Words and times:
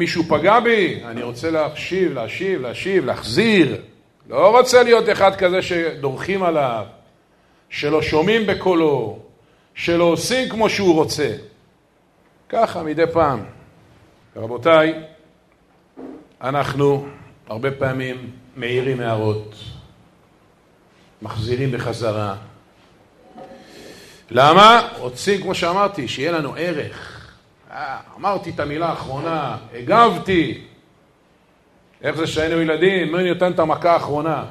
מישהו 0.00 0.24
פגע 0.28 0.60
בי, 0.60 1.00
אני 1.04 1.22
רוצה 1.22 1.50
להשיב, 1.50 2.12
להשיב, 2.12 2.60
להשיב, 2.60 3.04
להחזיר. 3.04 3.82
לא 4.28 4.58
רוצה 4.58 4.82
להיות 4.82 5.08
אחד 5.08 5.36
כזה 5.36 5.62
שדורכים 5.62 6.42
עליו, 6.42 6.86
שלא 7.70 8.02
שומעים 8.02 8.46
בקולו, 8.46 9.18
שלא 9.74 10.04
עושים 10.04 10.48
כמו 10.48 10.70
שהוא 10.70 10.94
רוצה. 10.94 11.32
ככה 12.48 12.82
מדי 12.82 13.04
פעם. 13.12 13.44
רבותיי, 14.36 14.94
אנחנו 16.40 17.06
הרבה 17.46 17.70
פעמים 17.70 18.30
מעירים 18.56 19.00
הערות, 19.00 19.54
מחזירים 21.22 21.72
בחזרה. 21.72 22.36
למה? 24.30 24.88
רוצים, 24.98 25.42
כמו 25.42 25.54
שאמרתי, 25.54 26.08
שיהיה 26.08 26.32
לנו 26.32 26.54
ערך. 26.56 27.15
אה, 27.70 27.96
אמרתי 28.18 28.50
את 28.50 28.60
המילה 28.60 28.86
האחרונה, 28.86 29.56
הגבתי. 29.74 30.60
איך 32.02 32.16
זה 32.16 32.26
שהיינו 32.26 32.60
ילדים? 32.60 33.12
מי 33.12 33.28
נותן 33.28 33.52
את 33.52 33.58
המכה 33.58 33.92
האחרונה? 33.92 34.44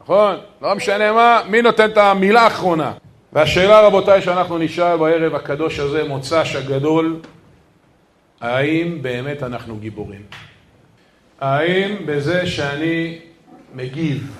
נכון? 0.00 0.36
לא 0.62 0.74
משנה 0.74 1.12
מה, 1.12 1.40
מי 1.48 1.62
נותן 1.62 1.90
את 1.90 1.98
המילה 1.98 2.42
האחרונה? 2.42 2.92
והשאלה, 3.32 3.80
רבותיי, 3.80 4.22
שאנחנו 4.22 4.58
נשאל 4.58 4.96
בערב 4.96 5.34
הקדוש 5.34 5.78
הזה, 5.78 6.04
מוצ"ש 6.08 6.56
הגדול, 6.56 7.20
האם 8.40 9.02
באמת 9.02 9.42
אנחנו 9.42 9.76
גיבורים? 9.76 10.22
האם 11.40 11.96
בזה 12.06 12.46
שאני 12.46 13.18
מגיב, 13.74 14.36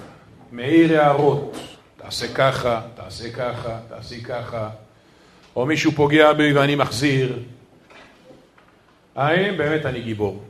מעיר 0.53 1.01
הערות, 1.01 1.57
תעשה 1.97 2.35
ככה, 2.35 2.81
תעשה 2.95 3.33
ככה, 3.33 3.79
תעשי 3.89 4.23
ככה, 4.23 4.69
או 5.57 5.67
מישהו 5.67 5.93
פוגע 5.93 6.33
בי 6.33 6.53
ואני 6.53 6.75
מחזיר, 6.75 7.39
האם 9.17 9.57
באמת 9.57 9.87
אני 9.87 10.01
גיבור? 10.01 10.45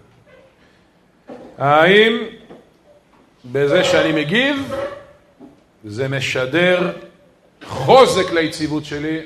האם 1.58 2.18
בזה 3.52 3.84
שאני 3.84 4.12
מגיב 4.12 4.74
זה 5.84 6.08
משדר 6.08 6.92
חוזק 7.64 8.32
ליציבות 8.32 8.84
שלי, 8.84 9.20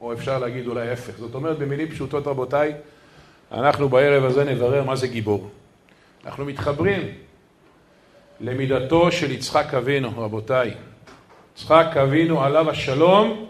או 0.00 0.12
אפשר 0.12 0.38
להגיד 0.38 0.66
אולי 0.66 0.88
ההפך. 0.88 1.12
זאת 1.18 1.34
אומרת, 1.34 1.58
במילים 1.58 1.88
פשוטות 1.88 2.26
רבותיי, 2.26 2.74
אנחנו 3.52 3.88
בערב 3.88 4.24
הזה 4.24 4.44
נברר 4.44 4.84
מה 4.84 4.96
זה 4.96 5.06
גיבור. 5.06 5.50
אנחנו 6.26 6.44
מתחברים 6.44 7.08
למידתו 8.40 9.12
של 9.12 9.30
יצחק 9.30 9.74
אבינו, 9.74 10.10
רבותיי. 10.16 10.74
יצחק 11.54 11.96
אבינו 12.02 12.44
עליו 12.44 12.70
השלום 12.70 13.46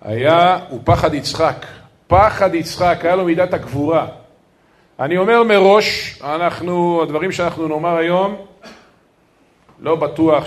היה, 0.00 0.58
הוא 0.68 0.80
פחד 0.84 1.14
יצחק. 1.14 1.66
פחד 2.06 2.54
יצחק, 2.54 2.98
היה 3.02 3.16
לו 3.16 3.24
מידת 3.24 3.54
הגבורה. 3.54 4.06
אני 5.00 5.16
אומר 5.16 5.42
מראש, 5.42 6.18
אנחנו, 6.22 7.02
הדברים 7.02 7.32
שאנחנו 7.32 7.68
נאמר 7.68 7.96
היום, 7.96 8.46
לא 9.80 9.96
בטוח 9.96 10.44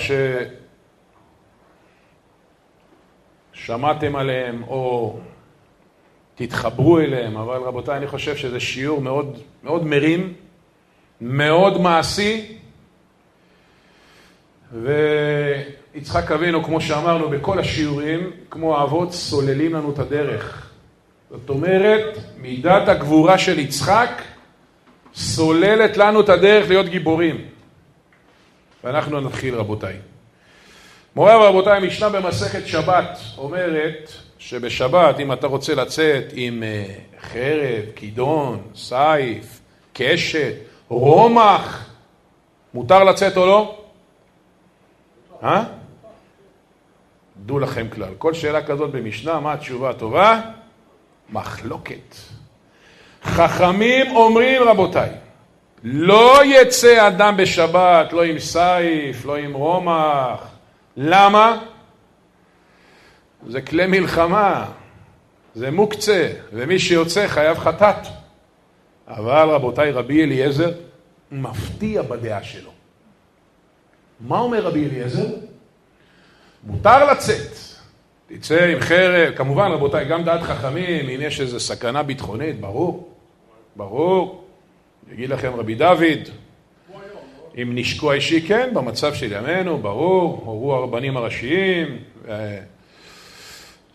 ששמעתם 3.53 4.15
עליהם 4.15 4.63
או 4.67 5.17
תתחברו 6.35 6.99
אליהם, 6.99 7.37
אבל 7.37 7.57
רבותיי, 7.57 7.97
אני 7.97 8.07
חושב 8.07 8.35
שזה 8.35 8.59
שיעור 8.59 9.01
מאוד, 9.01 9.37
מאוד 9.63 9.85
מרים, 9.85 10.33
מאוד 11.21 11.81
מעשי, 11.81 12.57
ויצחק 15.93 16.31
אבינו, 16.31 16.63
כמו 16.63 16.81
שאמרנו 16.81 17.29
בכל 17.29 17.59
השיעורים, 17.59 18.31
כמו 18.49 18.77
האבות, 18.77 19.11
סוללים 19.11 19.73
לנו 19.73 19.91
את 19.91 19.99
הדרך. 19.99 20.68
זאת 21.31 21.49
אומרת, 21.49 22.17
מידת 22.37 22.87
הגבורה 22.87 23.37
של 23.37 23.59
יצחק 23.59 24.21
סוללת 25.15 25.97
לנו 25.97 26.21
את 26.21 26.29
הדרך 26.29 26.69
להיות 26.69 26.85
גיבורים. 26.87 27.45
ואנחנו 28.83 29.21
נתחיל 29.21 29.55
רבותיי. 29.55 29.95
מוריי 31.15 31.35
ורבותיי, 31.35 31.87
משנה 31.87 32.09
במסכת 32.09 32.67
שבת 32.67 33.19
אומרת 33.37 34.11
שבשבת 34.37 35.19
אם 35.19 35.33
אתה 35.33 35.47
רוצה 35.47 35.75
לצאת 35.75 36.23
עם 36.33 36.63
אה, 36.63 36.85
חרב, 37.21 37.83
כידון, 37.95 38.61
סייף, 38.75 39.59
קשת, 39.93 40.53
רומח, 40.87 41.89
מותר 42.73 43.03
לצאת 43.03 43.37
או 43.37 43.45
לא? 43.45 43.77
אה? 45.43 45.63
דעו 47.37 47.59
לכם 47.59 47.87
כלל. 47.89 48.13
כל 48.17 48.33
שאלה 48.33 48.63
כזאת 48.63 48.91
במשנה, 48.91 49.39
מה 49.39 49.53
התשובה 49.53 49.89
הטובה? 49.89 50.41
מחלוקת. 51.31 52.15
חכמים 53.23 54.15
אומרים, 54.15 54.61
רבותיי, 54.63 55.09
לא 55.83 56.41
יצא 56.45 57.07
אדם 57.07 57.37
בשבת, 57.37 58.13
לא 58.13 58.23
עם 58.23 58.39
סייף, 58.39 59.25
לא 59.25 59.35
עם 59.35 59.53
רומח. 59.53 60.47
למה? 60.97 61.57
זה 63.47 63.61
כלי 63.61 63.87
מלחמה, 63.87 64.65
זה 65.55 65.71
מוקצה, 65.71 66.29
ומי 66.53 66.79
שיוצא 66.79 67.27
חייב 67.27 67.57
חטאת. 67.57 68.07
אבל 69.07 69.49
רבותיי, 69.49 69.91
רבי 69.91 70.23
אליעזר 70.23 70.71
מפתיע 71.31 72.01
בדעה 72.01 72.43
שלו. 72.43 72.71
מה 74.19 74.39
אומר 74.39 74.61
רבי 74.61 74.85
אליעזר? 74.85 75.27
מותר 76.63 77.11
לצאת, 77.11 77.68
תצא 78.33 78.65
עם 78.65 78.79
חרב, 78.79 79.33
כמובן 79.35 79.71
רבותיי, 79.71 80.05
גם 80.05 80.23
דעת 80.23 80.41
חכמים, 80.41 81.09
אם 81.09 81.21
יש 81.21 81.41
איזו 81.41 81.59
סכנה 81.59 82.03
ביטחונית, 82.03 82.59
ברור, 82.59 83.09
ברור. 83.75 84.43
יגיד 85.13 85.29
לכם 85.29 85.51
רבי 85.55 85.75
דוד, 85.75 86.29
אם 87.61 87.71
נשקו 87.75 88.11
האישי, 88.11 88.41
כן, 88.41 88.69
במצב 88.73 89.13
של 89.13 89.31
ימינו, 89.31 89.77
ברור, 89.77 90.41
הורו 90.45 90.75
הרבנים 90.75 91.17
הראשיים, 91.17 91.97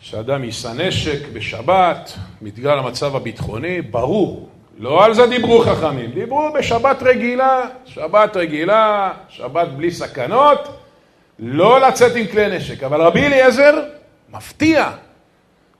שאדם 0.00 0.44
יישא 0.44 0.68
נשק 0.68 1.28
בשבת, 1.32 2.12
בגלל 2.42 2.78
המצב 2.78 3.16
הביטחוני, 3.16 3.82
ברור. 3.82 4.48
לא 4.78 5.04
על 5.04 5.14
זה 5.14 5.26
דיברו 5.26 5.58
חכמים, 5.60 6.10
דיברו 6.10 6.48
בשבת 6.58 7.02
רגילה, 7.02 7.64
שבת 7.84 8.36
רגילה, 8.36 9.12
שבת 9.28 9.68
בלי 9.68 9.90
סכנות, 9.90 10.68
לא 11.38 11.80
לצאת 11.80 12.16
עם 12.16 12.26
כלי 12.26 12.56
נשק. 12.56 12.82
אבל 12.82 13.00
רבי 13.00 13.26
אליעזר 13.26 13.82
מפתיע. 14.34 14.90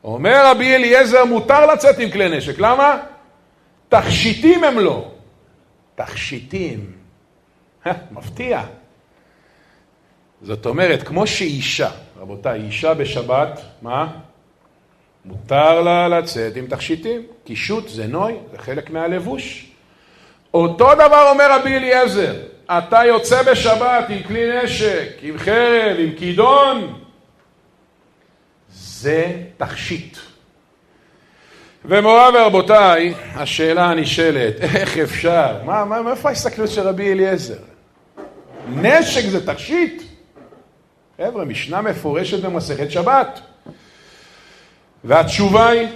אומר 0.05 0.51
רבי 0.51 0.75
אליעזר, 0.75 1.25
מותר 1.25 1.67
לצאת 1.67 1.99
עם 1.99 2.11
כלי 2.11 2.37
נשק. 2.37 2.59
למה? 2.59 2.99
תכשיטים 3.89 4.65
הם 4.65 4.79
לא. 4.79 5.11
תכשיטים. 5.95 6.93
מפתיע. 8.11 8.63
זאת 10.43 10.67
אומרת, 10.67 11.03
כמו 11.03 11.27
שאישה, 11.27 11.91
רבותיי, 12.19 12.61
אישה 12.61 12.95
בשבת, 12.95 13.61
מה? 13.83 14.07
מותר 15.25 15.81
לה 15.81 16.09
לצאת 16.09 16.57
עם 16.57 16.67
תכשיטים. 16.67 17.23
קישוט 17.45 17.89
זה 17.89 18.07
נוי, 18.07 18.35
זה 18.53 18.59
חלק 18.59 18.91
מהלבוש. 18.91 19.71
אותו 20.55 20.95
דבר 20.95 21.31
אומר 21.31 21.61
רבי 21.61 21.77
אליעזר, 21.77 22.35
אתה 22.67 23.01
יוצא 23.07 23.43
בשבת 23.43 24.05
עם 24.09 24.23
כלי 24.23 24.63
נשק, 24.63 25.09
עם 25.23 25.39
חרב, 25.39 25.97
עם 25.99 26.11
כידון, 26.19 27.04
זה 29.05 29.33
תכשיט. 29.57 30.19
ומוריי 31.85 32.31
ורבותיי, 32.35 33.15
השאלה 33.35 33.85
הנשאלת, 33.85 34.61
איך 34.61 34.99
אפשר? 34.99 35.57
מה, 35.65 35.85
מה, 35.85 36.03
מאיפה 36.03 36.29
ההסתכלות 36.29 36.71
של 36.71 36.89
רבי 36.89 37.13
אליעזר? 37.13 37.59
נשק 38.69 39.29
זה 39.29 39.47
תכשיט? 39.47 40.03
חבר'ה, 41.17 41.45
משנה 41.45 41.83
מפורשת 41.83 42.45
במסכת 42.45 42.91
שבת. 42.91 43.41
והתשובה 45.05 45.69
היא, 45.69 45.89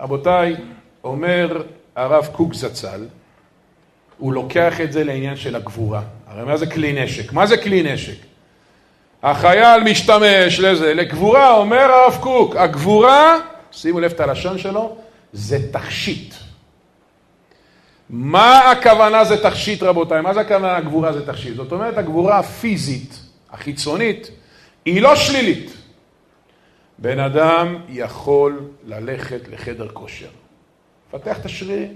רבותיי, 0.00 0.56
אומר 1.04 1.62
הרב 1.96 2.28
קוק 2.32 2.54
זצ"ל, 2.54 3.06
הוא 4.18 4.32
לוקח 4.32 4.80
את 4.80 4.92
זה 4.92 5.04
לעניין 5.04 5.36
של 5.36 5.56
הגבורה. 5.56 6.02
הרי 6.26 6.44
מה 6.44 6.56
זה 6.56 6.66
כלי 6.66 7.04
נשק? 7.04 7.32
מה 7.32 7.46
זה 7.46 7.56
כלי 7.56 7.92
נשק? 7.92 8.16
החייל 9.22 9.82
משתמש 9.84 10.60
לזה, 10.60 10.94
לגבורה, 10.94 11.50
אומר 11.50 11.92
הרב 11.92 12.18
קוק, 12.20 12.56
הגבורה, 12.56 13.36
שימו 13.72 14.00
לב 14.00 14.10
את 14.10 14.20
הלשון 14.20 14.58
שלו, 14.58 14.96
זה 15.32 15.72
תכשיט. 15.72 16.34
מה 18.10 18.70
הכוונה 18.70 19.24
זה 19.24 19.42
תכשיט 19.42 19.82
רבותיי? 19.82 20.20
מה 20.20 20.34
זה 20.34 20.40
הכוונה 20.40 20.76
הגבורה 20.76 21.12
זה 21.12 21.26
תכשיט? 21.26 21.56
זאת 21.56 21.72
אומרת 21.72 21.98
הגבורה 21.98 22.38
הפיזית, 22.38 23.20
החיצונית, 23.50 24.30
היא 24.84 25.02
לא 25.02 25.16
שלילית. 25.16 25.70
בן 26.98 27.18
אדם 27.18 27.76
יכול 27.88 28.60
ללכת 28.86 29.48
לחדר 29.52 29.88
כושר, 29.88 30.28
לפתח 31.08 31.38
את 31.38 31.46
השרירים, 31.46 31.92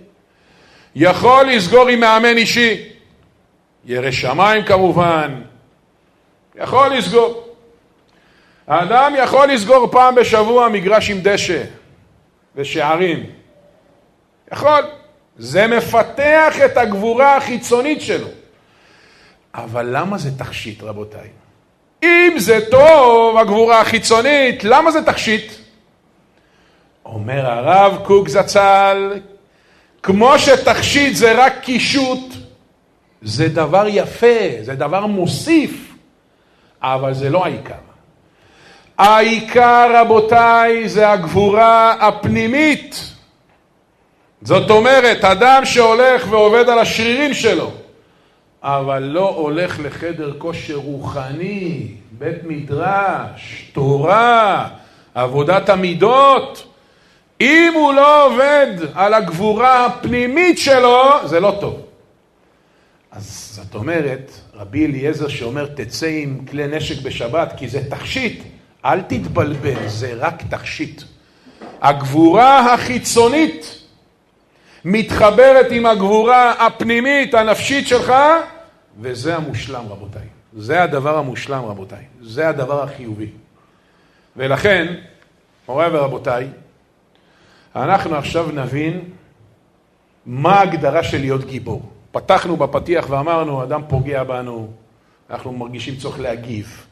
יכול 0.95 1.47
לסגור 1.47 1.89
עם 1.89 2.01
מאמן 2.01 2.37
אישי, 2.37 2.89
ירא 3.85 4.11
שמיים 4.11 4.65
כמובן, 4.65 5.43
יכול 6.55 6.95
לסגור. 6.95 7.49
האדם 8.67 9.13
יכול 9.19 9.53
לסגור 9.53 9.89
פעם 9.91 10.15
בשבוע 10.15 10.69
מגרש 10.69 11.11
עם 11.11 11.19
דשא 11.23 11.63
ושערים. 12.57 13.27
יכול. 14.53 14.83
זה 15.37 15.67
מפתח 15.67 16.55
את 16.65 16.77
הגבורה 16.77 17.37
החיצונית 17.37 18.01
שלו. 18.01 18.29
אבל 19.55 19.89
למה 19.91 20.19
זה 20.19 20.39
תכשיט, 20.39 20.83
רבותיי? 20.83 21.29
אם 22.03 22.35
זה 22.39 22.59
טוב, 22.71 23.37
הגבורה 23.39 23.81
החיצונית, 23.81 24.65
למה 24.65 24.91
זה 24.91 25.03
תכשיט? 25.03 25.53
אומר 27.05 27.47
הרב 27.47 28.03
קוק 28.05 28.29
זצ"ל, 28.29 29.13
כמו 30.03 30.39
שתכשיט 30.39 31.17
זה 31.17 31.45
רק 31.45 31.53
קישוט, 31.63 32.35
זה 33.23 33.49
דבר 33.49 33.85
יפה, 33.89 34.49
זה 34.63 34.75
דבר 34.75 35.07
מוסיף, 35.07 35.92
אבל 36.83 37.15
זה 37.15 37.31
לא 37.31 37.45
העיקר. 37.45 37.75
העיקר, 38.99 40.01
רבותיי, 40.01 40.89
זה 40.89 41.11
הגבורה 41.11 41.93
הפנימית. 41.93 43.13
זאת 44.43 44.71
אומרת, 44.71 45.25
אדם 45.25 45.65
שהולך 45.65 46.27
ועובד 46.31 46.69
על 46.69 46.79
השרירים 46.79 47.35
שלו, 47.35 47.71
אבל 48.63 49.03
לא 49.03 49.29
הולך 49.29 49.81
לחדר 49.83 50.33
כושר 50.39 50.75
רוחני, 50.75 51.89
בית 52.19 52.45
מדרש, 52.45 53.71
תורה, 53.73 54.69
עבודת 55.15 55.69
המידות, 55.69 56.73
אם 57.41 57.73
הוא 57.75 57.93
לא 57.93 58.27
עובד 58.27 58.77
על 58.95 59.15
הגבורה 59.15 59.87
הפנימית 59.87 60.59
שלו, 60.59 61.03
זה 61.25 61.41
לא 61.41 61.57
טוב. 61.61 61.81
אז 63.13 63.53
זאת 63.57 63.75
אומרת, 63.75 64.33
רבי 64.63 64.87
אליעזר 64.87 65.29
שאומר 65.29 65.67
תצא 65.67 66.07
עם 66.07 66.45
כלי 66.51 66.67
נשק 66.67 67.03
בשבת 67.03 67.53
כי 67.57 67.69
זה 67.69 67.91
תכשיט, 67.91 68.43
אל 68.85 69.03
תתבלבל, 69.03 69.89
זה 69.89 70.15
רק 70.17 70.43
תכשיט. 70.51 71.03
הגבורה 71.81 72.75
החיצונית 72.75 73.79
מתחברת 74.85 75.67
עם 75.71 75.87
הגבורה 75.87 76.67
הפנימית, 76.67 77.35
הנפשית 77.35 77.89
שלך, 77.89 78.13
וזה 79.01 79.37
המושלם 79.37 79.85
רבותיי. 79.89 80.27
זה 80.57 80.83
הדבר 80.83 81.19
המושלם 81.19 81.65
רבותיי. 81.65 82.05
זה 82.21 82.49
הדבר 82.49 82.83
החיובי. 82.83 83.31
ולכן, 84.37 84.95
מוריי 85.69 85.91
ורבותיי, 85.93 86.49
אנחנו 87.77 88.17
עכשיו 88.17 88.53
נבין 88.53 89.01
מה 90.27 90.53
ההגדרה 90.55 91.05
של 91.05 91.19
להיות 91.19 91.45
גיבור. 91.45 91.83
פתחנו 92.13 92.57
בפתיח 92.57 93.07
ואמרנו, 93.11 93.63
אדם 93.63 93.83
פוגע 93.89 94.25
בנו, 94.25 94.69
אנחנו 95.31 95.53
מרגישים 95.53 95.97
צורך 95.97 96.21
להגיב. 96.21 96.87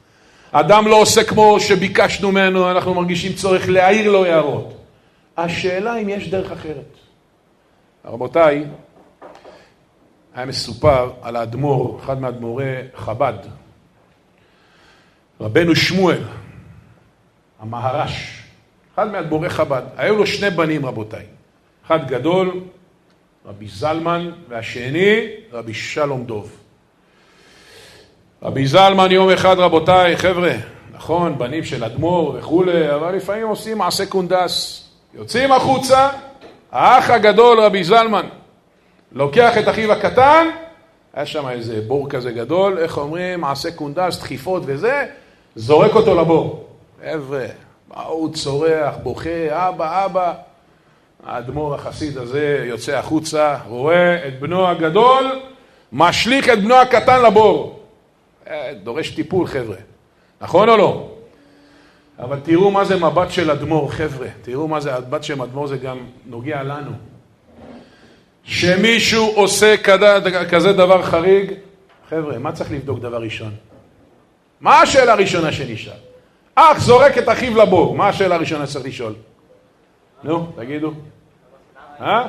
אדם 0.52 0.86
לא 0.86 0.96
עושה 0.96 1.24
כמו 1.24 1.60
שביקשנו 1.60 2.32
ממנו, 2.32 2.70
אנחנו 2.70 2.94
מרגישים 2.94 3.32
צורך 3.32 3.68
להעיר 3.68 4.12
לו 4.12 4.24
הערות. 4.24 4.74
השאלה 5.36 5.96
אם 5.96 6.08
יש 6.08 6.28
דרך 6.28 6.52
אחרת. 6.52 6.96
רבותיי, 8.04 8.64
היה 10.34 10.46
מסופר 10.46 11.12
על 11.22 11.36
האדמו"ר, 11.36 12.00
אחד 12.00 12.20
מאדמו"רי 12.20 12.74
חב"ד, 12.94 13.38
רבנו 15.40 15.76
שמואל, 15.76 16.22
המהר"ש, 17.60 18.42
אחד 18.94 19.12
מאדמו"רי 19.12 19.48
חב"ד. 19.48 19.82
היו 19.96 20.16
לו 20.16 20.26
שני 20.26 20.50
בנים, 20.50 20.86
רבותיי. 20.86 21.24
אחד 21.86 22.08
גדול, 22.08 22.60
רבי 23.46 23.68
זלמן, 23.68 24.30
והשני, 24.48 25.26
רבי 25.52 25.74
שלום 25.74 26.24
דוב. 26.24 26.56
רבי 28.42 28.66
זלמן 28.66 29.10
יום 29.10 29.30
אחד, 29.30 29.58
רבותיי, 29.58 30.16
חבר'ה, 30.16 30.52
נכון, 30.92 31.38
בנים 31.38 31.64
של 31.64 31.84
אדמו"ר 31.84 32.34
וכולי, 32.38 32.94
אבל 32.94 33.16
לפעמים 33.16 33.46
עושים 33.46 33.78
מעשה 33.78 34.06
קונדס. 34.06 34.84
יוצאים 35.14 35.52
החוצה, 35.52 36.08
האח 36.72 37.10
הגדול, 37.10 37.60
רבי 37.60 37.84
זלמן, 37.84 38.26
לוקח 39.12 39.58
את 39.58 39.68
אחיו 39.68 39.92
הקטן, 39.92 40.48
היה 41.14 41.26
שם 41.26 41.48
איזה 41.48 41.80
בור 41.86 42.10
כזה 42.10 42.32
גדול, 42.32 42.78
איך 42.78 42.98
אומרים, 42.98 43.40
מעשה 43.40 43.72
קונדס, 43.72 44.18
דחיפות 44.18 44.62
וזה, 44.66 45.06
זורק 45.56 45.94
אותו 45.94 46.14
לבור. 46.14 46.68
חבר'ה, 47.02 47.46
מה 47.88 48.02
הוא 48.02 48.34
צורח, 48.34 48.94
בוכה, 49.02 49.68
אבא, 49.68 50.04
אבא. 50.04 50.49
האדמו"ר 51.26 51.74
החסיד 51.74 52.18
הזה 52.18 52.64
יוצא 52.66 52.92
החוצה, 52.96 53.58
רואה 53.66 54.28
את 54.28 54.40
בנו 54.40 54.68
הגדול, 54.68 55.40
משליך 55.92 56.48
את 56.48 56.62
בנו 56.62 56.74
הקטן 56.74 57.22
לבור. 57.22 57.80
אה, 58.48 58.72
דורש 58.82 59.10
טיפול, 59.10 59.46
חבר'ה. 59.46 59.76
נכון 60.40 60.68
או 60.68 60.76
לא? 60.76 61.08
אבל 62.18 62.38
תראו 62.42 62.70
מה 62.70 62.84
זה 62.84 62.96
מבט 62.96 63.30
של 63.30 63.50
אדמו"ר, 63.50 63.90
חבר'ה. 63.90 64.28
תראו 64.42 64.68
מה 64.68 64.80
זה 64.80 64.92
מבט 64.98 65.22
של 65.22 65.42
אדמו"ר, 65.42 65.66
זה 65.66 65.76
גם 65.76 65.98
נוגע 66.26 66.62
לנו. 66.62 66.90
שמישהו 68.44 69.32
עושה 69.34 69.76
כזה 70.50 70.72
דבר 70.72 71.02
חריג, 71.02 71.52
חבר'ה, 72.08 72.38
מה 72.38 72.52
צריך 72.52 72.72
לבדוק 72.72 72.98
דבר 72.98 73.22
ראשון? 73.22 73.50
מה 74.60 74.80
השאלה 74.80 75.12
הראשונה 75.12 75.52
שנשאל? 75.52 75.92
אח 76.54 76.80
זורק 76.80 77.18
את 77.18 77.28
אחיו 77.28 77.56
לבור, 77.56 77.96
מה 77.96 78.08
השאלה 78.08 78.34
הראשונה 78.34 78.66
שצריך 78.66 78.86
לשאול? 78.86 79.14
נו, 80.22 80.46
תגידו. 80.56 80.92
אה? 82.00 82.28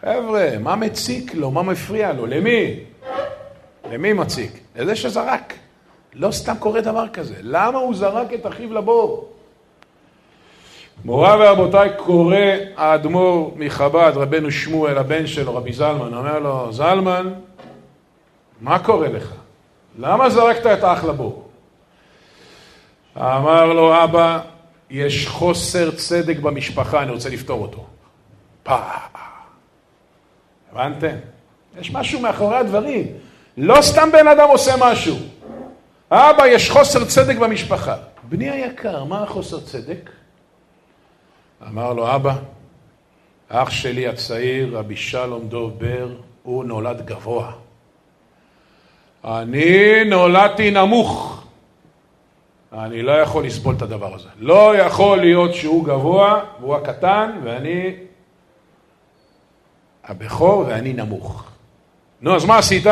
חבר'ה, 0.00 0.48
מה 0.60 0.76
מציק 0.76 1.34
לו? 1.34 1.50
מה 1.50 1.62
מפריע 1.62 2.12
לו? 2.12 2.26
למי? 2.26 2.74
למי 3.90 4.12
מציק? 4.12 4.60
לזה 4.76 4.96
שזרק. 4.96 5.54
לא 6.14 6.30
סתם 6.30 6.54
קורה 6.58 6.80
דבר 6.80 7.08
כזה. 7.08 7.34
למה 7.42 7.78
הוא 7.78 7.94
זרק 7.94 8.32
את 8.32 8.46
אחיו 8.46 8.72
לבור? 8.74 9.32
מורה 11.04 11.36
ורבותיי, 11.40 11.90
קורא 11.96 12.36
האדמו"ר 12.76 13.52
מחב"ד, 13.56 14.12
רבנו 14.14 14.50
שמואל, 14.50 14.98
הבן 14.98 15.26
שלו, 15.26 15.56
רבי 15.56 15.72
זלמן, 15.72 16.14
אומר 16.14 16.38
לו, 16.38 16.72
זלמן, 16.72 17.32
מה 18.60 18.78
קורה 18.78 19.08
לך? 19.08 19.34
למה 19.98 20.30
זרקת 20.30 20.66
את 20.66 20.84
האח 20.84 21.04
לבור? 21.04 21.48
אמר 23.16 23.66
לו, 23.66 24.04
אבא, 24.04 24.38
יש 24.90 25.26
חוסר 25.26 25.90
צדק 25.90 26.36
במשפחה, 26.38 27.02
אני 27.02 27.10
רוצה 27.10 27.28
לפתור 27.28 27.62
אותו. 27.62 27.86
פאה. 28.62 28.98
הבנתם? 30.72 31.16
יש 31.80 31.90
משהו 31.90 32.20
מאחורי 32.20 32.56
הדברים. 32.56 33.06
לא 33.56 33.82
סתם 33.82 34.08
בן 34.12 34.28
אדם 34.28 34.48
עושה 34.48 34.74
משהו. 34.78 35.16
אבא, 36.10 36.46
יש 36.46 36.70
חוסר 36.70 37.04
צדק 37.04 37.36
במשפחה. 37.36 37.96
בני 38.22 38.50
היקר, 38.50 39.04
מה 39.04 39.22
החוסר 39.22 39.60
צדק? 39.60 40.10
אמר 41.68 41.92
לו, 41.92 42.14
אבא, 42.14 42.34
אח 43.48 43.70
שלי 43.70 44.08
הצעיר, 44.08 44.78
רבי 44.78 44.96
שלום 44.96 45.48
דוב 45.48 45.78
בר, 45.78 46.08
הוא 46.42 46.64
נולד 46.64 47.06
גבוה. 47.06 47.52
אני 49.24 50.04
נולדתי 50.04 50.70
נמוך. 50.70 51.29
אני 52.72 53.02
לא 53.02 53.12
יכול 53.12 53.44
לסבול 53.44 53.74
את 53.76 53.82
הדבר 53.82 54.14
הזה. 54.14 54.28
לא 54.38 54.76
יכול 54.76 55.18
להיות 55.18 55.54
שהוא 55.54 55.84
גבוה 55.84 56.40
והוא 56.60 56.76
הקטן 56.76 57.30
ואני 57.44 57.92
הבכור 60.04 60.64
ואני 60.68 60.92
נמוך. 60.92 61.44
נו, 62.20 62.36
אז 62.36 62.44
מה 62.44 62.58
עשית? 62.58 62.86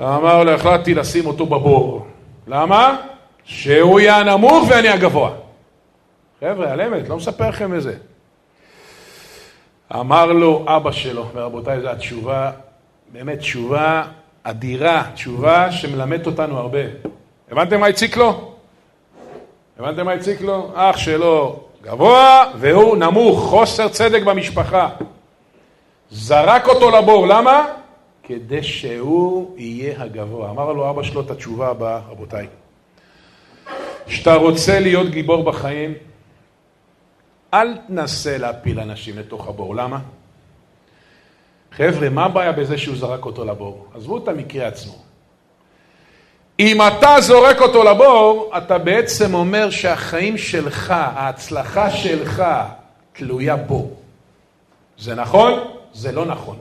אמר 0.00 0.44
לו, 0.44 0.52
החלטתי 0.52 0.94
לשים 0.94 1.26
אותו 1.26 1.46
בבור. 1.46 2.06
למה? 2.46 2.96
שהוא 3.44 4.00
יהיה 4.00 4.16
הנמוך 4.16 4.68
ואני 4.70 4.88
הגבוה. 4.88 5.30
חבר'ה, 6.40 6.72
על 6.72 6.80
אמת, 6.80 7.08
לא 7.08 7.16
מספר 7.16 7.48
לכם 7.48 7.74
את. 7.74 7.92
אמר 9.94 10.26
לו 10.26 10.64
אבא 10.66 10.92
שלו, 10.92 11.28
ורבותיי, 11.34 11.80
זו 11.80 11.88
התשובה, 11.88 12.50
באמת 13.12 13.38
תשובה 13.38 14.02
אדירה, 14.42 15.04
תשובה 15.14 15.72
שמלמדת 15.72 16.26
אותנו 16.26 16.58
הרבה. 16.58 16.78
הבנתם 17.52 17.80
מה 17.80 17.86
הציק 17.86 18.16
לו? 18.16 18.54
הבנתם 19.78 20.04
מה 20.04 20.12
הציק 20.12 20.40
לו? 20.40 20.70
אח 20.74 20.96
שלו 20.96 21.60
גבוה 21.82 22.52
והוא 22.58 22.96
נמוך, 22.96 23.40
חוסר 23.40 23.88
צדק 23.88 24.22
במשפחה. 24.22 24.88
זרק 26.10 26.68
אותו 26.68 26.90
לבור, 26.90 27.26
למה? 27.26 27.66
כדי 28.22 28.62
שהוא 28.62 29.58
יהיה 29.58 30.02
הגבוה. 30.02 30.50
אמר 30.50 30.72
לו 30.72 30.90
אבא 30.90 31.02
שלו 31.02 31.20
את 31.20 31.30
התשובה 31.30 31.68
הבאה, 31.68 32.00
רבותיי. 32.08 32.46
כשאתה 34.06 34.34
רוצה 34.34 34.80
להיות 34.80 35.10
גיבור 35.10 35.44
בחיים, 35.44 35.94
אל 37.54 37.76
תנסה 37.76 38.38
להפיל 38.38 38.80
אנשים 38.80 39.18
לתוך 39.18 39.48
הבור. 39.48 39.76
למה? 39.76 39.98
חבר'ה, 41.72 42.08
מה 42.08 42.24
הבעיה 42.24 42.52
בזה 42.52 42.78
שהוא 42.78 42.96
זרק 42.96 43.24
אותו 43.24 43.44
לבור? 43.44 43.86
עזבו 43.94 44.18
את 44.18 44.28
המקרה 44.28 44.66
עצמו. 44.66 45.11
אם 46.58 46.82
אתה 46.82 47.20
זורק 47.20 47.60
אותו 47.60 47.84
לבור, 47.84 48.52
אתה 48.56 48.78
בעצם 48.78 49.34
אומר 49.34 49.70
שהחיים 49.70 50.38
שלך, 50.38 50.90
ההצלחה 50.90 51.90
שלך, 51.90 52.42
תלויה 53.12 53.56
בו. 53.56 53.90
זה 54.98 55.14
נכון? 55.14 55.52
זה 55.92 56.12
לא 56.12 56.26
נכון. 56.26 56.56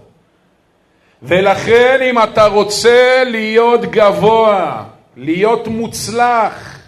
ולכן 1.24 2.00
אם 2.10 2.24
אתה 2.24 2.46
רוצה 2.46 3.24
להיות 3.26 3.82
גבוה, 3.82 4.84
להיות 5.18 5.68
מוצלח, 5.68 6.80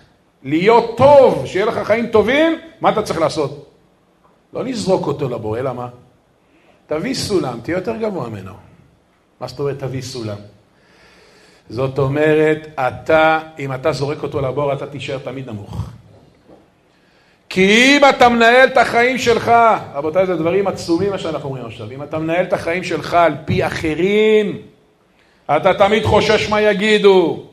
להיות 0.44 0.98
טוב, 0.98 1.46
שיהיה 1.46 1.66
לך 1.66 1.80
חיים 1.84 2.08
טובים, 2.08 2.60
מה 2.82 2.90
אתה 2.90 3.02
צריך 3.02 3.20
לעשות? 3.20 3.70
לא 4.54 4.64
לזרוק 4.64 5.08
אותו 5.08 5.30
לבור, 5.30 5.58
אלא 5.58 5.74
מה? 5.74 5.88
תביא 6.88 7.14
סולם, 7.14 7.60
תהיה 7.64 7.78
יותר 7.78 7.96
גבוה 7.96 8.30
ממנו. 8.30 8.54
מה 9.40 9.48
זאת 9.48 9.60
אומרת 9.60 9.80
תביא 9.80 10.02
סולם? 10.02 10.38
זאת 11.70 12.00
אומרת, 12.00 12.68
אתה, 12.80 13.40
אם 13.60 13.74
אתה 13.74 13.92
זורק 13.92 14.24
אותו 14.24 14.42
לבור, 14.42 14.74
אתה 14.74 14.88
תישאר 14.88 15.18
תמיד 15.18 15.50
נמוך. 15.50 15.90
כי 17.50 17.98
אם 17.98 18.02
אתה 18.10 18.30
מנהל 18.30 18.68
את 18.68 18.78
החיים 18.78 19.18
שלך, 19.18 19.52
רבותיי, 19.94 20.26
זה 20.26 20.36
דברים 20.36 20.68
עצומים 20.68 21.12
מה 21.12 21.18
שאנחנו 21.18 21.50
אומרים 21.50 21.66
עכשיו, 21.66 21.92
אם 21.92 22.04
אתה 22.04 22.20
מנהל 22.20 22.46
את 22.46 22.54
החיים 22.54 22.84
שלך 22.84 23.14
על 23.14 23.34
פי 23.46 23.66
אחרים, 23.66 24.58
אתה 25.46 25.74
תמיד 25.74 26.04
חושש 26.04 26.50
מה 26.50 26.62
יגידו. 26.62 27.44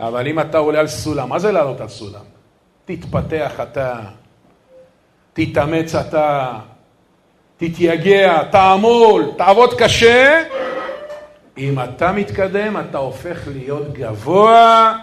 אבל 0.00 0.26
אם 0.26 0.40
אתה 0.40 0.58
עולה 0.58 0.80
על 0.80 0.86
סולם, 0.86 1.28
מה 1.28 1.38
זה 1.38 1.52
לעלות 1.52 1.80
על 1.80 1.88
סולם? 1.88 2.24
תתפתח 2.84 3.60
אתה, 3.62 4.00
תתאמץ 5.32 5.94
אתה, 5.94 6.52
תתייגע, 7.56 8.42
תעמול, 8.50 9.24
תעבוד 9.36 9.74
קשה. 9.74 10.42
אם 11.58 11.80
אתה 11.80 12.12
מתקדם, 12.12 12.76
אתה 12.80 12.98
הופך 12.98 13.48
להיות 13.52 13.92
גבוה 13.92 14.98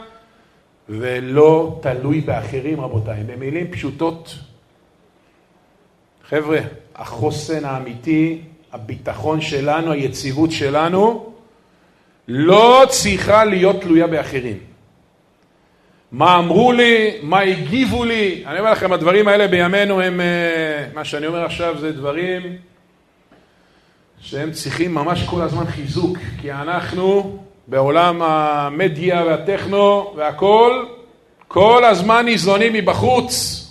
ולא 0.90 1.80
תלוי 1.82 2.22
באחרים, 2.22 2.82
רבותיי. 2.82 3.24
במילים 3.24 3.72
פשוטות, 3.72 4.36
חבר'ה, 6.30 6.60
החוסן 6.96 7.66
האמיתי, 7.66 8.42
הביטחון 8.74 9.42
שלנו, 9.42 9.92
היציבות 9.92 10.52
שלנו, 10.52 11.34
לא 12.28 12.84
צריכה 12.90 13.46
להיות 13.46 13.82
תלויה 13.82 14.08
באחרים. 14.08 14.58
מה 16.12 16.38
אמרו 16.38 16.72
לי, 16.72 17.18
מה 17.22 17.40
הגיבו 17.40 18.06
לי, 18.06 18.44
אני 18.46 18.60
אומר 18.60 18.72
לכם, 18.72 18.94
הדברים 18.94 19.28
האלה 19.28 19.48
בימינו 19.48 20.02
הם, 20.02 20.22
אה, 20.22 20.86
מה 20.94 21.06
שאני 21.06 21.28
אומר 21.28 21.46
עכשיו 21.46 21.76
זה 21.80 21.92
דברים 21.92 22.42
שהם 24.26 24.52
צריכים 24.52 24.94
ממש 24.94 25.24
כל 25.24 25.42
הזמן 25.42 25.66
חיזוק, 25.66 26.18
כי 26.42 26.52
אנחנו 26.52 27.38
בעולם 27.68 28.22
המדיה 28.22 29.24
והטכנו 29.26 30.14
והכל, 30.18 30.86
כל 31.48 31.86
הזמן 31.86 32.26
ניזונים 32.26 32.74
מבחוץ. 32.74 33.62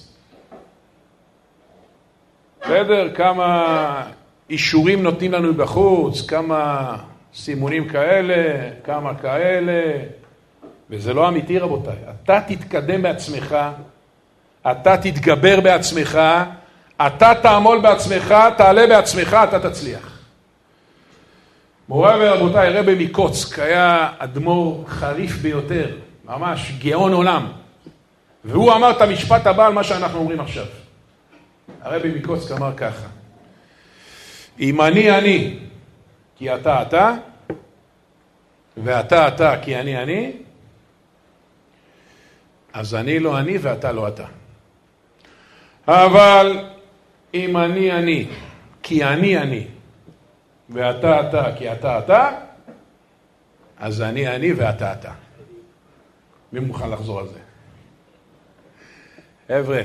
בסדר? 2.63 3.15
כמה 3.15 4.03
אישורים 4.51 5.03
נותנים 5.03 5.33
לנו 5.33 5.49
מבחוץ, 5.49 6.27
כמה 6.27 6.97
סימונים 7.35 7.89
כאלה, 7.89 8.71
כמה 8.85 9.15
כאלה, 9.15 9.83
וזה 10.91 11.15
לא 11.15 11.29
אמיתי 11.29 11.59
רבותיי. 11.59 11.97
אתה 12.25 12.41
תתקדם 12.47 13.03
בעצמך, 13.03 13.57
אתה 14.71 14.97
תתגבר 14.97 15.61
בעצמך, 15.61 16.19
אתה 17.07 17.33
תעמול 17.43 17.81
בעצמך, 17.81 18.35
תעלה 18.57 18.87
בעצמך, 18.87 19.37
אתה 19.49 19.71
תצליח. 19.71 20.14
מוריי 21.89 22.29
ורבותיי, 22.29 22.71
רבי 22.71 23.05
מקוצק 23.05 23.59
היה 23.59 24.13
אדמו"ר 24.19 24.85
חריף 24.89 25.37
ביותר, 25.37 25.97
ממש 26.25 26.73
גאון 26.79 27.13
עולם. 27.13 27.53
והוא 28.45 28.73
אמר 28.73 28.91
את 28.91 29.01
המשפט 29.01 29.47
הבא 29.47 29.67
על 29.67 29.73
מה 29.73 29.85
שאנחנו 29.85 30.19
אומרים 30.19 30.41
עכשיו. 30.41 30.65
הרבי 31.83 32.09
מקוצק 32.19 32.53
אמר 32.53 32.73
ככה: 32.77 33.07
אם 34.61 34.81
אני 34.81 35.19
אני, 35.19 35.59
כי 36.37 36.55
אתה 36.55 36.83
אתה, 36.83 37.15
ואתה 38.77 39.29
אתה 39.29 39.55
כי 39.63 39.77
אני 39.77 40.03
אני, 40.03 40.33
אז 42.73 42.95
אני 42.95 43.19
לא 43.19 43.39
אני 43.39 43.59
ואתה 43.59 43.93
לא 43.93 44.09
אתה. 44.09 44.25
אבל 45.89 46.65
אם 47.35 47.57
אני 47.57 47.93
אני, 47.93 48.27
כי 48.83 49.05
אני 49.05 49.39
אני, 49.39 49.67
ואתה 50.75 51.29
אתה 51.29 51.45
כי 51.59 51.73
אתה 51.73 51.99
אתה, 51.99 52.31
אז 53.79 54.03
אני 54.03 54.29
אני 54.29 54.53
ואתה 54.53 54.93
אתה. 54.93 55.11
מי 56.53 56.61
מוכן 56.61 56.91
לחזור 56.91 57.21
על 57.21 57.27
זה? 57.29 57.39
חבר'ה, 59.49 59.83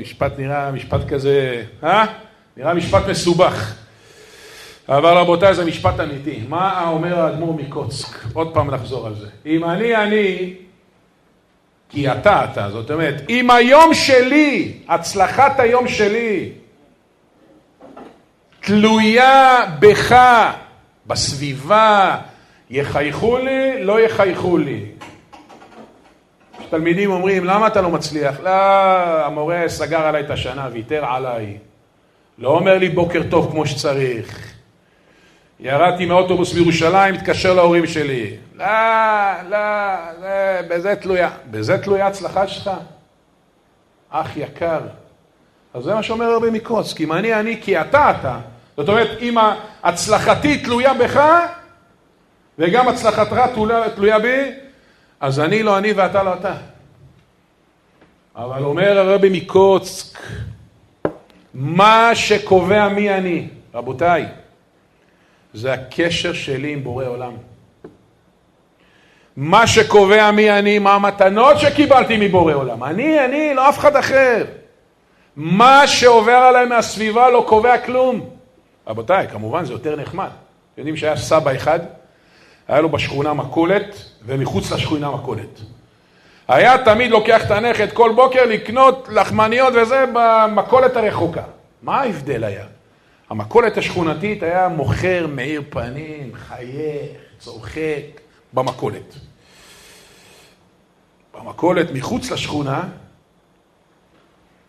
משפט 0.00 0.32
נראה 0.38 0.70
משפט 0.70 1.00
כזה, 1.08 1.64
אה? 1.84 2.04
נראה 2.56 2.74
משפט 2.74 3.02
מסובך. 3.10 3.74
אבל 4.88 5.16
רבותיי, 5.16 5.54
זה 5.54 5.64
משפט 5.64 6.00
אמיתי. 6.00 6.42
מה 6.48 6.88
אומר 6.88 7.20
האדמו"ר 7.20 7.54
מקוצק? 7.54 8.24
עוד 8.32 8.54
פעם 8.54 8.70
לחזור 8.70 9.06
על 9.06 9.14
זה. 9.14 9.26
אם 9.46 9.64
אני 9.64 9.96
אני, 9.96 10.54
כי 11.88 12.12
אתה 12.12 12.44
אתה. 12.44 12.70
זאת 12.70 12.90
אומרת, 12.90 13.22
אם 13.28 13.50
היום 13.50 13.94
שלי, 13.94 14.72
הצלחת 14.88 15.60
היום 15.60 15.88
שלי, 15.88 16.52
תלויה 18.68 19.64
בך, 19.78 20.16
בסביבה, 21.06 22.16
יחייכו 22.70 23.38
לי, 23.38 23.84
לא 23.84 24.00
יחייכו 24.00 24.58
לי. 24.58 24.84
תלמידים 26.70 27.10
אומרים, 27.10 27.44
למה 27.44 27.66
אתה 27.66 27.80
לא 27.80 27.90
מצליח? 27.90 28.40
לא, 28.40 28.50
המורה 29.26 29.68
סגר 29.68 30.00
עליי 30.00 30.22
את 30.22 30.30
השנה, 30.30 30.68
ויתר 30.72 31.04
עליי. 31.04 31.58
לא 32.38 32.48
אומר 32.48 32.78
לי 32.78 32.88
בוקר 32.88 33.22
טוב 33.30 33.50
כמו 33.50 33.66
שצריך. 33.66 34.52
ירדתי 35.60 36.06
מאוטובוס 36.06 36.52
בירושלים, 36.52 37.14
מתקשר 37.14 37.54
להורים 37.54 37.86
שלי. 37.86 38.36
לא, 38.54 38.66
לא, 39.48 39.58
זה, 40.20 40.60
בזה 40.68 40.96
תלויה. 40.96 41.30
בזה 41.50 41.78
תלויה 41.78 42.06
הצלחה 42.06 42.48
שלך? 42.48 42.70
אח 44.10 44.36
יקר. 44.36 44.80
אז 45.74 45.84
זה 45.84 45.94
מה 45.94 46.02
שאומר 46.02 46.38
מקרוץ, 46.52 46.92
כי 46.92 47.04
אם 47.04 47.12
אני 47.12 47.34
אני 47.34 47.62
כי 47.62 47.80
אתה 47.80 48.10
אתה. 48.10 48.38
זאת 48.78 48.88
אומרת, 48.88 49.18
אם 49.20 49.36
הצלחתי 49.82 50.58
תלויה 50.58 50.94
בך, 50.94 51.20
וגם 52.58 52.88
הצלחתך 52.88 53.40
תלויה, 53.94 54.18
בי, 54.18 54.50
אז 55.20 55.40
אני 55.40 55.62
לא 55.62 55.78
אני 55.78 55.92
ואתה 55.92 56.22
לא 56.22 56.34
אתה. 56.34 56.54
אבל 58.36 58.64
אומר 58.64 58.98
הרבי 58.98 59.28
מקוצק, 59.32 60.18
מה 61.54 62.10
שקובע 62.14 62.88
מי 62.88 63.14
אני, 63.14 63.48
רבותיי, 63.74 64.26
זה 65.54 65.72
הקשר 65.72 66.32
שלי 66.32 66.72
עם 66.72 66.84
בורא 66.84 67.04
עולם. 67.04 67.32
מה 69.36 69.66
שקובע 69.66 70.30
מי 70.30 70.50
אני, 70.50 70.78
מה 70.78 70.94
המתנות 70.94 71.58
שקיבלתי 71.58 72.16
מבורא 72.20 72.54
עולם. 72.54 72.84
אני, 72.84 73.24
אני, 73.24 73.54
לא 73.54 73.68
אף 73.68 73.78
אחד 73.78 73.96
אחר. 73.96 74.44
מה 75.36 75.86
שעובר 75.86 76.32
עליי 76.32 76.66
מהסביבה 76.66 77.30
לא 77.30 77.44
קובע 77.48 77.78
כלום. 77.78 78.37
רבותיי, 78.88 79.28
כמובן 79.28 79.64
זה 79.64 79.72
יותר 79.72 79.96
נחמד. 79.96 80.30
יודעים 80.78 80.96
שהיה 80.96 81.16
סבא 81.16 81.56
אחד, 81.56 81.80
היה 82.68 82.80
לו 82.80 82.88
בשכונה 82.88 83.34
מכולת, 83.34 84.04
ומחוץ 84.26 84.72
לשכונה 84.72 85.10
מכולת. 85.10 85.60
היה 86.48 86.84
תמיד 86.84 87.10
לוקח 87.10 87.46
את 87.46 87.50
הנכד 87.50 87.92
כל 87.92 88.12
בוקר 88.16 88.46
לקנות 88.46 89.08
לחמניות 89.12 89.74
וזה 89.82 90.04
במכולת 90.14 90.96
הרחוקה. 90.96 91.42
מה 91.82 92.00
ההבדל 92.00 92.44
היה? 92.44 92.66
המכולת 93.30 93.76
השכונתית 93.76 94.42
היה 94.42 94.68
מוכר 94.68 95.26
מאיר 95.26 95.62
פנים, 95.70 96.32
חייך, 96.34 97.18
צוחק, 97.38 98.20
במכולת. 98.52 99.14
במכולת 101.34 101.86
מחוץ 101.92 102.30
לשכונה 102.30 102.82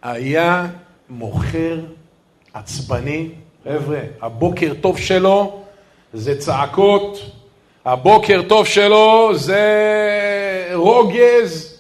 היה 0.02 0.68
מוכר 1.10 1.80
עצבני, 2.54 3.30
חבר'ה, 3.64 4.00
הבוקר 4.22 4.74
טוב 4.82 4.98
שלו 4.98 5.60
זה 6.14 6.40
צעקות, 6.40 7.20
הבוקר 7.86 8.42
טוב 8.48 8.66
שלו 8.66 9.32
זה 9.36 9.64
רוגז. 10.74 11.80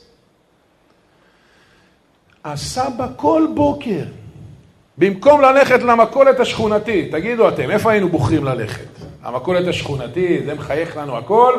הסבא 2.45 3.07
כל 3.15 3.47
בוקר 3.53 4.03
במקום 4.97 5.41
ללכת 5.41 5.81
למכולת 5.83 6.39
השכונתית, 6.39 7.11
תגידו 7.11 7.49
אתם, 7.49 7.71
איפה 7.71 7.91
היינו 7.91 8.09
בוחרים 8.09 8.43
ללכת? 8.43 8.87
המכולת 9.23 9.67
השכונתית, 9.67 10.45
זה 10.45 10.53
מחייך 10.53 10.97
לנו 10.97 11.17
הכל, 11.17 11.53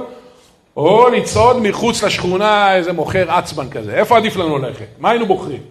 או 0.76 1.08
לצעוד 1.08 1.56
מחוץ 1.62 2.02
לשכונה 2.02 2.76
איזה 2.76 2.92
מוכר 2.92 3.30
עצבן 3.30 3.70
כזה, 3.70 3.94
איפה 3.94 4.16
עדיף 4.16 4.36
לנו 4.36 4.58
ללכת? 4.58 4.86
מה 4.98 5.10
היינו 5.10 5.26
בוחרים? 5.26 5.62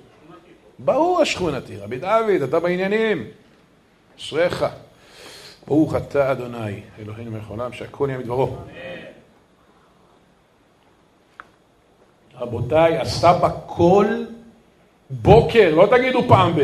ברור 0.79 1.21
השכונתי, 1.21 1.77
רבי 1.77 1.97
דוד, 1.97 2.41
אתה 2.43 2.59
בעניינים, 2.59 3.23
אשריך. 4.19 4.65
ברוך 5.67 5.95
אתה 5.95 6.31
אדוני, 6.31 6.81
אלוהינו 6.99 7.31
מלך 7.31 7.47
העולם, 7.47 7.73
שהכל 7.73 8.07
יהיה 8.09 8.19
מדברו. 8.19 8.55
רבותיי, 12.39 12.97
הסבא 12.97 13.49
כל 13.65 14.05
בוקר, 15.09 15.75
לא 15.75 15.88
תגידו 15.91 16.23
פעם 16.27 16.55
ב... 16.55 16.61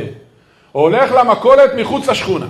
הולך 0.71 1.11
למכולת 1.11 1.71
מחוץ 1.77 2.07
לשכונה, 2.07 2.47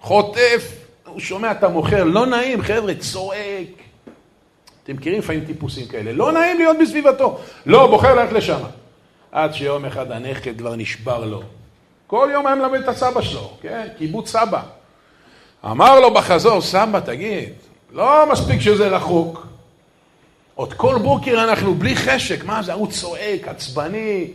חוטף, 0.00 0.86
הוא 1.06 1.20
שומע 1.20 1.50
את 1.50 1.64
המוכר, 1.64 2.04
לא 2.04 2.26
נעים, 2.26 2.62
חבר'ה, 2.62 2.94
צועק. 2.94 3.68
אתם 4.84 4.96
מכירים 4.96 5.18
לפעמים 5.18 5.44
טיפוסים 5.44 5.86
כאלה, 5.86 6.12
לא 6.12 6.32
נעים 6.32 6.58
להיות 6.58 6.76
בסביבתו. 6.82 7.38
לא, 7.66 7.86
בוחר 7.86 8.14
ללכת 8.14 8.32
לשם. 8.32 8.60
עד 9.32 9.54
שיום 9.54 9.84
אחד 9.84 10.10
הנכד 10.10 10.58
כבר 10.58 10.76
נשבר 10.76 11.24
לו. 11.24 11.42
כל 12.12 12.28
יום 12.32 12.46
היה 12.46 12.56
מלמד 12.56 12.80
את 12.80 12.88
הסבא 12.88 13.22
שלו, 13.22 13.56
כן? 13.60 13.88
קיבוץ 13.98 14.30
סבא. 14.30 14.62
אמר 15.64 16.00
לו 16.00 16.14
בחזור, 16.14 16.60
סבא, 16.60 17.00
תגיד, 17.00 17.52
לא 17.92 18.32
מספיק 18.32 18.60
שזה 18.60 18.88
רחוק. 18.88 19.46
עוד 20.54 20.72
כל 20.72 20.98
בוקר 21.02 21.44
אנחנו 21.44 21.74
בלי 21.74 21.96
חשק, 21.96 22.44
מה 22.44 22.62
זה, 22.62 22.72
הוא 22.72 22.90
צועק, 22.90 23.48
עצבני, 23.48 24.30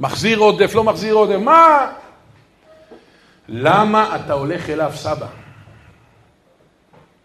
מחזיר 0.00 0.38
עודף, 0.38 0.74
לא 0.74 0.84
מחזיר 0.84 1.14
עודף, 1.14 1.36
מה? 1.36 1.92
למה 3.48 4.16
אתה 4.16 4.32
הולך 4.32 4.70
אליו, 4.70 4.92
סבא? 4.94 5.28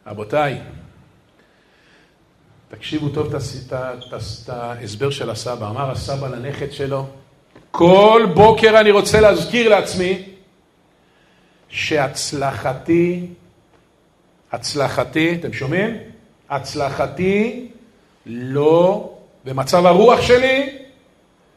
רבותיי, 0.08 0.62
תקשיבו 2.70 3.10
טוב 3.10 3.36
את 3.36 4.50
ההסבר 4.50 5.10
של 5.10 5.30
הסבא. 5.30 5.70
אמר 5.70 5.92
הסבא 5.92 6.28
לנכד 6.28 6.72
שלו, 6.72 7.08
כל 7.72 8.28
בוקר 8.34 8.80
אני 8.80 8.92
רוצה 8.92 9.22
להזכיר 9.22 9.70
לעצמי 9.70 10.24
שהצלחתי, 11.70 13.26
הצלחתי, 14.52 15.36
אתם 15.40 15.54
שומעים? 15.54 15.98
הצלחתי 16.50 17.68
לא 18.26 19.10
במצב 19.46 19.86
הרוח 19.86 20.22
שלי 20.22 20.70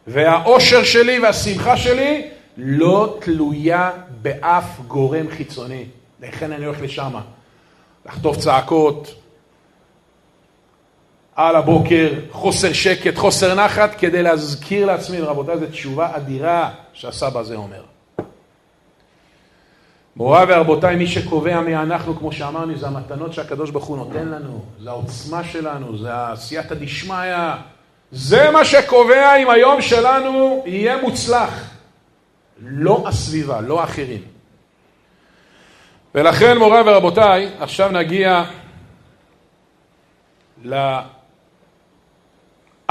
והאושר 0.07 0.85
שלי 0.85 1.19
והשמחה 1.19 1.76
שלי 1.76 2.28
לא 2.57 3.19
תלויה 3.21 3.90
באף 4.23 4.81
גורם 4.88 5.31
חיצוני. 5.31 5.85
לכן 6.21 6.52
אני 6.52 6.64
הולך 6.64 6.81
לשם. 6.81 7.12
לחטוף 8.07 8.37
צעקות, 8.37 9.14
על 11.36 11.56
הבוקר, 11.56 12.12
חוסר 12.30 12.72
שקט, 12.72 13.16
חוסר 13.16 13.54
נחת, 13.54 13.94
כדי 13.94 14.22
להזכיר 14.22 14.86
לעצמי, 14.86 15.20
רבותיי, 15.20 15.58
זו 15.58 15.66
תשובה 15.66 16.16
אדירה 16.16 16.70
שהסבא 16.92 17.40
הזה 17.40 17.54
אומר. 17.56 17.82
מוריי 20.16 20.46
ורבותיי, 20.48 20.96
מי 20.96 21.06
שקובע 21.06 21.60
מי 21.60 21.76
אנחנו, 21.76 22.18
כמו 22.18 22.32
שאמרנו, 22.32 22.78
זה 22.78 22.86
המתנות 22.86 23.32
שהקדוש 23.32 23.70
ברוך 23.70 23.84
הוא 23.84 23.96
נותן 23.96 24.28
לנו, 24.28 24.64
זה 24.80 24.90
העוצמה 24.90 25.44
שלנו, 25.44 25.98
זה 25.98 26.08
הסייעתא 26.12 26.74
דשמיא, 26.74 27.36
זה 28.10 28.50
מה 28.50 28.64
שקובע 28.64 29.36
אם 29.36 29.50
היום 29.50 29.80
שלנו 29.80 30.62
יהיה 30.66 31.02
מוצלח. 31.02 31.70
לא 32.64 33.04
הסביבה, 33.06 33.60
לא 33.60 33.84
אחרים. 33.84 34.22
ולכן, 36.14 36.58
מוריי 36.58 36.82
ורבותיי, 36.86 37.50
עכשיו 37.60 37.90
נגיע 37.92 38.44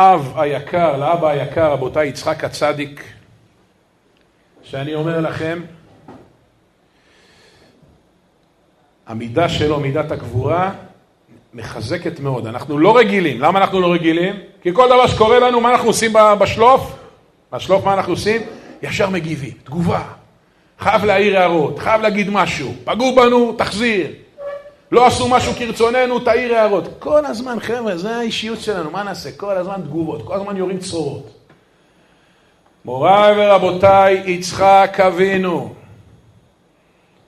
לאב 0.02 0.32
היקר, 0.36 0.98
לאבא 0.98 1.30
היקר, 1.30 1.72
רבותיי, 1.72 2.08
יצחק 2.08 2.44
הצדיק, 2.44 3.04
שאני 4.64 4.96
אומר 4.96 5.20
לכם, 5.20 5.62
המידה 9.08 9.50
שלו, 9.50 9.80
מידת 9.80 10.12
הגבורה, 10.12 10.72
מחזקת 11.54 12.20
מאוד. 12.20 12.48
אנחנו 12.48 12.78
לא 12.78 12.98
רגילים. 12.98 13.42
למה 13.42 13.60
אנחנו 13.60 13.82
לא 13.82 13.94
רגילים? 13.94 14.36
כי 14.62 14.74
כל 14.74 14.88
דבר 14.88 15.08
שקורה 15.08 15.40
לנו, 15.40 15.62
מה 15.62 15.72
אנחנו 15.72 15.88
עושים 15.88 16.14
בשלוף? 16.40 16.96
בשלוף 17.52 17.86
מה 17.86 17.94
אנחנו 17.94 18.14
עושים? 18.14 18.42
ישר 18.82 19.10
מגיבים, 19.10 19.54
תגובה. 19.64 20.04
חייב 20.80 21.06
להעיר 21.06 21.40
הערות, 21.40 21.80
חייב 21.80 22.02
להגיד 22.02 22.30
משהו. 22.30 22.74
פגעו 22.84 23.16
בנו, 23.16 23.54
תחזיר. 23.58 24.08
לא 24.92 25.08
עשו 25.08 25.28
משהו 25.28 25.54
כרצוננו, 25.54 26.20
תעיר 26.20 26.56
הערות. 26.56 26.84
כל 27.00 27.26
הזמן, 27.26 27.60
חבר'ה, 27.60 27.98
זה 27.98 28.16
האישיות 28.16 28.60
שלנו, 28.60 28.92
מה 28.92 29.04
נעשה? 29.04 29.32
כל 29.32 29.58
הזמן 29.58 29.82
תגובות, 29.82 30.26
כל 30.26 30.36
הזמן 30.36 30.58
יורים 30.58 30.80
צרורות. 30.80 31.32
מוריי 32.86 33.34
ורבותיי, 33.38 34.24
יצחק 34.32 34.98
אבינו, 35.08 35.74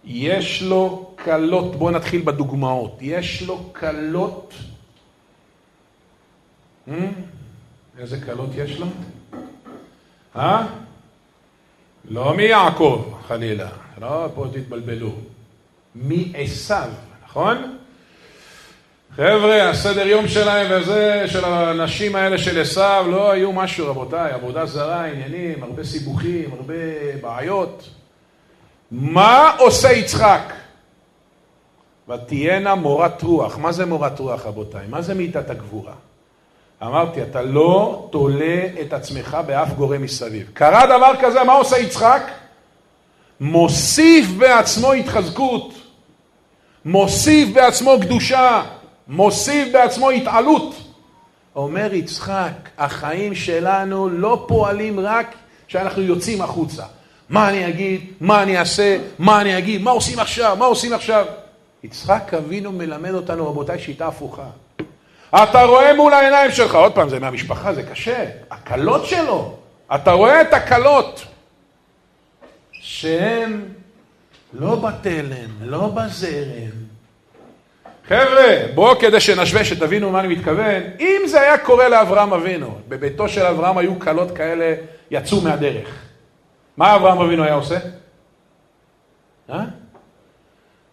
יש 0.03 0.61
לו 0.61 1.09
כלות, 1.23 1.75
בואו 1.75 1.91
נתחיל 1.91 2.21
בדוגמאות. 2.21 2.97
יש 3.01 3.43
לו 3.43 3.73
כלות, 3.79 4.53
hmm? 6.87 6.91
איזה 7.97 8.21
כלות 8.21 8.49
יש 8.55 8.79
לו? 8.79 8.85
אה? 10.35 10.67
לא 12.09 12.33
מיעקב, 12.33 13.03
חלילה, 13.27 13.69
לא 14.01 14.27
פה 14.35 14.45
תתבלבלו. 14.53 15.11
מעשו, 15.95 16.73
נכון? 17.33 17.77
חבר'ה, 19.15 19.69
הסדר 19.69 20.07
יום 20.07 20.27
שלהם 20.27 20.67
וזה, 20.71 21.23
של 21.27 21.45
הנשים 21.45 22.15
האלה 22.15 22.37
של 22.37 22.61
עשו, 22.61 23.07
לא 23.11 23.31
היו 23.31 23.51
משהו, 23.51 23.87
רבותיי, 23.87 24.31
עבודה 24.31 24.65
זרה, 24.65 25.05
עניינים, 25.05 25.63
הרבה 25.63 25.83
סיבוכים, 25.83 26.49
הרבה 26.57 26.73
בעיות. 27.21 27.89
מה 28.91 29.55
עושה 29.57 29.91
יצחק? 29.91 30.53
ותהיינה 32.09 32.75
מורת 32.75 33.21
רוח. 33.21 33.57
מה 33.57 33.71
זה 33.71 33.85
מורת 33.85 34.19
רוח, 34.19 34.45
רבותיי? 34.45 34.87
מה 34.89 35.01
זה 35.01 35.13
מידת 35.13 35.49
הגבורה? 35.49 35.93
אמרתי, 36.83 37.21
אתה 37.21 37.41
לא 37.41 38.07
תולה 38.11 38.67
את 38.81 38.93
עצמך 38.93 39.37
באף 39.45 39.73
גורם 39.73 40.01
מסביב. 40.01 40.49
קרה 40.53 40.85
דבר 40.85 41.11
כזה, 41.21 41.43
מה 41.43 41.53
עושה 41.53 41.77
יצחק? 41.77 42.31
מוסיף 43.39 44.27
בעצמו 44.37 44.93
התחזקות, 44.93 45.82
מוסיף 46.85 47.49
בעצמו 47.53 47.97
קדושה, 48.01 48.63
מוסיף 49.07 49.73
בעצמו 49.73 50.09
התעלות. 50.09 50.75
אומר 51.55 51.93
יצחק, 51.93 52.69
החיים 52.77 53.35
שלנו 53.35 54.09
לא 54.09 54.45
פועלים 54.47 54.99
רק 54.99 55.35
כשאנחנו 55.67 56.01
יוצאים 56.01 56.41
החוצה. 56.41 56.83
מה 57.29 57.49
אני 57.49 57.67
אגיד? 57.67 58.01
מה 58.21 58.43
אני 58.43 58.57
אעשה? 58.57 58.97
מה 59.19 59.41
אני 59.41 59.57
אגיד? 59.57 59.81
מה 59.81 59.91
עושים 59.91 60.19
עכשיו? 60.19 60.55
מה 60.59 60.65
עושים 60.65 60.93
עכשיו? 60.93 61.25
יצחק 61.83 62.33
אבינו 62.33 62.71
מלמד 62.71 63.13
אותנו, 63.13 63.47
רבותיי, 63.47 63.79
שיטה 63.79 64.07
הפוכה. 64.07 64.45
אתה 65.29 65.63
רואה 65.63 65.93
מול 65.93 66.13
העיניים 66.13 66.51
שלך, 66.51 66.75
עוד 66.75 66.91
פעם, 66.91 67.09
זה 67.09 67.19
מהמשפחה, 67.19 67.73
זה 67.73 67.83
קשה. 67.83 68.25
הקלות 68.51 69.05
שלו, 69.05 69.53
אתה 69.95 70.11
רואה 70.11 70.41
את 70.41 70.53
הקלות, 70.53 71.25
שהן 72.71 73.61
לא 74.53 74.75
בתלם, 74.75 75.49
לא 75.61 75.87
בזרם. 75.87 76.83
חבר'ה, 78.07 78.65
בואו 78.75 78.99
כדי 78.99 79.19
שנשווה, 79.19 79.65
שתבינו 79.65 80.11
מה 80.11 80.19
אני 80.19 80.35
מתכוון, 80.35 80.83
אם 80.99 81.21
זה 81.27 81.41
היה 81.41 81.57
קורה 81.57 81.89
לאברהם 81.89 82.33
אבינו, 82.33 82.77
בביתו 82.87 83.29
של 83.29 83.45
אברהם 83.45 83.77
היו 83.77 83.99
קלות 83.99 84.31
כאלה, 84.31 84.75
יצאו 85.11 85.41
מהדרך. 85.41 86.03
מה 86.77 86.95
אברהם 86.95 87.21
אבינו 87.21 87.43
היה 87.43 87.53
עושה? 87.53 87.79
אה? 89.49 89.63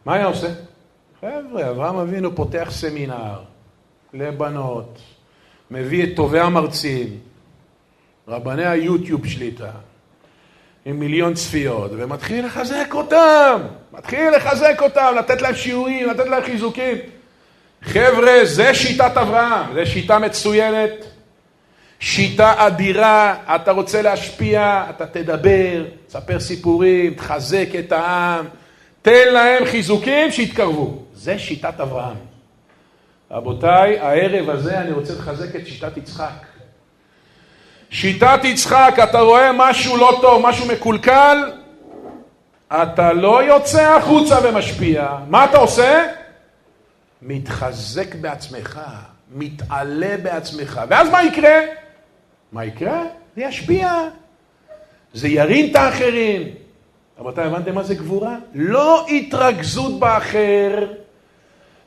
מה 0.06 0.14
היה 0.14 0.26
עושה? 0.26 0.48
חבר'ה, 1.20 1.70
אברהם 1.70 1.96
אבינו 1.96 2.36
פותח 2.36 2.68
סמינר 2.70 3.40
לבנות, 4.14 4.98
מביא 5.70 6.04
את 6.04 6.16
טובי 6.16 6.40
המרצים, 6.40 7.18
רבני 8.28 8.66
היוטיוב 8.66 9.26
שליטה, 9.26 9.70
עם 10.84 11.00
מיליון 11.00 11.34
צפיות, 11.34 11.90
ומתחיל 11.96 12.46
לחזק 12.46 12.94
אותם, 12.94 13.60
מתחיל 13.92 14.30
לחזק 14.36 14.82
אותם, 14.82 15.14
לתת 15.18 15.42
להם 15.42 15.54
שיעורים, 15.54 16.10
לתת 16.10 16.26
להם 16.26 16.42
חיזוקים. 16.42 16.96
חבר'ה, 17.82 18.44
זה 18.44 18.74
שיטת 18.74 19.16
אברהם, 19.16 19.74
זה 19.74 19.86
שיטה 19.86 20.18
מצוינת, 20.18 20.90
שיטה 22.00 22.66
אדירה, 22.66 23.36
אתה 23.54 23.72
רוצה 23.72 24.02
להשפיע, 24.02 24.84
אתה 24.90 25.06
תדבר, 25.06 25.84
תספר 26.06 26.40
סיפורים, 26.40 27.14
תחזק 27.14 27.68
את 27.78 27.92
העם, 27.92 28.46
תן 29.02 29.28
להם 29.32 29.64
חיזוקים 29.64 30.30
שיתקרבו. 30.30 31.02
זה 31.14 31.38
שיטת 31.38 31.80
אברהם. 31.80 32.16
רבותיי, 33.30 33.98
הערב 33.98 34.50
הזה 34.50 34.78
אני 34.78 34.92
רוצה 34.92 35.12
לחזק 35.12 35.56
את 35.56 35.66
שיטת 35.66 35.96
יצחק. 35.96 36.49
שיטת 37.90 38.40
יצחק, 38.44 38.96
אתה 39.02 39.20
רואה 39.20 39.50
משהו 39.52 39.96
לא 39.96 40.18
טוב, 40.20 40.46
משהו 40.46 40.66
מקולקל, 40.66 41.52
אתה 42.72 43.12
לא 43.12 43.44
יוצא 43.44 43.96
החוצה 43.96 44.38
ומשפיע. 44.44 45.08
מה 45.28 45.44
אתה 45.44 45.58
עושה? 45.58 46.06
מתחזק 47.22 48.14
בעצמך, 48.14 48.80
מתעלה 49.34 50.16
בעצמך. 50.22 50.80
ואז 50.88 51.08
מה 51.10 51.24
יקרה? 51.24 51.60
מה 52.52 52.64
יקרה? 52.64 53.02
זה 53.36 53.42
ישפיע. 53.42 53.92
זה 55.14 55.28
ירים 55.28 55.70
את 55.70 55.76
האחרים. 55.76 56.42
רבותיי, 57.18 57.44
הבנתם 57.44 57.74
מה 57.74 57.82
זה 57.82 57.94
גבורה? 57.94 58.36
לא 58.54 59.06
התרכזות 59.06 59.98
באחר, 60.00 60.86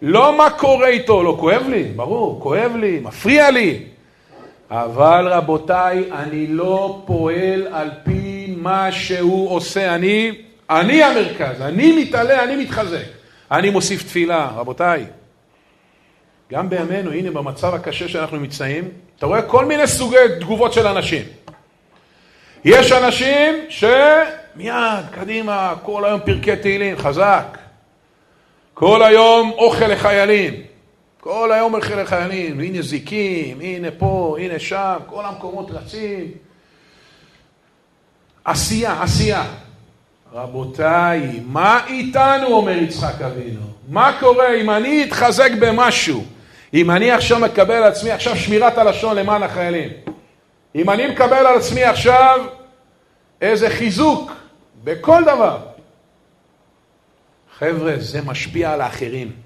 לא 0.02 0.38
מה 0.38 0.50
קורה 0.50 0.88
איתו, 0.88 1.24
לא 1.24 1.38
כואב 1.40 1.64
לי, 1.70 1.84
ברור, 1.84 2.40
כואב 2.42 2.76
לי, 2.76 3.00
מפריע 3.00 3.52
לי. 3.52 3.93
אבל 4.76 5.28
רבותיי, 5.28 6.04
אני 6.12 6.48
לא 6.48 7.02
פועל 7.06 7.68
על 7.72 7.90
פי 8.04 8.54
מה 8.58 8.92
שהוא 8.92 9.50
עושה. 9.50 9.96
אני, 9.96 10.32
אני 10.70 11.04
המרכז, 11.04 11.62
אני 11.62 12.04
מתעלה, 12.04 12.44
אני 12.44 12.56
מתחזק. 12.56 13.06
אני 13.52 13.70
מוסיף 13.70 14.04
תפילה, 14.04 14.50
רבותיי. 14.56 15.06
גם 16.52 16.70
בימינו, 16.70 17.12
הנה 17.12 17.32
במצב 17.32 17.74
הקשה 17.74 18.08
שאנחנו 18.08 18.38
נמצאים, 18.38 18.90
אתה 19.18 19.26
רואה 19.26 19.42
כל 19.42 19.66
מיני 19.66 19.88
סוגי 19.88 20.18
תגובות 20.40 20.74
של 20.74 20.88
אנשים. 20.88 21.24
יש 22.66 22.92
אנשים 22.92 23.56
שמיד, 23.70 24.74
קדימה, 25.12 25.74
כל 25.84 26.06
היום 26.06 26.20
פרקי 26.26 26.56
תהילים, 26.56 26.98
חזק. 26.98 27.58
כל 28.74 29.04
היום 29.04 29.52
אוכל 29.52 29.88
לחיילים. 29.88 30.73
כל 31.24 31.52
היום 31.52 31.76
אוכל 31.76 32.02
לחיילים. 32.02 32.60
הנה 32.60 32.82
זיקים, 32.82 33.62
הנה 33.62 33.88
פה, 33.98 34.38
הנה 34.40 34.60
שם, 34.60 34.98
כל 35.06 35.26
המקומות 35.26 35.72
רצים. 35.72 36.32
עשייה, 38.46 39.04
עשייה. 39.04 39.46
רבותיי, 40.34 41.40
מה 41.46 41.86
איתנו, 41.88 42.48
אומר 42.48 42.78
יצחק 42.78 43.22
אבינו? 43.22 43.62
מה 43.90 44.18
קורה 44.20 44.56
אם 44.56 44.70
אני 44.70 45.04
אתחזק 45.04 45.52
במשהו? 45.60 46.24
אם 46.74 46.92
אני 46.92 47.12
עכשיו 47.12 47.40
מקבל 47.40 47.74
על 47.74 47.84
עצמי 47.84 48.12
עכשיו 48.12 48.36
שמירת 48.36 48.78
הלשון 48.78 49.16
למען 49.16 49.44
החיילים? 49.44 49.90
אם 50.76 50.90
אני 50.90 51.08
מקבל 51.08 51.46
על 51.46 51.58
עצמי 51.58 51.84
עכשיו 51.84 52.46
איזה 53.42 53.70
חיזוק 53.70 54.32
בכל 54.84 55.24
דבר, 55.24 55.58
חבר'ה, 57.60 57.94
זה 57.98 58.22
משפיע 58.22 58.74
על 58.74 58.82
האחרים. 58.82 59.43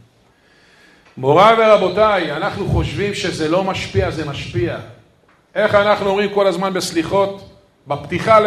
מוריי 1.18 1.56
ורבותיי, 1.60 2.32
אנחנו 2.32 2.68
חושבים 2.68 3.14
שזה 3.14 3.48
לא 3.48 3.64
משפיע, 3.64 4.12
זה 4.12 4.30
משפיע. 4.30 4.78
איך 5.56 5.76
אנחנו 5.76 6.10
אומרים 6.10 6.34
כל 6.34 6.48
הזמן 6.48 6.74
בסליחות? 6.74 7.50
בפתיחה 7.88 8.40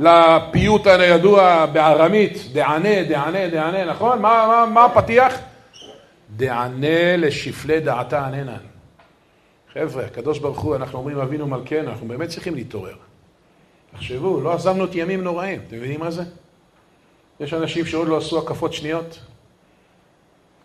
לפיוט 0.00 0.86
הידוע 0.86 1.66
בארמית, 1.66 2.38
דענה, 2.52 3.02
דענה, 3.02 3.48
דענה, 3.48 3.84
נכון? 3.84 4.22
מה, 4.22 4.46
מה, 4.46 4.72
מה 4.72 4.84
הפתיח? 4.84 5.38
דענה 6.36 7.16
לשפלי 7.16 7.80
דעתה 7.80 8.26
עננה. 8.26 8.56
חבר'ה, 9.72 10.04
הקדוש 10.04 10.38
ברוך 10.38 10.60
הוא, 10.60 10.76
אנחנו 10.76 10.98
אומרים 10.98 11.18
אבינו 11.18 11.46
מלכנו, 11.46 11.90
אנחנו 11.90 12.08
באמת 12.08 12.28
צריכים 12.28 12.54
להתעורר. 12.54 12.94
תחשבו, 13.94 14.40
לא 14.40 14.52
עזבנו 14.52 14.84
את 14.84 14.94
ימים 14.94 15.24
נוראים, 15.24 15.60
אתם 15.68 15.76
מבינים 15.76 16.00
מה 16.00 16.10
זה? 16.10 16.22
יש 17.40 17.54
אנשים 17.54 17.86
שעוד 17.86 18.08
לא 18.08 18.16
עשו 18.16 18.38
הקפות 18.38 18.72
שניות. 18.72 19.18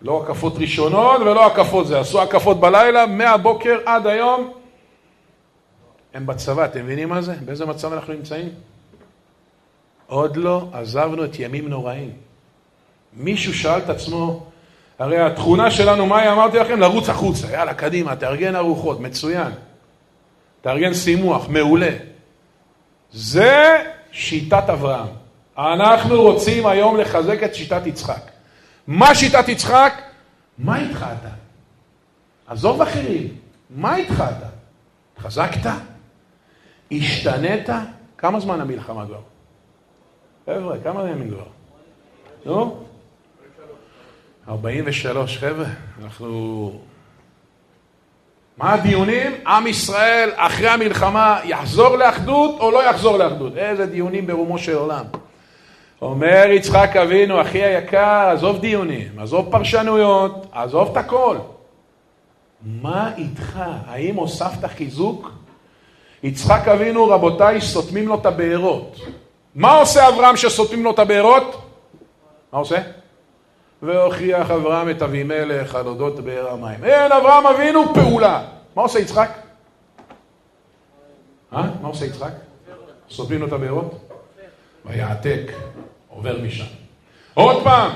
לא 0.01 0.23
הקפות 0.23 0.53
ראשונות 0.57 1.21
ולא 1.21 1.45
הקפות 1.45 1.87
זה, 1.87 1.99
עשו 1.99 2.21
הקפות 2.21 2.59
בלילה, 2.59 3.05
מהבוקר 3.05 3.77
עד 3.85 4.07
היום. 4.07 4.53
הם 6.13 6.25
בצבא, 6.25 6.65
אתם 6.65 6.83
מבינים 6.83 7.09
מה 7.09 7.21
זה? 7.21 7.33
באיזה 7.45 7.65
מצב 7.65 7.93
אנחנו 7.93 8.13
נמצאים? 8.13 8.49
עוד 10.07 10.37
לא 10.37 10.67
עזבנו 10.73 11.25
את 11.25 11.39
ימים 11.39 11.67
נוראים. 11.67 12.11
מישהו 13.13 13.53
שאל 13.53 13.77
את 13.77 13.89
עצמו, 13.89 14.45
הרי 14.99 15.19
התכונה 15.19 15.71
שלנו, 15.71 16.05
מה 16.05 16.19
היא 16.19 16.31
אמרתי 16.31 16.57
לכם? 16.57 16.79
לרוץ 16.79 17.09
החוצה, 17.09 17.51
יאללה, 17.51 17.73
קדימה, 17.73 18.15
תארגן 18.15 18.55
ארוחות, 18.55 18.99
מצוין. 18.99 19.51
תארגן 20.61 20.93
שימוח, 20.93 21.49
מעולה. 21.49 21.91
זה 23.11 23.83
שיטת 24.11 24.63
אברהם. 24.69 25.07
אנחנו 25.57 26.21
רוצים 26.21 26.65
היום 26.65 26.97
לחזק 26.97 27.43
את 27.43 27.55
שיטת 27.55 27.87
יצחק. 27.87 28.36
מה 28.87 29.15
שיטת 29.15 29.49
יצחק? 29.49 30.01
מה 30.57 30.79
איתך 30.79 31.05
אתה? 31.19 31.29
עזוב 32.47 32.81
אחרים, 32.81 33.27
מה 33.69 33.95
איתך 33.95 34.23
אתה? 34.37 34.47
חזקת? 35.19 35.69
השתנית? 36.91 37.69
כמה 38.17 38.39
זמן 38.39 38.61
המלחמה 38.61 39.05
כבר? 39.05 39.19
חבר'ה, 40.45 40.77
כמה 40.83 41.09
ימים 41.09 41.29
כבר? 41.29 41.45
נו? 42.45 42.83
43, 44.49 45.37
חבר'ה, 45.37 45.65
אנחנו... 46.03 46.81
מה 48.57 48.73
הדיונים? 48.73 49.31
עם 49.47 49.67
ישראל 49.67 50.29
אחרי 50.35 50.69
המלחמה 50.69 51.39
יחזור 51.43 51.95
לאחדות 51.95 52.59
או 52.59 52.71
לא 52.71 52.89
יחזור 52.89 53.17
לאחדות? 53.17 53.57
איזה 53.57 53.85
דיונים 53.85 54.27
ברומו 54.27 54.57
של 54.57 54.75
עולם. 54.75 55.05
אומר 56.01 56.45
יצחק 56.49 56.95
אבינו, 56.95 57.41
אחי 57.41 57.63
היקר, 57.63 58.29
עזוב 58.33 58.59
דיונים, 58.59 59.19
עזוב 59.19 59.51
פרשנויות, 59.51 60.45
עזוב 60.51 60.89
את 60.91 60.97
הכל. 60.97 61.37
מה 62.61 63.11
איתך? 63.17 63.59
האם 63.87 64.15
הוספת 64.15 64.65
חיזוק? 64.65 65.31
יצחק 66.23 66.67
אבינו, 66.67 67.07
רבותיי, 67.07 67.61
סותמים 67.61 68.07
לו 68.07 68.15
את 68.15 68.25
הבארות. 68.25 68.95
מה 69.55 69.79
עושה 69.79 70.07
אברהם 70.07 70.35
שסותמים 70.35 70.83
לו 70.83 70.91
את 70.91 70.99
הבארות? 70.99 71.61
מה 72.53 72.59
עושה? 72.59 72.81
והוכיח 73.81 74.51
אברהם 74.51 74.89
את 74.89 75.01
אבימלך 75.01 75.75
על 75.75 75.87
אודות 75.87 76.19
באר 76.19 76.51
המים. 76.51 76.83
אין, 76.83 77.11
אברהם 77.11 77.47
אבינו 77.47 77.93
פעולה. 77.93 78.43
מה 78.75 78.81
עושה 78.81 78.99
יצחק? 78.99 79.29
אה? 81.53 81.63
מה 81.81 81.87
עושה 81.87 82.05
יצחק? 82.05 82.31
סותמים 83.09 83.41
לו 83.41 83.47
את 83.47 83.53
הבארות? 83.53 84.06
ויעתק, 84.85 85.51
עובר 86.09 86.41
משם. 86.41 86.65
עוד 87.33 87.63
פעם, 87.63 87.91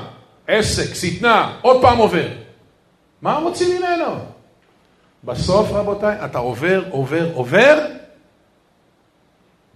עסק, 0.47 0.93
שטנה, 0.93 1.57
עוד 1.61 1.81
פעם 1.81 1.97
עובר. 1.97 2.27
מה 3.21 3.37
רוצים 3.37 3.77
ממנו? 3.77 4.15
בסוף, 5.23 5.71
רבותיי, 5.71 6.25
אתה 6.25 6.37
עובר, 6.37 6.83
עובר, 6.89 7.29
עובר, 7.33 7.79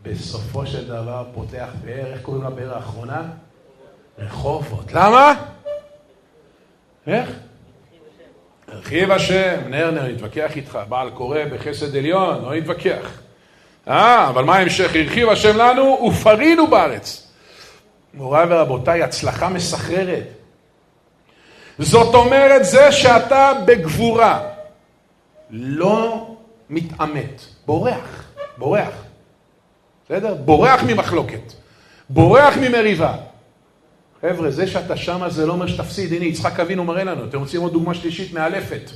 בסופו 0.05 0.65
של 0.65 0.87
דבר 0.87 1.25
פותח 1.33 1.69
באר, 1.83 2.05
איך 2.13 2.21
קוראים 2.21 2.43
לבאר 2.43 2.75
האחרונה? 2.75 3.21
רחובות. 4.19 4.93
למה? 4.93 5.33
איך? 7.07 7.29
הרחיב 8.67 9.11
השם, 9.11 9.61
נר 9.69 9.91
נר, 9.91 10.07
נתווכח 10.07 10.55
איתך, 10.55 10.79
בעל 10.89 11.09
קורא 11.09 11.39
בחסד 11.53 11.95
עליון, 11.95 12.41
לא 12.41 12.55
נתווכח. 12.55 13.21
אה, 13.87 14.29
אבל 14.29 14.43
מה 14.43 14.55
ההמשך? 14.55 14.95
הרחיב 14.95 15.29
השם 15.29 15.57
לנו 15.57 16.07
ופרינו 16.07 16.67
בארץ. 16.67 17.27
מוריי 18.13 18.45
ורבותיי, 18.49 19.03
הצלחה 19.03 19.49
מסחררת. 19.49 20.23
זאת 21.79 22.15
אומרת, 22.15 22.65
זה 22.65 22.91
שאתה 22.91 23.51
בגבורה 23.65 24.41
לא 25.49 26.27
מתעמת, 26.69 27.41
בורח, 27.65 28.23
בורח. 28.57 28.93
בסדר? 30.05 30.33
בורח 30.33 30.83
ממחלוקת, 30.83 31.53
בורח 32.09 32.57
ממריבה. 32.57 33.13
חבר'ה, 34.21 34.51
זה 34.51 34.67
שאתה 34.67 34.97
שמה 34.97 35.29
זה 35.29 35.45
לא 35.45 35.53
אומר 35.53 35.67
שתפסיד. 35.67 36.13
הנה, 36.13 36.25
יצחק 36.25 36.59
אבינו 36.59 36.83
מראה 36.83 37.03
לנו. 37.03 37.25
אתם 37.25 37.39
רוצים 37.39 37.61
עוד 37.61 37.73
דוגמה 37.73 37.93
שלישית 37.93 38.33
מאלפת. 38.33 38.89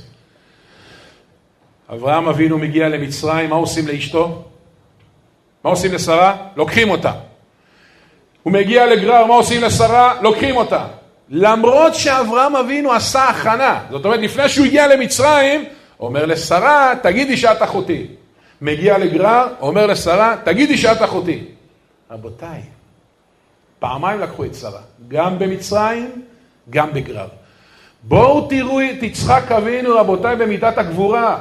אברהם 1.92 2.28
אבינו 2.28 2.58
מגיע 2.58 2.88
למצרים, 2.88 3.50
מה 3.50 3.56
עושים 3.56 3.88
לאשתו? 3.88 4.49
מה 5.64 5.70
עושים 5.70 5.92
לשרה? 5.92 6.36
לוקחים 6.56 6.90
אותה. 6.90 7.12
הוא 8.42 8.52
מגיע 8.52 8.86
לגרר, 8.86 9.26
מה 9.26 9.34
עושים 9.34 9.62
לשרה? 9.62 10.14
לוקחים 10.22 10.56
אותה. 10.56 10.84
למרות 11.28 11.94
שאברהם 11.94 12.56
אבינו 12.56 12.92
עשה 12.92 13.24
הכנה, 13.24 13.80
זאת 13.90 14.04
אומרת, 14.04 14.20
לפני 14.20 14.48
שהוא 14.48 14.66
הגיע 14.66 14.86
למצרים, 14.86 15.64
אומר 16.00 16.26
לשרה, 16.26 16.92
תגידי 17.02 17.36
שאת 17.36 17.62
אחותי. 17.62 18.06
מגיע 18.60 18.98
לגרר, 18.98 19.46
אומר 19.60 19.86
לשרה, 19.86 20.36
תגידי 20.44 20.76
שאת 20.76 21.02
אחותי. 21.02 21.44
רבותיי, 22.10 22.60
פעמיים 23.78 24.20
לקחו 24.20 24.44
את 24.44 24.54
שרה, 24.54 24.80
גם 25.08 25.38
במצרים, 25.38 26.22
גם 26.70 26.92
בגרר. 26.92 27.28
בואו 28.02 28.48
תראו 28.48 28.80
את 28.80 29.02
יצחק 29.02 29.52
אבינו, 29.52 29.96
רבותיי, 29.96 30.36
במידת 30.36 30.78
הגבורה. 30.78 31.38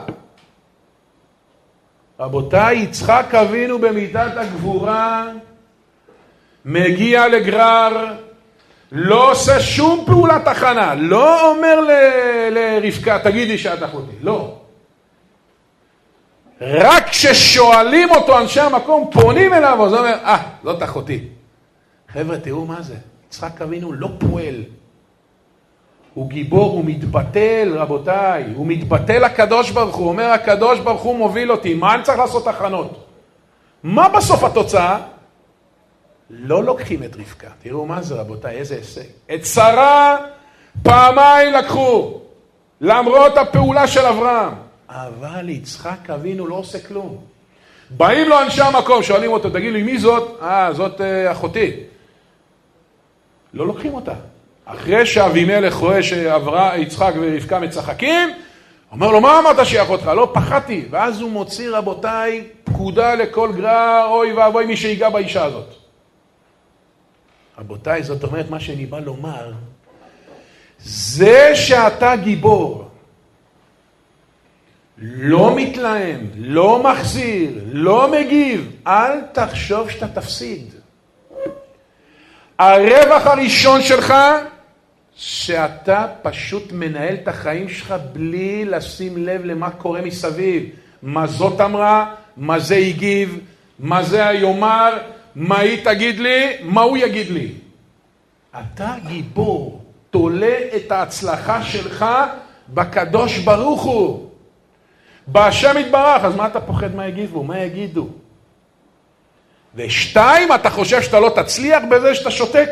רבותיי, 2.19 2.77
יצחק 2.77 3.36
אבינו 3.41 3.79
במידת 3.79 4.38
הגבורה 4.38 5.27
מגיע 6.65 7.27
לגרר, 7.27 8.13
לא 8.91 9.32
עושה 9.32 9.60
שום 9.60 10.03
פעולת 10.05 10.47
הכנה, 10.47 10.95
לא 10.95 11.51
אומר 11.51 11.79
ל- 11.79 12.49
לרבקה, 12.51 13.19
תגידי 13.19 13.58
שאת 13.58 13.84
אחותי, 13.84 14.12
לא. 14.21 14.55
רק 16.62 17.10
כששואלים 17.10 18.12
אותו 18.12 18.39
אנשי 18.39 18.60
המקום, 18.60 19.10
פונים 19.12 19.53
אליו, 19.53 19.86
אז 19.86 19.91
הוא 19.91 19.99
אומר, 19.99 20.17
אה, 20.23 20.43
זאת 20.63 20.84
אחותי. 20.84 21.27
חבר'ה, 22.13 22.38
תראו 22.39 22.65
מה 22.65 22.82
זה. 22.82 22.95
יצחק 23.27 23.62
אבינו 23.62 23.93
לא 23.93 24.10
פועל. 24.17 24.55
הוא 26.19 26.29
גיבור, 26.29 26.71
הוא 26.71 26.86
מתבטל, 26.86 27.73
רבותיי. 27.75 28.43
הוא 28.55 28.67
מתבטל 28.67 29.25
לקדוש 29.25 29.71
ברוך 29.71 29.95
הוא. 29.95 30.08
אומר, 30.08 30.25
הקדוש 30.25 30.79
ברוך 30.79 31.01
הוא 31.01 31.17
מוביל 31.17 31.51
אותי. 31.51 31.73
מה 31.73 31.95
אני 31.95 32.03
צריך 32.03 32.19
לעשות 32.19 32.47
הכנות? 32.47 33.05
מה 33.84 34.10
בסוף 34.10 34.43
התוצאה? 34.43 34.99
לא 36.29 36.63
לוקחים 36.63 37.03
את 37.03 37.15
רבקה. 37.15 37.47
תראו 37.63 37.86
מה 37.86 38.01
זה, 38.01 38.15
רבותיי, 38.15 38.58
איזה 38.58 38.75
הישג. 38.75 39.01
את 39.34 39.45
שרה 39.45 40.17
פעמיים 40.84 41.53
לקחו, 41.53 42.19
למרות 42.82 43.38
הפעולה 43.38 43.88
של 43.88 44.05
אברהם. 44.05 44.53
אבל 44.89 45.49
יצחק 45.49 46.10
אבינו 46.10 46.47
לא 46.47 46.55
עושה 46.55 46.79
כלום. 46.88 47.17
באים 47.89 48.29
לו 48.29 48.41
אנשי 48.41 48.62
המקום, 48.62 49.03
שואלים 49.03 49.32
אותו, 49.32 49.49
תגיד 49.49 49.73
לי, 49.73 49.84
מי 49.84 49.97
זאת? 49.97 50.39
אה, 50.41 50.73
זאת 50.73 51.01
אה, 51.01 51.32
אחותי. 51.32 51.71
לא 53.53 53.67
לוקחים 53.67 53.93
אותה. 53.93 54.13
אחרי 54.73 55.05
שאבימלך 55.05 55.73
רואה 55.73 56.03
שעברה 56.03 56.77
יצחק 56.77 57.13
ורבקה 57.21 57.60
מצחקים, 57.60 58.29
אומר 58.91 59.12
לו, 59.12 59.21
מה 59.21 59.39
אמרת 59.39 59.65
שהיא 59.65 59.82
אחותך? 59.82 60.05
לא, 60.05 60.32
פחדתי. 60.34 60.86
ואז 60.89 61.21
הוא 61.21 61.32
מוציא, 61.32 61.69
רבותיי, 61.69 62.43
פקודה 62.63 63.15
לכל 63.15 63.51
גרר, 63.55 64.08
אוי 64.10 64.34
ואבוי 64.34 64.65
מי 64.65 64.77
שיגע 64.77 65.10
באישה 65.10 65.45
הזאת. 65.45 65.73
רבותיי, 67.60 68.03
זאת 68.03 68.23
אומרת, 68.23 68.49
מה 68.49 68.60
שאני 68.60 68.86
בא 68.86 68.99
לומר, 68.99 69.51
זה 70.79 71.55
שאתה 71.55 72.15
גיבור, 72.15 72.89
לא 75.01 75.55
מתלהם, 75.55 76.27
לא 76.38 76.84
מחזיר, 76.84 77.51
לא 77.71 78.12
מגיב, 78.12 78.71
אל 78.88 79.21
תחשוב 79.32 79.89
שאתה 79.89 80.08
תפסיד. 80.08 80.73
הרווח 82.60 83.27
הראשון 83.27 83.82
שלך, 83.82 84.13
שאתה 85.19 86.08
פשוט 86.21 86.71
מנהל 86.71 87.13
את 87.13 87.27
החיים 87.27 87.69
שלך 87.69 87.93
בלי 88.13 88.65
לשים 88.65 89.17
לב 89.17 89.45
למה 89.45 89.69
קורה 89.69 90.01
מסביב. 90.01 90.69
מה 91.01 91.27
זאת 91.27 91.62
אמרה, 91.62 92.13
מה 92.38 92.60
זה 92.60 92.75
הגיב, 92.75 93.39
מה 93.79 94.03
זה 94.03 94.27
היאמר, 94.27 94.97
מה 95.36 95.60
היא 95.60 95.84
תגיד 95.84 96.19
לי, 96.19 96.58
מה 96.62 96.82
הוא 96.82 96.97
יגיד 96.97 97.29
לי. 97.29 97.51
אתה 98.51 98.95
גיבור, 99.08 99.84
תולה 100.10 100.58
את 100.75 100.91
ההצלחה 100.91 101.63
שלך 101.63 102.05
בקדוש 102.69 103.38
ברוך 103.38 103.82
הוא. 103.82 104.29
בהשם 105.27 105.75
יתברך, 105.79 106.23
אז 106.23 106.36
מה 106.36 106.47
אתה 106.47 106.62
פוחד 106.62 106.95
מה 106.95 107.08
יגיבו? 107.08 107.43
מה 107.43 107.60
יגידו? 107.60 108.08
ושתיים, 109.75 110.53
אתה 110.55 110.69
חושב 110.69 111.01
שאתה 111.01 111.19
לא 111.19 111.32
תצליח 111.36 111.84
בזה 111.91 112.15
שאתה 112.15 112.32
שותק? 112.32 112.69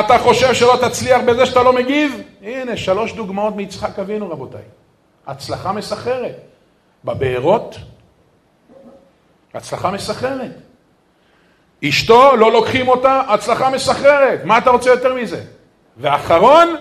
אתה 0.00 0.18
חושב 0.18 0.54
שלא 0.54 0.78
תצליח 0.88 1.20
בזה 1.26 1.46
שאתה 1.46 1.62
לא 1.62 1.72
מגיב? 1.72 2.22
הנה, 2.42 2.76
שלוש 2.76 3.12
דוגמאות 3.12 3.56
מיצחק 3.56 3.98
אבינו, 3.98 4.30
רבותיי. 4.30 4.60
הצלחה 5.26 5.72
מסחררת. 5.72 6.36
בבארות, 7.04 7.76
הצלחה 9.54 9.90
מסחררת. 9.90 10.50
אשתו, 11.88 12.36
לא 12.36 12.52
לוקחים 12.52 12.88
אותה, 12.88 13.22
הצלחה 13.28 13.70
מסחררת. 13.70 14.44
מה 14.44 14.58
אתה 14.58 14.70
רוצה 14.70 14.90
יותר 14.90 15.14
מזה? 15.14 15.40
ואחרון, 15.96 16.76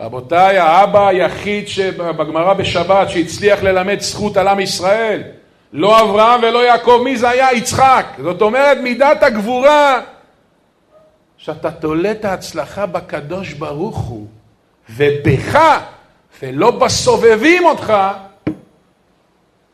רבותיי, 0.00 0.58
האבא 0.58 1.08
היחיד 1.08 1.64
בגמרא 1.96 2.54
בשבת 2.54 3.10
שהצליח 3.10 3.62
ללמד 3.62 4.00
זכות 4.00 4.36
על 4.36 4.48
עם 4.48 4.60
ישראל, 4.60 5.22
לא 5.72 6.02
אברהם 6.02 6.40
ולא 6.42 6.58
יעקב, 6.58 7.00
מי 7.04 7.16
זה 7.16 7.28
היה? 7.28 7.52
יצחק. 7.52 8.06
זאת 8.22 8.42
אומרת, 8.42 8.78
מידת 8.78 9.22
הגבורה, 9.22 10.00
שאתה 11.40 11.70
תולה 11.70 12.12
את 12.12 12.24
ההצלחה 12.24 12.86
בקדוש 12.86 13.52
ברוך 13.52 13.98
הוא, 13.98 14.28
ובך, 14.90 15.58
ולא 16.42 16.70
בסובבים 16.70 17.64
אותך, 17.64 17.92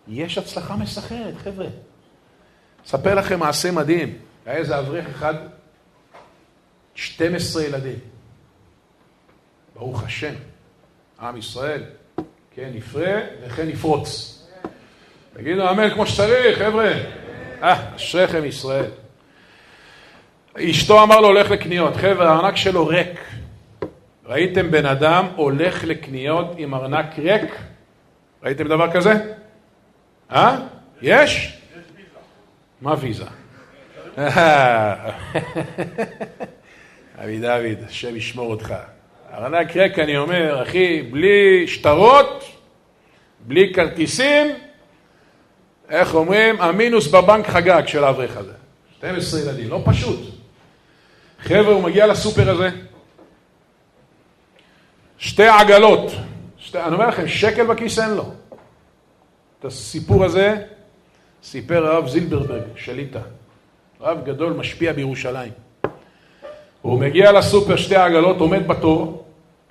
יש 0.08 0.38
הצלחה 0.38 0.76
מסחרת, 0.76 1.34
חבר'ה. 1.44 1.66
אספר 2.86 3.14
לכם 3.14 3.40
מעשה 3.40 3.70
מדהים. 3.70 4.18
היה 4.46 4.56
איזה 4.56 4.78
אברך 4.78 5.06
אחד, 5.06 5.34
12 6.94 7.64
ילדים. 7.64 7.98
ברוך 9.74 10.02
השם, 10.02 10.34
עם 11.20 11.36
ישראל, 11.36 11.82
כן, 12.54 12.70
יפרה 12.74 13.20
וכן 13.42 13.68
יפרוץ. 13.68 14.38
תגידו 15.34 15.70
אמן 15.70 15.90
כמו 15.90 16.06
שצריך, 16.06 16.58
חבר'ה. 16.58 16.92
אה, 17.62 17.96
אשריכם 17.96 18.44
ישראל. 18.44 18.90
אשתו 20.60 21.02
אמר 21.02 21.20
לו, 21.20 21.28
הולך 21.28 21.50
לקניות. 21.50 21.96
חבר'ה, 21.96 22.28
הארנק 22.28 22.56
שלו 22.56 22.86
ריק. 22.86 23.20
ראיתם 24.26 24.70
בן 24.70 24.86
אדם 24.86 25.26
הולך 25.36 25.84
לקניות 25.84 26.46
עם 26.56 26.74
ארנק 26.74 27.18
ריק? 27.18 27.56
ראיתם 28.42 28.68
דבר 28.68 28.92
כזה? 28.92 29.12
אה? 30.32 30.58
יש? 31.02 31.58
מה 32.80 32.94
ויזה? 33.00 33.24
אבי 37.24 37.38
דוד, 37.40 37.84
השם 37.86 38.16
ישמור 38.16 38.50
אותך. 38.50 38.74
ארנק 39.34 39.76
ריק, 39.76 39.98
אני 39.98 40.16
אומר, 40.16 40.62
אחי, 40.62 41.02
בלי 41.02 41.66
שטרות, 41.66 42.44
בלי 43.40 43.72
כרטיסים, 43.74 44.46
איך 45.90 46.14
אומרים? 46.14 46.60
המינוס 46.60 47.08
בבנק 47.08 47.46
חגג 47.46 47.82
של 47.86 48.04
האברך 48.04 48.36
הזה. 48.36 48.52
12 48.98 49.40
ילדים, 49.40 49.70
לא 49.70 49.82
פשוט. 49.84 50.35
חבר'ה, 51.46 51.72
הוא 51.72 51.82
מגיע 51.82 52.06
לסופר 52.06 52.50
הזה, 52.50 52.70
שתי 55.18 55.48
עגלות, 55.48 56.12
שתי, 56.58 56.80
אני 56.80 56.94
אומר 56.94 57.08
לכם, 57.08 57.28
שקל 57.28 57.66
בכיס 57.66 57.98
אין 57.98 58.10
לו. 58.10 58.32
את 59.60 59.64
הסיפור 59.64 60.24
הזה 60.24 60.56
סיפר 61.42 61.86
הרב 61.86 62.08
זילברברג, 62.08 62.62
שליטה. 62.76 63.18
רב 64.00 64.24
גדול, 64.24 64.52
משפיע 64.52 64.92
בירושלים. 64.92 65.52
הוא 66.82 67.00
מגיע 67.00 67.32
לסופר, 67.32 67.76
שתי 67.76 67.96
עגלות, 67.96 68.40
עומד 68.40 68.68
בתור, 68.68 69.24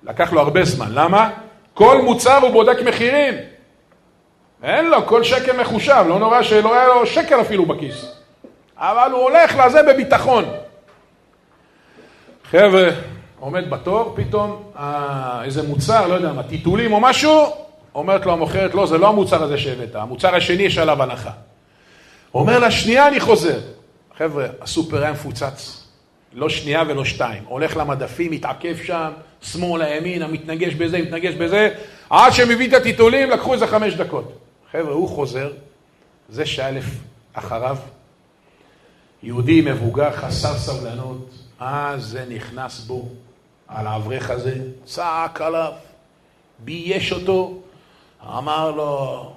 לקח 0.04 0.34
לו 0.34 0.42
הרבה 0.42 0.66
זמן. 0.66 0.88
למה? 0.92 1.30
כל 1.74 2.02
מוצר 2.02 2.38
הוא 2.38 2.52
בודק 2.52 2.78
מחירים. 2.86 3.34
אין 4.64 4.90
לו, 4.90 5.06
כל 5.06 5.24
שקל 5.24 5.62
מחושב, 5.62 6.06
לא 6.08 6.20
נורא 6.20 6.44
שלא 6.44 6.76
היה 6.76 6.88
לו 6.88 7.06
שקל 7.06 7.42
אפילו 7.42 7.66
בכיס. 7.66 8.16
אבל 8.78 9.12
הוא 9.12 9.22
הולך 9.22 9.56
לזה 9.56 9.84
בביטחון. 9.84 10.46
חבר'ה, 12.52 12.90
עומד 13.40 13.70
בתור, 13.70 14.14
פתאום 14.16 14.64
אה, 14.78 15.42
איזה 15.44 15.64
מוצר, 15.64 16.08
לא 16.08 16.14
יודע 16.14 16.34
מה, 16.34 16.44
טיטולים 16.44 16.94
או 16.94 17.00
משהו, 17.00 17.46
אומרת 17.96 18.26
לו 18.26 18.34
המוכרת, 18.34 18.76
לא, 18.76 18.86
זה 18.86 18.98
לא 18.98 19.10
המוצר 19.10 19.44
הזה 19.44 19.58
שהבאת, 19.58 19.96
המוצר 19.96 20.36
השני 20.36 20.64
יש 20.64 20.78
עליו 20.78 21.04
הנחה. 21.04 21.32
אומר 22.34 22.60
לה, 22.60 22.72
שנייה 22.72 23.08
אני 23.08 23.20
חוזר. 23.20 23.60
חבר'ה, 24.18 24.48
הסופר 24.62 25.04
היה 25.04 25.12
מפוצץ. 25.12 25.86
לא 26.34 26.50
שנייה 26.50 26.84
ולא 26.88 27.06
שתיים. 27.06 27.44
הולך 27.48 27.78
למדפים, 27.78 28.32
מתעכב 28.32 28.76
שם, 28.84 29.12
שמאלה, 29.42 29.96
ימינה, 29.96 30.28
מתנגש 30.28 30.74
בזה, 30.74 31.02
מתנגש 31.02 31.34
בזה, 31.34 31.70
עד 32.10 32.34
שמביא 32.34 32.68
את 32.68 32.74
הטיטולים, 32.74 33.30
לקחו 33.30 33.54
איזה 33.54 33.68
חמש 33.68 33.94
דקות. 33.94 34.38
חבר'ה, 34.72 34.94
הוא 34.94 35.10
חוזר, 35.10 35.52
זה 36.30 36.46
שאלף 36.46 36.86
אחריו, 37.34 37.78
יהודי 39.24 39.62
מבוגר, 39.62 40.12
חסר 40.12 40.58
סבלנות, 40.58 41.45
אז 41.60 42.04
זה 42.04 42.26
נכנס 42.30 42.80
בו, 42.80 43.10
על 43.68 43.88
האברך 43.88 44.30
הזה, 44.30 44.56
צעק 44.86 45.42
עליו, 45.42 45.72
בייש 46.60 47.12
אותו, 47.12 47.60
אמר 48.28 48.72
לו, 48.72 49.34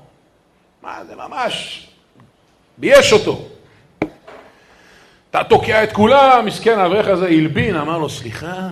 מה 0.82 1.04
זה 1.04 1.16
ממש, 1.16 1.88
בייש 2.78 3.12
אותו. 3.12 3.48
אתה 5.30 5.44
תוקע 5.44 5.84
את 5.84 5.92
כולם, 5.92 6.46
מסכן 6.46 6.78
האברך 6.78 7.08
הזה 7.08 7.26
הלבין, 7.26 7.76
אמר 7.76 7.98
לו, 7.98 8.08
סליחה, 8.08 8.68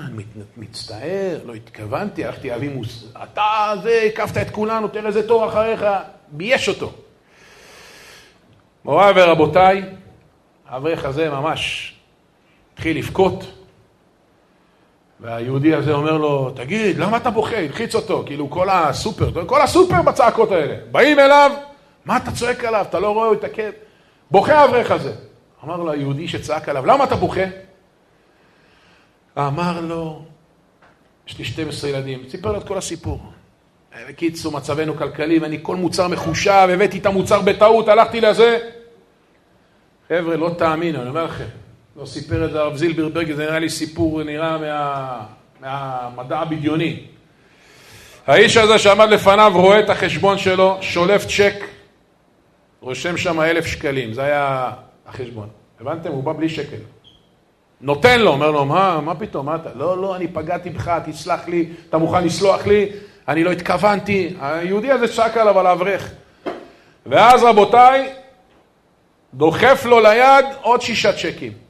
מצטער, 0.56 1.38
לא 1.44 1.54
התכוונתי, 1.54 2.24
הלכתי 2.24 2.48
להביא 2.48 2.70
מוס... 2.70 3.04
אתה 3.22 3.72
זה, 3.82 4.02
הקפת 4.06 4.36
את 4.42 4.50
כולנו, 4.50 4.88
תראה 4.88 5.06
איזה 5.06 5.28
תור 5.28 5.48
אחריך, 5.48 5.84
בייש 6.28 6.68
אותו. 6.68 6.92
מוריי 8.84 9.12
ורבותיי, 9.16 9.82
האברך 10.68 11.04
הזה 11.04 11.30
ממש 11.30 11.95
התחיל 12.76 12.98
לבכות, 12.98 13.44
והיהודי 15.20 15.74
הזה 15.74 15.92
אומר 15.92 16.18
לו, 16.18 16.50
תגיד, 16.50 16.98
למה 16.98 17.16
אתה 17.16 17.30
בוכה? 17.30 17.56
הלחיץ 17.56 17.94
אותו, 17.94 18.22
כאילו 18.26 18.50
כל 18.50 18.68
הסופר, 18.70 19.46
כל 19.46 19.62
הסופר 19.62 20.02
בצעקות 20.02 20.52
האלה. 20.52 20.74
באים 20.90 21.18
אליו, 21.18 21.50
מה 22.04 22.16
אתה 22.16 22.30
צועק 22.32 22.64
עליו? 22.64 22.86
אתה 22.88 23.00
לא 23.00 23.10
רואה, 23.10 23.26
הוא 23.26 23.34
התעכב. 23.34 23.70
בוכה 24.30 24.54
האברך 24.54 24.90
הזה. 24.90 25.12
אמר 25.64 25.76
לו 25.76 25.90
היהודי 25.90 26.28
שצעק 26.28 26.68
עליו, 26.68 26.86
למה 26.86 27.04
אתה 27.04 27.16
בוכה? 27.16 27.44
אמר 29.38 29.80
לו, 29.80 30.22
יש 31.28 31.38
לי 31.38 31.44
12 31.44 31.90
ילדים. 31.90 32.22
סיפר 32.28 32.52
לו 32.52 32.58
את 32.58 32.66
כל 32.68 32.78
הסיפור. 32.78 33.20
בקיצור, 34.08 34.52
מצבנו 34.52 34.96
כלכלי, 34.96 35.38
ואני 35.38 35.58
כל 35.62 35.76
מוצר 35.76 36.08
מחושב, 36.08 36.68
הבאתי 36.72 36.98
את 36.98 37.06
המוצר 37.06 37.40
בטעות, 37.40 37.88
הלכתי 37.88 38.20
לזה. 38.20 38.58
חבר'ה, 40.08 40.36
לא 40.36 40.50
תאמינו, 40.58 41.00
אני 41.00 41.08
אומר 41.08 41.24
לכם, 41.24 41.44
לא 41.98 42.06
סיפר 42.06 42.44
את 42.44 42.52
זה 42.52 42.60
הרב 42.60 42.76
זילברברג, 42.76 43.32
זה 43.32 43.44
נראה 43.44 43.58
לי 43.58 43.70
סיפור, 43.70 44.22
נראה 44.22 44.58
מה, 44.58 45.20
מהמדע 45.60 46.38
הבדיוני. 46.38 47.00
האיש 48.26 48.56
הזה 48.56 48.78
שעמד 48.78 49.08
לפניו 49.08 49.52
רואה 49.54 49.80
את 49.80 49.90
החשבון 49.90 50.38
שלו, 50.38 50.78
שולף 50.80 51.26
צ'ק, 51.26 51.64
רושם 52.80 53.16
שם 53.16 53.40
אלף 53.40 53.66
שקלים, 53.66 54.12
זה 54.12 54.22
היה 54.22 54.70
החשבון. 55.06 55.48
הבנתם? 55.80 56.10
הוא 56.10 56.22
בא 56.22 56.32
בלי 56.32 56.48
שקל. 56.48 56.76
נותן 57.80 58.20
לו, 58.20 58.30
אומר 58.30 58.50
לו, 58.50 58.64
מה, 58.64 59.00
מה 59.00 59.14
פתאום, 59.14 59.46
מה 59.46 59.54
אתה? 59.54 59.70
לא, 59.74 60.02
לא, 60.02 60.16
אני 60.16 60.28
פגעתי 60.28 60.70
בך, 60.70 60.98
תסלח 61.06 61.48
לי, 61.48 61.68
אתה 61.88 61.98
מוכן 61.98 62.24
לסלוח 62.24 62.66
לי? 62.66 62.88
אני 63.28 63.44
לא 63.44 63.52
התכוונתי. 63.52 64.34
היהודי 64.40 64.90
הזה 64.90 65.08
צעק 65.08 65.36
עליו 65.36 65.58
על 65.58 65.66
האברך. 65.66 66.10
ואז 67.06 67.42
רבותיי, 67.42 68.12
דוחף 69.34 69.84
לו 69.84 70.00
ליד 70.00 70.44
עוד 70.62 70.80
שישה 70.80 71.12
צ'קים. 71.12 71.65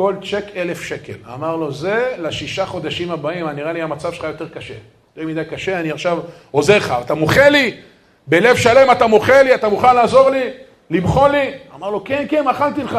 כל 0.00 0.14
צ'ק 0.30 0.44
אלף 0.56 0.82
שקל. 0.82 1.12
אמר 1.34 1.56
לו, 1.56 1.72
זה 1.72 2.14
לשישה 2.18 2.66
חודשים 2.66 3.10
הבאים, 3.10 3.48
נראה 3.48 3.72
לי 3.72 3.82
המצב 3.82 4.12
שלך 4.12 4.24
יותר 4.24 4.48
קשה. 4.48 4.74
יותר 5.16 5.28
מדי 5.28 5.44
קשה, 5.44 5.80
אני 5.80 5.90
עכשיו 5.90 6.18
עוזר 6.50 6.76
לך. 6.76 6.94
אתה 7.04 7.14
מוחה 7.14 7.48
לי? 7.48 7.80
בלב 8.26 8.56
שלם 8.56 8.90
אתה 8.92 9.06
מוחה 9.06 9.42
לי? 9.42 9.54
אתה 9.54 9.68
מוכן 9.68 9.94
לעזור 9.96 10.30
לי? 10.30 10.50
למחול 10.90 11.30
לי? 11.30 11.52
אמר 11.74 11.90
לו, 11.90 12.04
כן, 12.04 12.26
כן, 12.28 12.44
מחלתי 12.44 12.82
לך. 12.82 12.98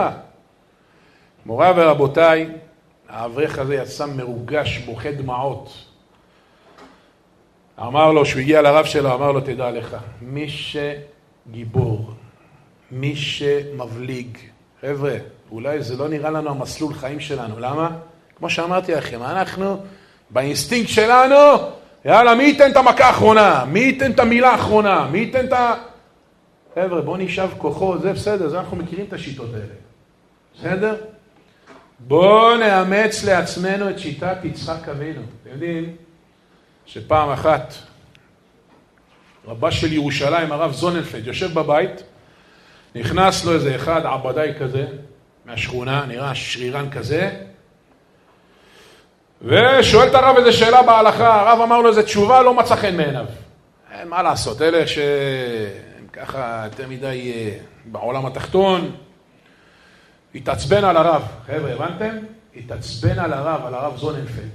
מוריי 1.46 1.74
ורבותיי, 1.76 2.48
האברך 3.10 3.60
הזה 3.60 3.76
יצא 3.76 4.06
מרוגש, 4.06 4.78
בוכה 4.78 5.12
דמעות. 5.12 5.74
אמר 7.80 8.12
לו, 8.12 8.24
כשהוא 8.24 8.42
הגיע 8.42 8.62
לרב 8.62 8.86
שלו, 8.86 9.14
אמר 9.14 9.32
לו, 9.32 9.42
תדע 9.42 9.72
לך, 9.72 9.98
מי 10.22 10.48
שגיבור, 10.50 12.12
מי 12.92 13.16
שמבליג, 13.16 14.38
חבר'ה, 14.82 15.16
אולי 15.52 15.82
זה 15.82 15.98
לא 15.98 16.08
נראה 16.08 16.30
לנו 16.30 16.50
המסלול 16.50 16.94
חיים 16.94 17.20
שלנו, 17.20 17.60
למה? 17.60 17.90
כמו 18.36 18.50
שאמרתי 18.50 18.92
לכם, 18.92 19.24
אנחנו 19.24 19.78
באינסטינקט 20.30 20.90
שלנו, 20.90 21.36
יאללה, 22.06 22.36
מי 22.36 22.44
ייתן 22.44 22.72
את 22.72 22.78
המכה 22.78 23.06
האחרונה? 23.06 23.66
מי 23.66 23.80
ייתן 23.80 24.12
את 24.12 24.20
המילה 24.20 24.50
האחרונה? 24.50 25.08
מי 25.12 25.20
ייתן 25.20 25.46
את 25.46 25.54
ה... 25.54 25.74
חבר'ה, 26.76 27.02
בואו 27.02 27.18
נשאב 27.18 27.54
כוחו, 27.58 27.98
זה 27.98 28.14
בסדר, 28.14 28.50
זה 28.50 28.60
אנחנו 28.60 28.78
מכירים 28.78 29.06
את 29.06 29.14
השיטות 29.14 29.50
האלה. 29.54 29.74
בסדר? 30.56 30.96
בואו 32.00 32.58
נאמץ 32.58 33.24
לעצמנו 33.24 33.90
את 33.90 34.00
שיטת 34.00 34.38
יצחק 34.44 34.90
אבינו. 34.90 35.22
אתם 35.42 35.50
יודעים 35.52 35.96
שפעם 36.86 37.30
אחת 37.30 37.74
רבה 39.48 39.72
של 39.72 39.94
ירושלים, 39.94 40.52
הרב 40.52 40.72
זוננפלד, 40.72 41.28
יושב 41.28 41.54
בבית, 41.54 42.04
נכנס 42.96 43.46
לו 43.46 43.54
איזה 43.54 43.76
אחד 43.76 44.06
עבדאי 44.06 44.54
כזה 44.60 44.86
מהשכונה, 45.52 46.06
נראה 46.08 46.36
שרירן 46.36 46.90
כזה, 46.90 47.32
ושואל 49.42 50.08
את 50.08 50.16
הרב 50.16 50.38
איזה 50.38 50.52
שאלה 50.52 50.84
בהלכה, 50.84 51.42
הרב 51.42 51.62
אמר 51.62 51.82
לו 51.82 51.90
איזה 51.90 52.04
תשובה, 52.04 52.42
לא 52.42 52.54
מצא 52.54 52.76
חן 52.76 52.98
מעיניו. 52.98 53.26
אין 53.92 54.08
מה 54.08 54.24
לעשות, 54.24 54.62
אלה 54.62 54.88
שהם 54.88 56.08
ככה 56.14 56.62
יותר 56.66 56.88
מדי 56.88 57.32
אה, 57.36 57.58
בעולם 57.86 58.26
התחתון, 58.26 58.92
התעצבן 60.36 60.84
על 60.84 60.98
הרב. 60.98 61.24
חבר'ה, 61.48 61.74
הבנתם? 61.74 62.18
התעצבן 62.56 63.20
על 63.20 63.34
הרב, 63.34 63.66
על 63.66 63.74
הרב 63.74 63.98
זוננפלד. 63.98 64.50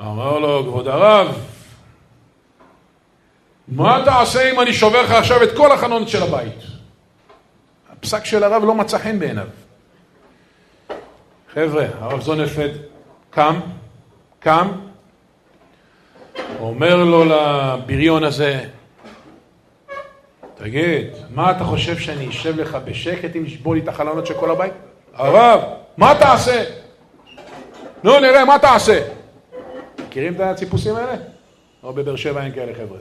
אמר 0.00 0.38
לו, 0.38 0.64
כבוד 0.64 0.88
הרב, 0.88 1.38
מה 3.68 4.02
תעשה 4.04 4.50
אם 4.50 4.60
אני 4.60 4.72
שובר 4.72 5.02
לך 5.02 5.10
עכשיו 5.10 5.42
את 5.42 5.56
כל 5.56 5.72
החלונות 5.72 6.08
של 6.08 6.22
הבית? 6.22 6.69
הפסק 8.00 8.24
של 8.24 8.44
הרב 8.44 8.64
לא 8.64 8.74
מצא 8.74 8.98
חן 8.98 9.18
בעיניו. 9.18 9.46
חבר'ה, 11.54 11.86
הרב 12.00 12.20
זוננפלד 12.20 12.70
קם, 13.30 13.60
קם, 14.40 14.68
אומר 16.60 17.04
לו 17.04 17.24
לבריון 17.24 18.24
הזה, 18.24 18.64
תגיד, 20.54 21.06
מה 21.30 21.50
אתה 21.50 21.64
חושב 21.64 21.98
שאני 21.98 22.28
אשב 22.28 22.56
לך 22.56 22.78
בשקט 22.84 23.36
אם 23.36 23.46
ישבור 23.46 23.74
לי 23.74 23.80
את 23.80 23.88
החלונות 23.88 24.26
של 24.26 24.34
כל 24.34 24.50
הבית? 24.50 24.72
הרב, 25.14 25.60
מה 25.96 26.14
תעשה? 26.18 26.64
נו, 28.04 28.20
נראה, 28.20 28.44
מה 28.44 28.58
תעשה? 28.58 29.08
מכירים 30.06 30.34
את 30.34 30.40
הציפוסים 30.40 30.96
האלה? 30.96 31.16
או 31.82 31.92
בבאר 31.92 32.16
שבע 32.16 32.44
אין 32.44 32.52
כאלה 32.52 32.72
חבר'ה. 32.74 32.98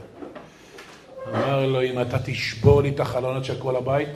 אמר 1.33 1.65
לו, 1.65 1.81
אם 1.81 2.01
אתה 2.01 2.17
תשבור 2.19 2.81
לי 2.81 2.89
את 2.89 2.99
החלונות 2.99 3.45
של 3.45 3.59
כל 3.59 3.75
הבית, 3.75 4.09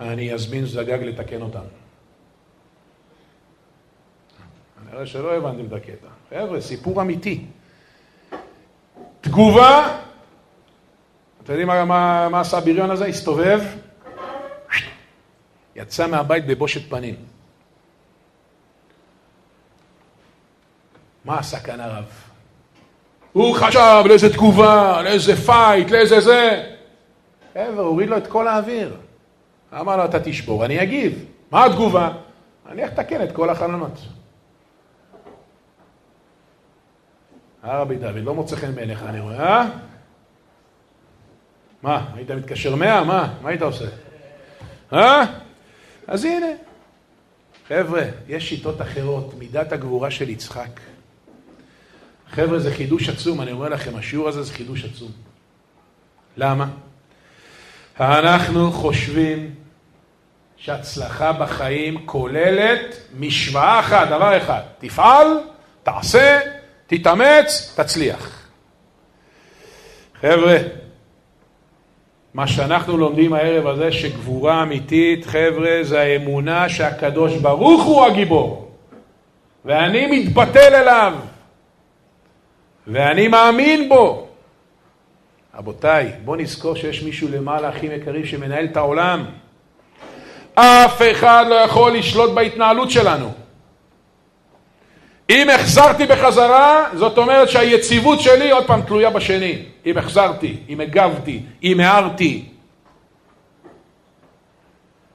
אני 0.00 0.34
אזמין 0.34 0.66
זגג 0.66 1.02
לתקן 1.02 1.42
אותם. 1.42 1.64
אני 4.82 4.94
רואה 4.94 5.06
שלא 5.06 5.36
הבנתם 5.36 5.66
את 5.66 5.72
הקטע. 5.72 6.08
חבר'ה, 6.30 6.60
סיפור 6.60 7.02
אמיתי. 7.02 7.44
תגובה, 9.20 9.98
אתם 11.42 11.52
יודעים 11.52 11.68
מה, 11.68 12.28
מה, 12.28 12.40
עשה 12.40 12.58
הבריון 12.58 12.90
הזה? 12.90 13.06
הסתובב, 13.06 13.60
יצא 15.76 16.06
מהבית 16.06 16.46
בבושת 16.46 16.90
פנים. 16.90 17.14
מה 21.24 21.38
עשה 21.38 21.60
כאן 21.60 21.80
הרב? 21.80 22.04
הוא 23.32 23.56
חשב 23.56 24.02
לאיזה 24.06 24.32
תגובה, 24.32 25.02
לאיזה 25.02 25.36
fight, 25.36 25.90
לאיזה 25.90 26.20
זה. 26.20 26.72
חבר'ה, 27.54 27.84
הוריד 27.84 28.08
לו 28.08 28.16
את 28.16 28.26
כל 28.26 28.48
האוויר. 28.48 28.96
אמר 29.72 29.96
לו, 29.96 30.04
אתה 30.04 30.20
תשבור, 30.20 30.64
אני 30.64 30.82
אגיב. 30.82 31.24
מה 31.50 31.64
התגובה? 31.64 32.12
אני 32.68 32.82
אלך 32.82 32.92
לתקן 32.92 33.22
את 33.22 33.32
כל 33.32 33.50
החלונות. 33.50 33.98
הרבי 37.62 37.96
דוד, 37.96 38.16
לא 38.16 38.34
מוצא 38.34 38.56
חן 38.56 38.74
בעיניך, 38.74 39.02
אני 39.02 39.20
רואה, 39.20 39.38
אה? 39.38 39.68
מה, 41.82 42.10
היית 42.14 42.30
מתקשר 42.30 42.76
מאה? 42.76 43.04
מה? 43.04 43.34
מה 43.42 43.48
היית 43.48 43.62
עושה? 43.62 43.86
אה? 44.92 45.24
אז 46.06 46.24
הנה. 46.24 46.46
חבר'ה, 47.68 48.02
יש 48.28 48.48
שיטות 48.48 48.82
אחרות, 48.82 49.34
מידת 49.38 49.72
הגבורה 49.72 50.10
של 50.10 50.28
יצחק. 50.28 50.80
חבר'ה, 52.30 52.58
זה 52.58 52.74
חידוש 52.74 53.08
עצום, 53.08 53.40
אני 53.40 53.52
אומר 53.52 53.68
לכם, 53.68 53.96
השיעור 53.96 54.28
הזה 54.28 54.42
זה 54.42 54.52
חידוש 54.52 54.84
עצום. 54.84 55.12
למה? 56.36 56.68
אנחנו 58.00 58.72
חושבים 58.72 59.50
שהצלחה 60.56 61.32
בחיים 61.32 62.06
כוללת 62.06 62.96
משוואה 63.18 63.80
אחת, 63.80 64.08
דבר 64.08 64.36
אחד, 64.36 64.60
תפעל, 64.78 65.26
תעשה, 65.82 66.40
תתאמץ, 66.86 67.74
תצליח. 67.76 68.48
חבר'ה, 70.20 70.56
מה 72.34 72.46
שאנחנו 72.46 72.96
לומדים 72.96 73.32
הערב 73.32 73.66
הזה, 73.66 73.92
שגבורה 73.92 74.62
אמיתית, 74.62 75.26
חבר'ה, 75.26 75.78
זה 75.82 76.00
האמונה 76.00 76.68
שהקדוש 76.68 77.36
ברוך 77.36 77.84
הוא 77.84 78.06
הגיבור. 78.06 78.72
ואני 79.64 80.06
מתבטל 80.06 80.74
אליו. 80.74 81.14
ואני 82.86 83.28
מאמין 83.28 83.88
בו. 83.88 84.27
רבותיי, 85.54 86.12
בואו 86.24 86.36
נזכור 86.36 86.76
שיש 86.76 87.02
מישהו 87.02 87.28
למעלה, 87.28 87.68
אחים 87.68 87.92
יקרים, 87.92 88.26
שמנהל 88.26 88.64
את 88.64 88.76
העולם. 88.76 89.24
אף 90.54 91.02
אחד 91.12 91.44
לא 91.48 91.54
יכול 91.54 91.92
לשלוט 91.92 92.30
בהתנהלות 92.30 92.90
שלנו. 92.90 93.32
אם 95.30 95.50
החזרתי 95.50 96.06
בחזרה, 96.06 96.88
זאת 96.94 97.18
אומרת 97.18 97.48
שהיציבות 97.48 98.20
שלי 98.20 98.50
עוד 98.50 98.66
פעם 98.66 98.82
תלויה 98.82 99.10
בשני. 99.10 99.62
אם 99.86 99.98
החזרתי, 99.98 100.56
אם 100.68 100.80
הגבתי, 100.80 101.42
אם 101.62 101.80
הערתי. 101.80 102.48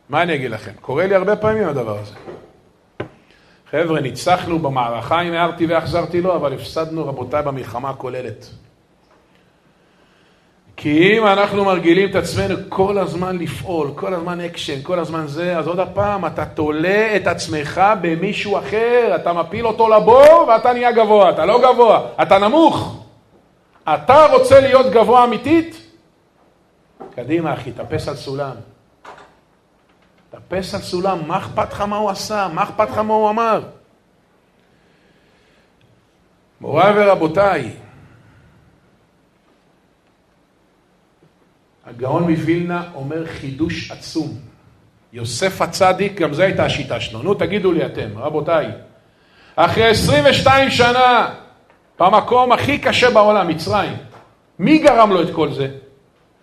מה 0.09 0.21
אני 0.21 0.35
אגיד 0.35 0.51
לכם? 0.51 0.71
קורה 0.81 1.07
לי 1.07 1.15
הרבה 1.15 1.35
פעמים 1.35 1.67
הדבר 1.67 1.99
הזה. 1.99 2.13
חבר'ה, 3.71 4.01
ניצחנו 4.01 4.59
במערכה 4.59 5.21
אם 5.21 5.33
הערתי 5.33 5.65
והחזרתי 5.65 6.21
לו, 6.21 6.35
אבל 6.35 6.53
הפסדנו, 6.53 7.07
רבותיי, 7.07 7.43
במלחמה 7.43 7.89
הכוללת. 7.89 8.45
כי 10.75 11.17
אם 11.17 11.27
אנחנו 11.27 11.65
מרגילים 11.65 12.09
את 12.09 12.15
עצמנו 12.15 12.55
כל 12.69 12.97
הזמן 12.97 13.37
לפעול, 13.37 13.91
כל 13.95 14.13
הזמן 14.13 14.41
אקשן, 14.41 14.81
כל 14.83 14.99
הזמן 14.99 15.27
זה, 15.27 15.57
אז 15.57 15.67
עוד 15.67 15.79
הפעם 15.79 16.25
אתה 16.25 16.45
תולה 16.45 17.15
את 17.15 17.27
עצמך 17.27 17.81
במישהו 18.01 18.57
אחר, 18.57 19.15
אתה 19.15 19.33
מפיל 19.33 19.67
אותו 19.67 19.89
לבור 19.89 20.45
ואתה 20.47 20.73
נהיה 20.73 20.91
גבוה, 20.91 21.29
אתה 21.29 21.45
לא 21.45 21.61
גבוה, 21.61 22.07
אתה 22.21 22.37
נמוך. 22.37 23.03
אתה 23.83 24.25
רוצה 24.25 24.59
להיות 24.59 24.85
גבוה 24.91 25.23
אמיתית? 25.23 25.81
קדימה 27.15 27.53
אחי, 27.53 27.71
טפס 27.71 28.07
על 28.07 28.15
סולם. 28.15 28.55
טפס 30.31 30.75
על 30.75 30.81
סולם, 30.81 31.27
מה 31.27 31.37
אכפת 31.37 31.73
לך 31.73 31.81
מה 31.81 31.97
הוא 31.97 32.09
עשה? 32.09 32.47
מה 32.53 32.63
אכפת 32.63 32.89
לך 32.89 32.97
מה 32.97 33.13
הוא 33.13 33.29
אמר? 33.29 33.61
מוריי 36.61 36.93
ורבותיי, 36.95 37.71
הגאון 41.85 42.23
מווילנה 42.23 42.83
אומר 42.95 43.25
חידוש 43.25 43.91
עצום. 43.91 44.37
יוסף 45.13 45.61
הצדיק, 45.61 46.21
גם 46.21 46.33
זו 46.33 46.43
הייתה 46.43 46.65
השיטה 46.65 46.99
שלו. 46.99 47.23
נו, 47.23 47.33
תגידו 47.33 47.71
לי 47.71 47.85
אתם, 47.85 48.09
רבותיי, 48.15 48.67
אחרי 49.55 49.85
22 49.85 50.69
שנה, 50.69 51.29
במקום 51.99 52.51
הכי 52.51 52.77
קשה 52.77 53.09
בעולם, 53.09 53.47
מצרים, 53.47 53.93
מי 54.59 54.77
גרם 54.77 55.11
לו 55.11 55.21
את 55.21 55.33
כל 55.33 55.53
זה? 55.53 55.67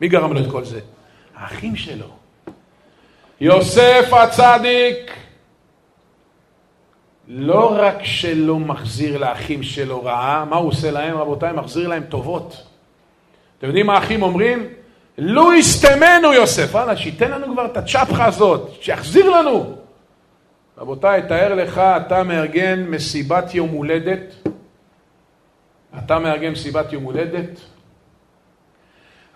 מי 0.00 0.08
גרם 0.08 0.32
לו 0.32 0.40
את 0.40 0.50
כל 0.50 0.64
זה? 0.64 0.80
האחים 1.36 1.76
שלו. 1.76 2.06
יוסף 3.40 4.12
הצדיק 4.12 5.12
לא 7.28 7.76
רק 7.78 8.04
שלא 8.04 8.58
מחזיר 8.58 9.18
לאחים 9.18 9.62
שלו 9.62 10.04
רעה, 10.04 10.44
מה 10.44 10.56
הוא 10.56 10.68
עושה 10.68 10.90
להם 10.90 11.16
רבותיי? 11.16 11.52
מחזיר 11.52 11.88
להם 11.88 12.02
טובות. 12.02 12.66
אתם 13.58 13.66
יודעים 13.66 13.86
מה 13.86 13.94
האחים 13.94 14.22
אומרים? 14.22 14.66
לו 15.22 15.52
יסתמנו 15.52 16.32
יוסף, 16.32 16.68
וואלה, 16.70 16.96
שייתן 16.96 17.30
לנו 17.30 17.52
כבר 17.52 17.66
את 17.66 17.76
הצ'פחה 17.76 18.26
הזאת, 18.26 18.70
שיחזיר 18.80 19.30
לנו. 19.30 19.76
רבותיי, 20.78 21.22
תאר 21.28 21.54
לך, 21.54 21.78
אתה 21.78 22.22
מארגן 22.22 22.86
מסיבת 22.88 23.54
יום 23.54 23.68
הולדת, 23.68 24.34
אתה 25.98 26.18
מארגן 26.18 26.50
מסיבת 26.52 26.92
יום 26.92 27.02
הולדת, 27.02 27.60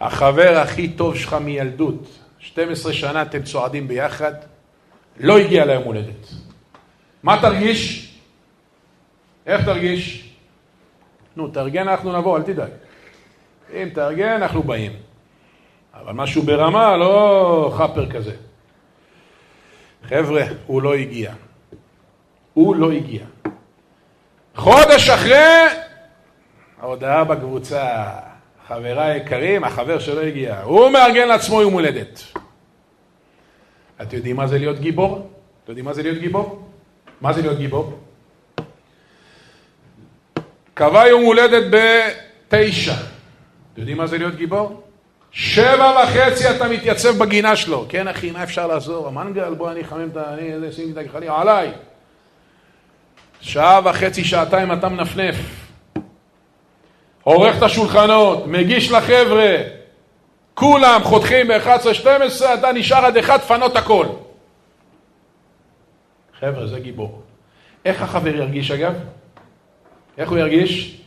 החבר 0.01 0.59
הכי 0.59 0.89
טוב 0.89 1.16
שלך 1.16 1.32
מילדות, 1.32 2.09
12 2.39 2.93
שנה 2.93 3.22
אתם 3.22 3.43
צועדים 3.43 3.89
ביחד, 3.89 4.32
לא 5.20 5.39
הגיע 5.39 5.64
ליום 5.64 5.85
הולדת. 5.85 6.28
מה 7.22 7.39
תרגיש? 7.41 8.14
איך 9.47 9.64
תרגיש? 9.64 10.30
נו, 11.37 11.49
תארגן, 11.49 11.89
אנחנו 11.89 12.18
נבוא, 12.18 12.37
אל 12.39 12.43
תדאג. 12.43 12.70
אם 13.72 13.89
תארגן, 13.95 14.30
אנחנו 14.30 14.62
באים. 14.62 14.93
אבל 16.01 16.12
משהו 16.12 16.42
ברמה, 16.42 16.97
לא 16.97 17.72
חאפר 17.76 18.11
כזה. 18.11 18.34
חבר'ה, 20.09 20.42
הוא 20.66 20.82
לא 20.82 20.95
הגיע. 20.95 21.32
הוא 22.55 22.76
לא 22.76 22.92
הגיע. 22.92 23.24
חודש 24.57 25.11
אחרי, 25.11 25.66
ההודעה 26.80 27.24
בקבוצה, 27.24 28.05
חבריי 28.68 29.12
היקרים, 29.12 29.64
החבר 29.64 29.99
שלא 29.99 30.20
הגיע, 30.20 30.61
הוא 30.61 30.90
מארגן 30.90 31.28
לעצמו 31.28 31.62
יום 31.62 31.72
הולדת. 31.72 32.22
אתם 34.03 34.16
יודעים 34.16 34.36
מה 34.36 34.47
זה 34.47 34.59
להיות 34.59 34.78
גיבור? 34.78 35.30
אתם 35.64 35.72
יודעים 35.72 35.84
מה 35.84 35.92
זה 35.92 36.03
להיות 36.03 36.18
גיבור? 36.18 36.68
מה 37.20 37.32
זה 37.32 37.42
להיות 37.42 37.59
גיבור? 37.59 37.99
קבע 40.74 41.07
יום 41.07 41.22
הולדת 41.22 41.64
בתשע. 41.70 42.95
אתם 42.95 43.80
יודעים 43.80 43.97
מה 43.97 44.07
זה 44.07 44.18
להיות 44.18 44.34
גיבור? 44.34 44.84
שבע 45.35 46.05
וחצי 46.05 46.51
אתה 46.51 46.68
מתייצב 46.68 47.18
בגינה 47.18 47.57
שלו. 47.57 47.87
כן 47.89 48.09
אחי, 48.09 48.30
מה 48.30 48.43
אפשר 48.43 48.66
לעזור? 48.66 49.09
המנגל, 49.09 49.55
בוא 49.55 49.70
אני 49.70 49.82
אחמם 49.82 50.09
את 50.12 50.16
ה... 50.16 50.35
אני 50.35 50.53
איזה 50.53 50.72
שים 50.72 50.93
את 50.93 50.97
הגחלים, 50.97 51.30
עליי. 51.32 51.72
שעה 53.41 53.80
וחצי, 53.85 54.24
שעתיים 54.24 54.72
אתה 54.72 54.89
מנפנף. 54.89 55.37
עורך 57.22 57.57
את 57.59 57.62
השולחנות, 57.62 58.47
מגיש 58.47 58.91
לחבר'ה. 58.91 59.57
כולם 60.55 61.01
חותכים 61.05 61.49
ב-11-12, 61.49 62.45
אתה 62.55 62.72
נשאר 62.72 63.05
עד 63.05 63.16
אחד, 63.16 63.39
פנות 63.39 63.76
הכל. 63.76 64.07
חבר'ה, 66.41 66.66
זה 66.66 66.80
גיבור. 66.80 67.22
איך 67.85 68.03
החבר 68.03 68.37
ירגיש 68.37 68.70
אגב? 68.70 68.95
איך 70.18 70.30
הוא 70.30 70.39
ירגיש? 70.39 71.03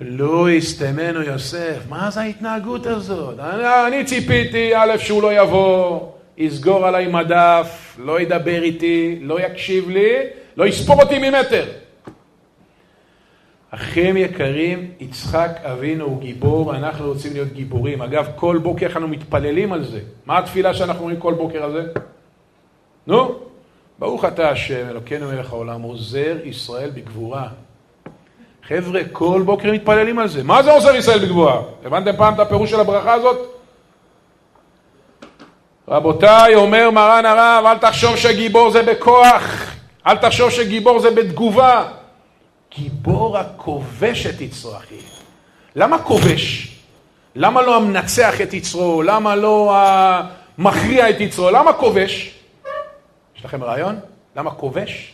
לא 0.00 0.50
יסתמנו 0.50 1.22
יוסף. 1.22 1.78
מה 1.88 2.10
זה 2.10 2.20
ההתנהגות 2.20 2.86
הזאת? 2.86 3.38
אני, 3.38 3.86
אני 3.86 4.04
ציפיתי, 4.04 4.76
א', 4.76 4.96
שהוא 4.98 5.22
לא 5.22 5.42
יבוא, 5.42 6.00
יסגור 6.38 6.86
עליי 6.86 7.06
מדף, 7.06 7.96
לא 7.98 8.20
ידבר 8.20 8.62
איתי, 8.62 9.18
לא 9.22 9.40
יקשיב 9.40 9.90
לי, 9.90 10.14
לא 10.56 10.66
יספור 10.66 11.02
אותי 11.02 11.18
ממטר. 11.18 11.64
אחים 13.70 14.16
יקרים, 14.16 14.90
יצחק 15.00 15.50
אבינו 15.62 16.04
הוא 16.04 16.20
גיבור, 16.20 16.76
אנחנו 16.76 17.06
רוצים 17.08 17.32
להיות 17.32 17.52
גיבורים. 17.52 18.02
אגב, 18.02 18.28
כל 18.36 18.58
בוקר 18.62 18.86
אנחנו 18.86 19.08
מתפללים 19.08 19.72
על 19.72 19.84
זה. 19.84 20.00
מה 20.26 20.38
התפילה 20.38 20.74
שאנחנו 20.74 21.00
אומרים 21.00 21.20
כל 21.20 21.34
בוקר 21.34 21.64
הזה? 21.64 21.84
נו, 23.06 23.38
ברוך 23.98 24.24
אתה 24.24 24.50
השם, 24.50 24.88
אלוקינו 24.90 25.26
מלך 25.28 25.52
העולם, 25.52 25.82
עוזר 25.82 26.36
ישראל 26.44 26.90
בגבורה. 26.90 27.48
חבר'ה, 28.68 29.00
כל 29.12 29.42
בוקר 29.44 29.72
מתפללים 29.72 30.18
על 30.18 30.28
זה. 30.28 30.42
מה 30.42 30.62
זה 30.62 30.72
עוזר 30.72 30.94
ישראל 30.94 31.18
בגבורה? 31.18 31.60
הבנתם 31.84 32.16
פעם 32.16 32.34
את 32.34 32.38
הפירוש 32.38 32.70
של 32.70 32.80
הברכה 32.80 33.12
הזאת? 33.12 33.56
רבותיי, 35.88 36.54
אומר 36.54 36.90
מרן 36.90 37.26
הרב, 37.26 37.64
אל 37.66 37.78
תחשוב 37.78 38.16
שגיבור 38.16 38.70
זה 38.70 38.82
בכוח, 38.82 39.74
אל 40.06 40.16
תחשוב 40.16 40.50
שגיבור 40.50 40.98
זה 40.98 41.10
בתגובה. 41.10 41.88
גיבור 42.76 43.38
הכובש 43.38 44.26
את 44.26 44.40
יצרו, 44.40 44.76
אחי. 44.76 44.94
למה 45.76 45.98
כובש? 45.98 46.76
למה 47.34 47.62
לא 47.62 47.76
המנצח 47.76 48.40
את 48.40 48.54
יצרו? 48.54 49.02
למה 49.02 49.36
לא 49.36 49.74
המכריע 50.58 51.10
את 51.10 51.20
יצרו? 51.20 51.50
למה 51.50 51.72
כובש? 51.72 52.34
יש 53.36 53.44
לכם 53.44 53.64
רעיון? 53.64 53.98
למה 54.36 54.50
כובש? 54.50 55.12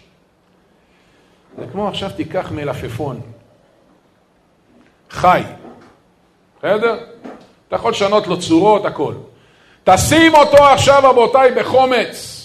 זה 1.59 1.64
כמו 1.72 1.88
עכשיו 1.88 2.11
תיקח 2.16 2.50
מלפפון, 2.53 3.20
חי, 5.12 5.42
בסדר? 6.58 6.98
אתה 7.68 7.76
יכול 7.76 7.90
לשנות 7.90 8.26
לו 8.26 8.40
צורות, 8.40 8.84
הכל. 8.84 9.14
תשים 9.84 10.34
אותו 10.34 10.64
עכשיו, 10.64 11.00
רבותיי, 11.04 11.52
בחומץ. 11.52 12.38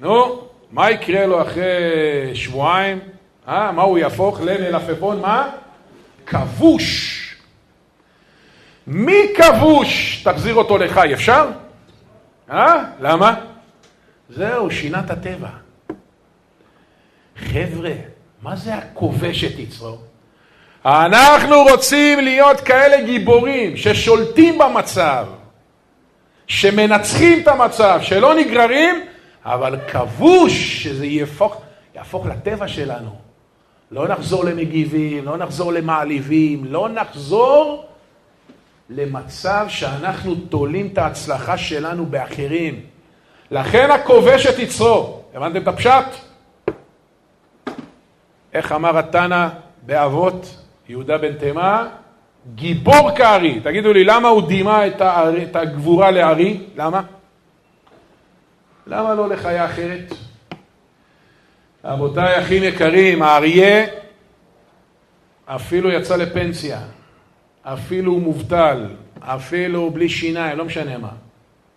נו, 0.00 0.42
מה 0.70 0.90
יקרה 0.90 1.26
לו 1.26 1.42
אחרי 1.42 1.64
שבועיים? 2.34 2.98
אה, 3.48 3.72
מה 3.72 3.82
הוא 3.82 3.98
יהפוך 3.98 4.40
למלפפון? 4.40 5.20
מה? 5.20 5.50
כבוש. 6.26 7.14
מי 8.86 9.18
כבוש? 9.36 10.22
תחזיר 10.24 10.54
אותו 10.54 10.78
לחי, 10.78 11.14
אפשר? 11.14 11.48
אה? 12.50 12.84
למה? 13.00 13.34
זהו, 14.30 14.70
שינה 14.70 15.00
את 15.00 15.10
הטבע. 15.10 15.48
חבר'ה, 17.36 17.92
מה 18.42 18.56
זה 18.56 18.74
הכובש 18.74 19.44
את 19.44 19.58
יצרו? 19.58 20.07
אנחנו 20.84 21.62
רוצים 21.62 22.20
להיות 22.20 22.60
כאלה 22.60 23.04
גיבורים 23.04 23.76
ששולטים 23.76 24.58
במצב, 24.58 25.26
שמנצחים 26.46 27.40
את 27.42 27.48
המצב, 27.48 27.98
שלא 28.02 28.34
נגררים, 28.34 28.94
אבל 29.44 29.76
כבוש 29.88 30.82
שזה 30.82 31.06
יהפוך, 31.06 31.60
יהפוך 31.94 32.26
לטבע 32.26 32.68
שלנו. 32.68 33.10
לא 33.90 34.08
נחזור 34.08 34.44
למגיבים, 34.44 35.24
לא 35.24 35.36
נחזור 35.36 35.72
למעליבים, 35.72 36.64
לא 36.64 36.88
נחזור 36.88 37.86
למצב 38.90 39.66
שאנחנו 39.68 40.34
תולים 40.34 40.88
את 40.92 40.98
ההצלחה 40.98 41.58
שלנו 41.58 42.06
באחרים. 42.06 42.80
לכן 43.50 43.90
הכובש 43.90 44.46
את 44.46 44.58
יצרו. 44.58 45.20
הבנתם 45.34 45.62
את 45.62 45.68
הפשט? 45.68 46.04
איך 48.52 48.72
אמר 48.72 48.98
התנא 48.98 49.48
באבות? 49.82 50.67
יהודה 50.88 51.18
בן 51.18 51.32
תימה, 51.32 51.88
גיבור 52.54 53.10
כארי. 53.16 53.60
תגידו 53.60 53.92
לי, 53.92 54.04
למה 54.04 54.28
הוא 54.28 54.48
דימה 54.48 54.86
את, 54.86 55.00
הארי, 55.00 55.44
את 55.44 55.56
הגבורה 55.56 56.10
לארי? 56.10 56.60
למה? 56.76 57.02
למה 58.86 59.14
לא 59.14 59.28
לחיה 59.28 59.64
אחרת? 59.64 60.14
רבותיי, 61.84 62.40
אחים 62.40 62.62
יקרים, 62.64 63.22
האריה 63.22 63.86
אפילו 65.46 65.92
יצא 65.92 66.16
לפנסיה, 66.16 66.80
אפילו 67.62 68.12
הוא 68.12 68.22
מובטל, 68.22 68.86
אפילו 69.20 69.90
בלי 69.90 70.08
שיניים, 70.08 70.58
לא 70.58 70.64
משנה 70.64 70.98
מה. 70.98 71.10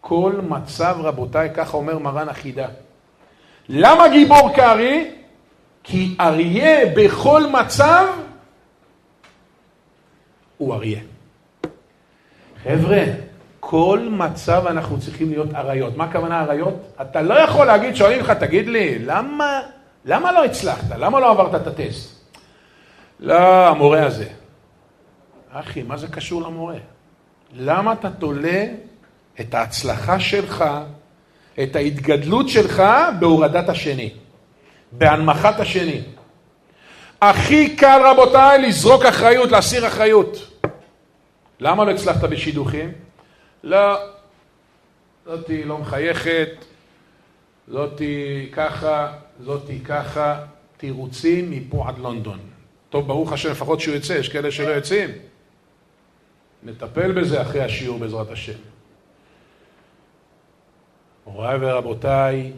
כל 0.02 0.34
מצב, 0.48 0.96
רבותיי, 1.00 1.50
ככה 1.56 1.78
אומר 1.78 1.98
מרן 1.98 2.30
החידה. 2.30 2.68
למה 3.70 4.08
גיבור 4.10 4.56
כארי? 4.56 5.12
כי 5.84 6.16
אריה 6.20 6.86
בכל 6.96 7.44
מצב 7.48 8.06
הוא 10.62 10.74
אריה. 10.76 11.00
חבר'ה, 12.64 13.04
כל 13.60 14.08
מצב 14.12 14.64
אנחנו 14.68 15.00
צריכים 15.00 15.30
להיות 15.30 15.54
אריות. 15.56 15.98
מה 15.98 16.04
הכוונה 16.04 16.42
אריות? 16.42 16.96
אתה 17.02 17.22
לא 17.22 17.34
יכול 17.34 17.66
להגיד, 17.66 17.96
שואלים 17.96 18.20
לך, 18.20 18.32
תגיד 18.32 18.68
לי, 18.68 19.00
למה, 19.00 19.62
למה 20.06 20.32
לא 20.32 20.46
הצלחת? 20.46 20.84
למה 20.98 21.20
לא 21.20 21.32
עברת 21.32 21.62
את 21.62 21.68
הטסט? 21.68 22.22
לא, 23.20 23.68
המורה 23.68 24.06
הזה. 24.06 24.28
אחי, 25.52 25.84
מה 25.84 25.98
זה 25.98 26.08
קשור 26.08 26.42
למורה? 26.42 26.78
למה 27.54 27.94
אתה 27.94 28.10
תולה 28.10 28.66
את 29.40 29.54
ההצלחה 29.54 30.20
שלך, 30.20 30.66
את 31.64 31.76
ההתגדלות 31.76 32.50
שלך 32.50 32.84
בהורדת 33.20 33.70
השני, 33.70 34.10
בהנמכת 34.92 35.60
השני? 35.60 36.02
הכי 37.22 37.76
קל, 37.76 38.02
רבותיי, 38.06 38.62
לזרוק 38.62 39.06
אחריות, 39.06 39.52
להסיר 39.52 39.88
אחריות. 39.88 40.51
למה 41.62 41.86
לא 41.86 41.92
הצלחת 41.92 42.30
בשידוכים? 42.30 42.92
לא, 43.64 43.98
זאתי 45.26 45.64
לא 45.64 45.78
מחייכת, 45.78 46.50
זאתי 47.68 48.50
ככה, 48.52 49.14
זאתי 49.44 49.80
ככה, 49.80 50.46
תירוצים 50.78 51.52
מפה 51.52 51.88
עד 51.88 51.98
לונדון. 51.98 52.40
טוב, 52.90 53.08
ברוך 53.08 53.34
השם, 53.34 53.52
לפחות 53.52 53.80
שהוא 53.80 53.96
יוצא, 53.96 54.14
יש 54.14 54.30
כאלה 54.30 54.52
שלא 54.52 54.70
יוצאים. 54.70 55.10
נטפל 56.64 57.12
בזה 57.12 57.42
אחרי 57.42 57.64
השיעור 57.64 58.00
בעזרת 58.00 58.32
השם. 58.32 58.58
מוריי 61.28 61.58
ורבותיי, 61.62 62.52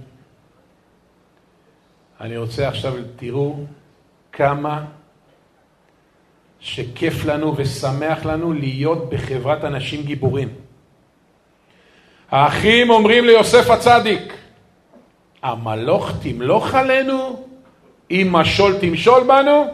אני 2.22 2.38
רוצה 2.38 2.68
עכשיו, 2.68 2.94
תראו 3.16 3.66
כמה 4.32 4.86
שכיף 6.64 7.26
לנו 7.26 7.54
ושמח 7.58 8.26
לנו 8.26 8.54
להיות 8.54 9.10
בחברת 9.10 9.64
אנשים 9.64 10.04
גיבורים. 10.04 10.50
האחים 12.32 12.90
אומרים 12.90 13.26
ליוסף 13.26 13.70
הצדיק, 13.70 14.34
המלוך 15.44 16.12
תמלוך 16.22 16.76
עלינו, 16.76 17.46
אם 18.12 18.28
משול 18.32 18.76
תמשול 18.82 19.24
בנו? 19.24 19.66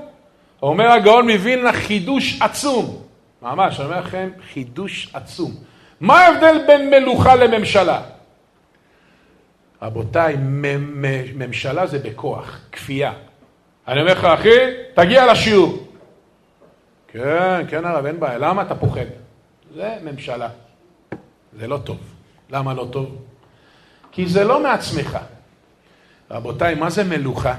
אומר 0.62 0.92
הגאון 0.92 1.32
מווילנה 1.32 1.74
חידוש 1.74 2.42
עצום. 2.42 3.02
ממש, 3.42 3.80
אני 3.80 3.86
אומר 3.86 4.00
לכם, 4.00 4.30
חידוש 4.54 5.10
עצום. 5.14 5.52
מה 6.00 6.20
ההבדל 6.20 6.58
בין 6.68 6.90
מלוכה 6.90 7.36
לממשלה? 7.36 8.02
רבותיי, 9.82 10.36
ממשלה 11.36 11.88
זה 11.88 12.00
בכוח, 12.00 12.60
כפייה. 12.72 13.14
אני 13.88 14.02
אומר 14.02 14.14
לך, 14.14 14.26
אחי, 14.26 14.58
תגיע 14.94 15.32
לשיעור. 15.32 15.89
כן, 17.12 17.66
כן 17.68 17.86
הרב, 17.86 18.06
אין 18.06 18.20
בעיה. 18.20 18.38
למה 18.38 18.62
אתה 18.62 18.76
פוחד? 18.76 19.06
זה 19.76 19.98
ממשלה. 20.04 20.50
זה 21.60 21.68
לא 21.68 21.78
טוב. 21.78 21.98
למה 22.50 22.74
לא 22.74 22.88
טוב? 22.92 23.16
כי 24.12 24.28
זה 24.28 24.44
לא 24.44 24.64
מעצמך. 24.64 25.18
רבותיי, 26.32 26.76
מה 26.76 26.90
זה 26.90 27.04
מלוכה? 27.04 27.56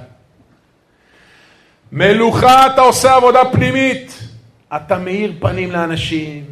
מלוכה 1.93 2.67
אתה 2.67 2.81
עושה 2.81 3.15
עבודה 3.15 3.41
פנימית. 3.53 4.31
אתה 4.77 4.99
מאיר 4.99 5.33
פנים 5.41 5.73
לאנשים, 5.73 6.45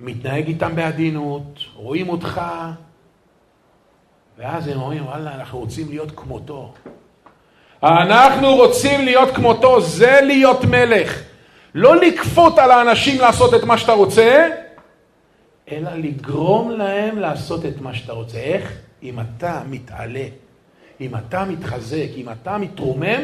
מתנהג 0.00 0.46
איתם 0.46 0.76
בעדינות, 0.76 1.58
רואים 1.74 2.08
אותך, 2.08 2.40
ואז 4.38 4.68
הם 4.68 4.80
אומרים, 4.80 5.06
וואלה, 5.06 5.34
אנחנו 5.34 5.58
רוצים 5.58 5.88
להיות 5.88 6.12
כמותו. 6.16 6.74
אנחנו 7.82 8.54
רוצים 8.54 9.04
להיות 9.04 9.34
כמותו, 9.34 9.80
זה 9.80 10.20
להיות 10.22 10.64
מלך. 10.64 11.22
לא 11.74 11.96
לכפות 11.96 12.58
על 12.58 12.70
האנשים 12.70 13.20
לעשות 13.20 13.54
את 13.54 13.64
מה 13.64 13.78
שאתה 13.78 13.92
רוצה, 13.92 14.48
אלא 15.72 15.90
לגרום 15.90 16.70
להם 16.70 17.18
לעשות 17.18 17.66
את 17.66 17.80
מה 17.80 17.94
שאתה 17.94 18.12
רוצה. 18.12 18.38
איך? 18.38 18.72
אם 19.02 19.20
אתה 19.20 19.62
מתעלה, 19.70 20.24
אם 21.00 21.16
אתה 21.16 21.44
מתחזק, 21.44 22.08
אם 22.16 22.26
אתה 22.28 22.58
מתרומם, 22.58 23.22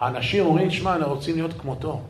האנשים 0.00 0.46
אומרים, 0.46 0.70
שמע, 0.70 0.94
אנחנו 0.94 1.14
רוצים 1.14 1.36
להיות 1.36 1.52
כמותו. 1.58 2.00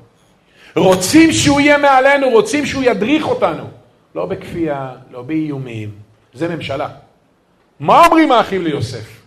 רוצים 0.76 1.32
שהוא 1.32 1.60
יהיה 1.60 1.78
מעלינו, 1.78 2.30
רוצים 2.30 2.66
שהוא 2.66 2.82
ידריך 2.82 3.28
אותנו. 3.28 3.64
לא 4.14 4.26
בכפייה, 4.26 4.92
לא 5.10 5.22
באיומים. 5.22 5.90
זה 6.34 6.56
ממשלה. 6.56 6.88
מה 7.80 8.06
אומרים 8.06 8.32
האחים 8.32 8.64
ליוסף? 8.64 9.20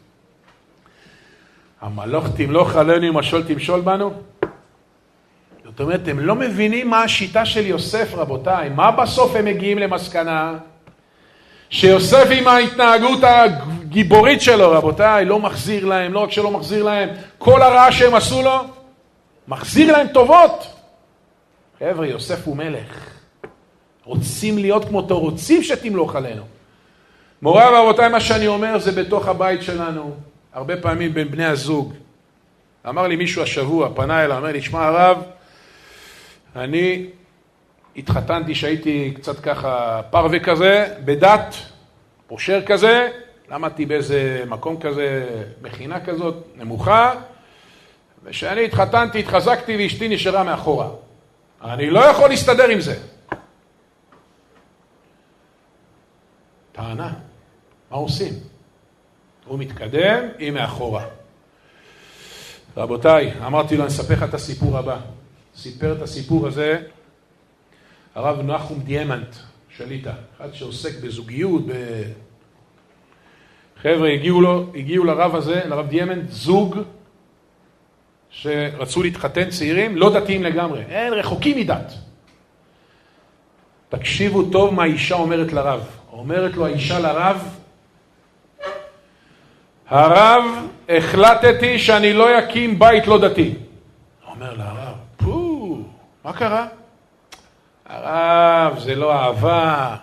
המלוך 1.82 2.28
תמלוך 2.38 2.76
עלינו, 2.76 3.14
משול 3.14 3.44
תמשול 3.44 3.82
בנו? 3.82 4.14
זאת 5.78 5.82
אומרת, 5.82 6.08
הם 6.08 6.20
לא 6.20 6.36
מבינים 6.36 6.90
מה 6.90 7.04
השיטה 7.04 7.46
של 7.46 7.66
יוסף, 7.66 8.14
רבותיי. 8.14 8.70
מה 8.70 8.92
בסוף 8.92 9.36
הם 9.36 9.46
מגיעים 9.46 9.80
למסקנה? 9.80 10.54
שיוסף 11.70 12.28
עם 12.32 12.48
ההתנהגות 12.48 13.20
הגיבורית 13.24 14.42
שלו, 14.42 14.72
רבותיי, 14.72 15.26
לא 15.26 15.40
מחזיר 15.40 15.86
להם, 15.86 16.14
לא 16.14 16.20
רק 16.20 16.32
שלא 16.32 16.52
מחזיר 16.52 16.84
להם, 16.84 17.10
כל 17.38 17.62
הרעה 17.62 17.92
שהם 17.92 18.16
עשו 18.16 18.42
לו, 18.42 18.60
מחזיר 19.48 19.92
להם 19.92 20.08
טובות. 20.08 20.68
חבר'ה, 21.80 22.08
יוסף 22.08 22.48
הוא 22.48 22.58
מלך. 22.58 23.10
רוצים 24.04 24.58
להיות 24.58 24.86
כמותו, 24.86 25.20
רוצים 25.20 25.64
שתמלוך 25.64 26.16
עלינו. 26.16 26.44
מוריי 27.42 27.70
ורבותיי, 27.70 28.10
מה 28.10 28.20
שאני 28.20 28.48
אומר 28.48 28.80
זה 28.80 28.92
בתוך 28.92 29.28
הבית 29.28 29.62
שלנו, 29.62 30.16
הרבה 30.54 30.78
פעמים 30.78 31.14
בין 31.14 31.32
בני 31.32 31.46
הזוג. 31.46 31.94
אמר 32.90 33.08
לי 33.08 33.16
מישהו 33.16 33.44
השבוע, 33.44 33.90
פנה 33.96 34.26
אליי, 34.26 34.38
אמר 34.38 34.52
לי, 34.52 34.62
שמע 34.62 34.86
הרב, 34.86 35.18
אני 36.58 37.06
התחתנתי 37.96 38.56
שהייתי 38.56 39.14
קצת 39.16 39.40
ככה 39.40 40.02
פרווה 40.10 40.40
כזה, 40.40 40.96
בדת, 41.06 41.56
פושר 42.28 42.66
כזה, 42.66 43.10
למדתי 43.50 43.86
באיזה 43.86 44.44
מקום 44.48 44.80
כזה, 44.80 45.26
מכינה 45.62 46.06
כזאת, 46.06 46.36
נמוכה, 46.56 47.14
וכשאני 48.24 48.66
התחתנתי, 48.66 49.20
התחזקתי 49.20 49.78
ואשתי 49.78 50.08
נשארה 50.08 50.44
מאחורה. 50.44 50.90
אני 51.64 51.90
לא 51.90 52.00
יכול 52.00 52.30
להסתדר 52.30 52.68
עם 52.70 52.82
זה. 52.82 52.96
טענה, 56.72 57.14
מה 57.92 57.98
עושים? 57.98 58.34
הוא 59.46 59.60
מתקדם, 59.60 60.26
היא 60.38 60.52
מאחורה. 60.52 61.06
רבותיי, 62.78 63.34
אמרתי 63.46 63.78
לו, 63.78 63.84
אני 63.84 63.92
אספר 63.92 64.14
לך 64.14 64.24
את 64.24 64.34
הסיפור 64.34 64.78
הבא. 64.78 65.00
סיפר 65.58 65.94
את 65.94 66.02
הסיפור 66.02 66.48
הזה 66.48 66.82
הרב 68.16 68.42
נחום 68.42 68.80
דיאמנט, 68.80 69.36
שליטה, 69.78 70.14
אחד 70.38 70.54
שעוסק 70.54 71.00
בזוגיות, 71.04 71.62
ב... 71.68 71.72
חבר'ה, 73.82 74.10
הגיעו, 74.10 74.42
לו, 74.42 74.66
הגיעו 74.76 75.04
לרב 75.04 75.36
הזה, 75.36 75.62
לרב 75.66 75.88
דיאמנט, 75.88 76.30
זוג 76.30 76.78
שרצו 78.30 79.04
להתחתן 79.04 79.50
צעירים, 79.50 79.98
לא 79.98 80.14
דתיים 80.20 80.44
לגמרי, 80.44 80.84
אין, 80.90 81.14
רחוקים 81.14 81.58
מדת. 81.58 81.94
תקשיבו 83.90 84.44
טוב 84.52 84.74
מה 84.74 84.84
האישה 84.84 85.16
אומרת 85.16 85.54
לרב. 85.54 85.88
אומרת 86.12 86.54
לו 86.54 86.66
האישה 86.66 87.00
לרב, 87.00 87.58
הרב, 89.88 90.44
החלטתי 90.90 91.80
שאני 91.80 92.14
לא 92.14 92.40
אקים 92.40 92.80
בית 92.80 93.08
לא 93.08 93.20
דתי. 93.20 93.54
אומר 94.28 94.54
לה 94.54 94.77
מה 96.28 96.34
קרה? 96.34 96.68
הרב, 97.86 98.80
זה 98.80 98.96
לא 98.96 99.14
אהבה, 99.14 99.96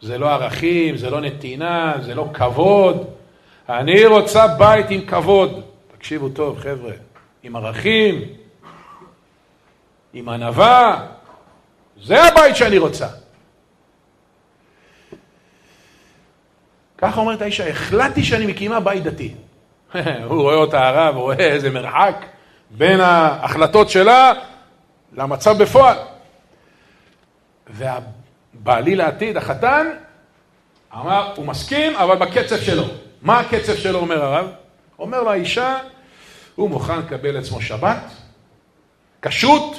זה 0.00 0.18
לא 0.18 0.30
ערכים, 0.30 0.96
זה 0.96 1.10
לא 1.10 1.20
נתינה, 1.20 1.94
זה 2.00 2.14
לא 2.14 2.28
כבוד. 2.34 3.06
אני 3.68 4.06
רוצה 4.06 4.46
בית 4.46 4.86
עם 4.90 5.06
כבוד. 5.06 5.62
תקשיבו 5.96 6.28
טוב, 6.28 6.58
חבר'ה, 6.58 6.92
עם 7.42 7.56
ערכים, 7.56 8.22
עם 10.12 10.28
ענווה, 10.28 11.06
זה 12.02 12.22
הבית 12.22 12.56
שאני 12.56 12.78
רוצה. 12.78 13.08
ככה 16.98 17.20
אומרת 17.20 17.42
האישה, 17.42 17.68
החלטתי 17.68 18.22
שאני 18.22 18.46
מקימה 18.46 18.80
בית 18.80 19.02
דתי. 19.02 19.34
הוא 20.28 20.42
רואה 20.42 20.54
אותה 20.54 20.88
הרב, 20.88 21.16
רואה 21.16 21.36
איזה 21.36 21.70
מרחק 21.70 22.26
בין 22.70 23.00
ההחלטות 23.00 23.90
שלה 23.90 24.32
למצב 25.12 25.62
בפועל. 25.62 25.96
והבעלי 27.66 28.96
לעתיד, 28.96 29.36
החתן, 29.36 29.86
אמר, 30.94 31.32
הוא 31.36 31.46
מסכים, 31.46 31.96
אבל 31.96 32.16
בקצב 32.16 32.56
שלו. 32.56 32.84
מה 33.22 33.40
הקצב 33.40 33.76
שלו, 33.76 33.98
אומר 33.98 34.24
הרב? 34.24 34.46
אומר 34.98 35.22
לו 35.22 35.30
האישה, 35.30 35.78
הוא 36.54 36.70
מוכן 36.70 36.98
לקבל 36.98 37.36
עצמו 37.36 37.60
שבת, 37.60 38.02
כשרות, 39.22 39.76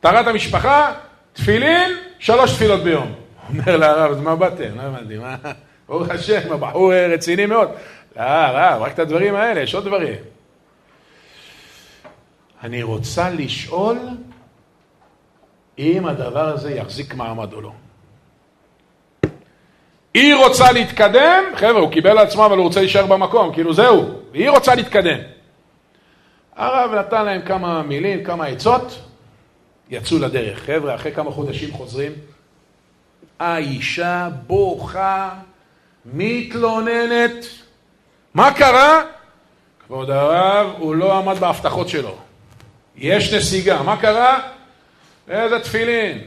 טהרת 0.00 0.26
המשפחה, 0.26 0.92
תפילין, 1.32 1.90
שלוש 2.18 2.52
תפילות 2.52 2.82
ביום. 2.82 3.14
אומר 3.48 3.76
לרב, 3.76 4.10
אז 4.10 4.20
מה 4.20 4.36
באתם? 4.36 4.76
לא 4.76 4.82
הבנתי, 4.82 5.18
מה? 5.18 5.36
ברוך 5.88 6.10
השם, 6.10 6.52
הבחור 6.52 6.94
רציני 6.94 7.46
מאוד. 7.46 7.68
לא, 8.16 8.22
הרב, 8.22 8.82
רק 8.82 8.92
את 8.92 8.98
הדברים 8.98 9.34
האלה, 9.34 9.60
יש 9.60 9.74
עוד 9.74 9.84
דברים. 9.84 10.18
אני 12.62 12.82
רוצה 12.82 13.30
לשאול 13.30 13.98
אם 15.80 16.06
הדבר 16.06 16.48
הזה 16.48 16.74
יחזיק 16.74 17.14
מעמד 17.14 17.52
או 17.52 17.60
לא. 17.60 17.72
היא 20.14 20.34
רוצה 20.34 20.72
להתקדם, 20.72 21.44
חבר'ה, 21.54 21.80
הוא 21.80 21.90
קיבל 21.90 22.12
לעצמו 22.12 22.46
אבל 22.46 22.56
הוא 22.56 22.64
רוצה 22.66 22.80
להישאר 22.80 23.06
במקום, 23.06 23.52
כאילו 23.54 23.74
זהו, 23.74 24.10
והיא 24.32 24.50
רוצה 24.50 24.74
להתקדם. 24.74 25.18
הרב 26.56 26.94
נתן 26.94 27.24
להם 27.24 27.42
כמה 27.42 27.82
מילים, 27.82 28.24
כמה 28.24 28.46
עצות, 28.46 28.98
יצאו 29.90 30.18
לדרך. 30.18 30.58
חבר'ה, 30.58 30.94
אחרי 30.94 31.12
כמה 31.12 31.30
חודשים 31.30 31.72
חוזרים, 31.72 32.12
האישה 33.38 34.28
בוכה, 34.46 35.30
מתלוננת. 36.06 37.46
מה 38.34 38.52
קרה? 38.52 39.02
כבוד 39.86 40.10
הרב, 40.10 40.66
הוא 40.78 40.94
לא 40.94 41.18
עמד 41.18 41.38
בהבטחות 41.38 41.88
שלו. 41.88 42.16
יש 42.96 43.34
נסיגה. 43.34 43.82
מה 43.82 43.96
קרה? 43.96 44.40
איזה 45.30 45.60
תפילין. 45.60 46.18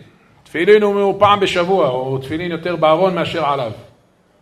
תפילין 0.43 0.84
הוא 0.84 1.20
פעם 1.20 1.39
בשבוע, 1.39 1.89
או 1.89 2.18
תפילין 2.18 2.51
יותר 2.51 2.76
בארון 2.76 3.16
מאשר 3.16 3.45
עליו. 3.45 3.72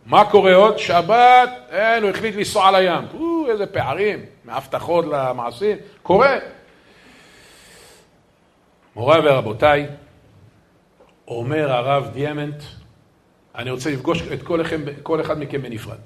מה 0.06 0.24
קורה 0.24 0.54
עוד? 0.54 0.78
שבת, 0.78 1.50
אין, 1.70 2.02
הוא 2.02 2.10
החליט 2.10 2.36
לנסוע 2.36 2.68
על 2.68 2.74
הים. 2.74 3.04
או, 3.14 3.46
איזה 3.50 3.66
פערים, 3.66 4.18
מהבטחות 4.44 5.04
למעשים. 5.04 5.76
קורה. 6.02 6.38
מוריי 8.96 9.20
ורבותיי, 9.24 9.86
אומר 11.28 11.72
הרב 11.72 12.10
דיאמנט, 12.12 12.62
אני 13.54 13.70
רוצה 13.70 13.90
לפגוש 13.90 14.22
את 14.22 14.42
כל, 14.42 14.56
לכם, 14.56 14.82
כל 15.02 15.20
אחד 15.20 15.38
מכם 15.38 15.62
בנפרד. 15.62 15.98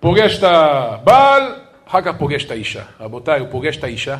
פוגש 0.00 0.38
את 0.38 0.42
הבעל, 0.42 1.42
אחר 1.88 2.00
כך 2.02 2.12
פוגש 2.18 2.44
את 2.44 2.50
האישה. 2.50 2.82
רבותיי, 3.00 3.40
הוא 3.40 3.48
פוגש 3.50 3.76
את 3.76 3.84
האישה, 3.84 4.16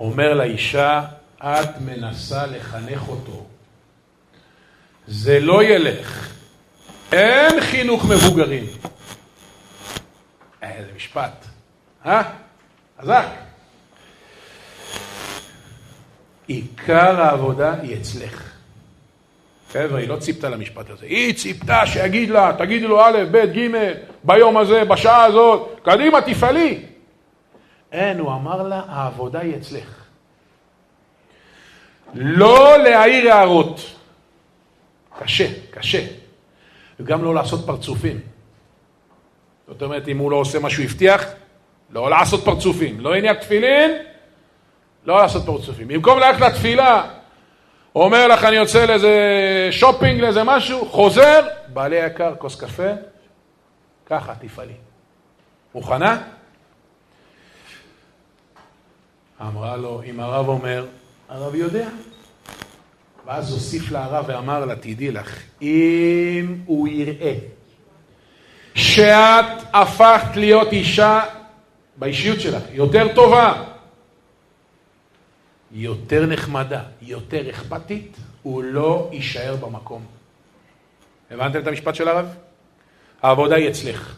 אומר 0.00 0.34
לאישה, 0.34 1.02
את 1.42 1.80
מנסה 1.80 2.46
לחנך 2.46 3.08
אותו. 3.08 3.46
זה 5.06 5.40
לא 5.40 5.64
ילך. 5.64 6.32
אין 7.12 7.60
חינוך 7.60 8.04
מבוגרים. 8.04 8.64
איזה 10.62 10.88
משפט. 10.96 11.46
אה? 12.06 12.22
חזק. 13.00 13.26
עיקר 16.46 17.22
העבודה 17.22 17.74
היא 17.82 17.96
אצלך. 17.96 18.52
חבר'ה, 19.72 19.98
היא 20.00 20.08
לא 20.08 20.16
ציפתה 20.16 20.48
למשפט 20.48 20.90
הזה. 20.90 21.06
היא 21.06 21.34
ציפתה 21.34 21.86
שיגיד 21.86 22.30
לה, 22.30 22.52
תגידי 22.58 22.86
לו 22.86 23.00
א', 23.00 23.18
ב', 23.30 23.36
ג', 23.36 23.92
ביום 24.24 24.56
הזה, 24.56 24.84
בשעה 24.84 25.24
הזאת, 25.24 25.80
קדימה, 25.82 26.20
תפעלי. 26.20 26.82
אין, 27.92 28.18
הוא 28.18 28.32
אמר 28.32 28.62
לה, 28.62 28.82
העבודה 28.88 29.40
היא 29.40 29.56
אצלך. 29.56 29.99
לא 32.14 32.78
להעיר 32.78 33.32
הערות. 33.32 33.80
קשה, 35.18 35.48
קשה. 35.70 36.06
וגם 37.00 37.24
לא 37.24 37.34
לעשות 37.34 37.66
פרצופים. 37.66 38.20
זאת 39.68 39.82
אומרת, 39.82 40.08
אם 40.08 40.18
הוא 40.18 40.30
לא 40.30 40.36
עושה 40.36 40.58
מה 40.58 40.70
שהוא 40.70 40.84
הבטיח, 40.84 41.24
לא 41.90 42.10
לעשות 42.10 42.44
פרצופים. 42.44 43.00
לא 43.00 43.16
הניח 43.16 43.36
תפילין, 43.36 43.90
לא 45.04 45.22
לעשות 45.22 45.46
פרצופים. 45.46 45.88
במקום 45.88 46.18
ללכת 46.18 46.40
לתפילה, 46.40 47.10
אומר 47.94 48.26
לך, 48.26 48.44
אני 48.44 48.56
יוצא 48.56 48.84
לאיזה 48.86 49.18
שופינג, 49.70 50.20
לאיזה 50.20 50.44
משהו, 50.44 50.86
חוזר, 50.86 51.40
בעלי 51.68 52.06
יקר, 52.06 52.34
כוס 52.38 52.60
קפה, 52.60 52.92
ככה, 54.06 54.34
תפעלי. 54.34 54.72
מוכנה? 55.74 56.22
אמרה 59.40 59.76
לו, 59.76 60.02
אם 60.06 60.20
הרב 60.20 60.48
אומר, 60.48 60.86
הרב 61.30 61.54
יודע. 61.54 61.88
ואז 63.26 63.52
הוסיף 63.52 63.90
לה 63.90 64.04
הרב 64.04 64.24
ואמר 64.28 64.64
לה, 64.64 64.76
תדעי 64.76 65.10
לך, 65.10 65.38
אם 65.62 66.56
הוא 66.66 66.88
יראה 66.88 67.34
שאת 68.74 69.46
הפכת 69.72 70.36
להיות 70.36 70.72
אישה 70.72 71.20
באישיות 71.96 72.40
שלך 72.40 72.62
יותר 72.72 73.14
טובה, 73.14 73.64
יותר 75.72 76.26
נחמדה, 76.26 76.82
יותר 77.02 77.50
אכפתית, 77.50 78.16
הוא 78.42 78.62
לא 78.62 79.08
יישאר 79.12 79.56
במקום. 79.56 80.06
הבנתם 81.30 81.58
את 81.58 81.66
המשפט 81.66 81.94
של 81.94 82.08
הרב? 82.08 82.34
העבודה 83.22 83.56
היא 83.56 83.68
אצלך. 83.68 84.16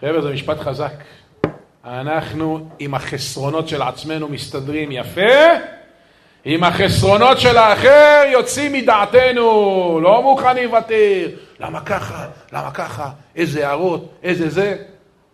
חבר'ה, 0.00 0.22
זה 0.22 0.32
משפט 0.32 0.58
חזק. 0.60 0.94
אנחנו 1.84 2.68
עם 2.78 2.94
החסרונות 2.94 3.68
של 3.68 3.82
עצמנו 3.82 4.28
מסתדרים 4.28 4.92
יפה, 4.92 5.20
עם 6.44 6.64
החסרונות 6.64 7.40
של 7.40 7.56
האחר 7.56 8.22
יוצאים 8.32 8.72
מדעתנו, 8.72 10.00
לא 10.02 10.22
מוכנים 10.22 10.64
לוותר. 10.64 11.28
למה 11.60 11.80
ככה? 11.80 12.28
למה 12.52 12.70
ככה? 12.70 13.10
איזה 13.36 13.68
הערות? 13.68 14.12
איזה 14.22 14.48
זה? 14.48 14.76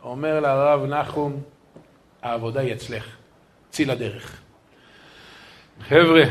אומר 0.03 0.41
לרב 0.41 0.85
נחום, 0.85 1.41
העבודה 2.23 2.61
היא 2.61 2.73
אצלך, 2.73 3.17
צאי 3.71 3.85
לדרך. 3.85 4.41
חבר'ה, 5.89 6.23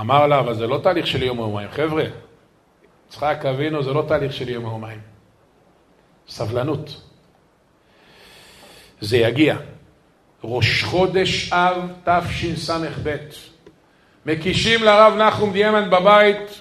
אמר 0.00 0.26
לה, 0.26 0.38
אבל 0.38 0.54
זה 0.54 0.66
לא 0.66 0.80
תהליך 0.82 1.06
של 1.06 1.22
יום 1.22 1.38
ויומיים. 1.38 1.68
חבר'ה, 1.70 2.04
יצחק 3.08 3.44
אבינו 3.50 3.82
זה 3.82 3.92
לא 3.92 4.04
תהליך 4.08 4.32
של 4.32 4.48
יום 4.48 4.64
ויומיים. 4.64 5.00
סבלנות. 6.28 7.00
זה 9.00 9.16
יגיע. 9.16 9.56
ראש 10.44 10.84
חודש 10.84 11.52
אב 11.52 11.92
תשס"ב. 12.04 13.16
מקישים 14.26 14.82
לרב 14.82 15.14
נחום 15.14 15.52
דיימן 15.52 15.90
בבית, 15.90 16.60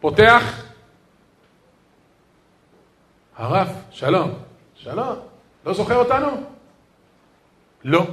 פותח, 0.00 0.64
הרב, 3.36 3.68
שלום, 3.90 4.30
שלום, 4.74 5.16
לא 5.66 5.72
זוכר 5.74 5.96
אותנו? 5.96 6.28
לא. 7.84 8.04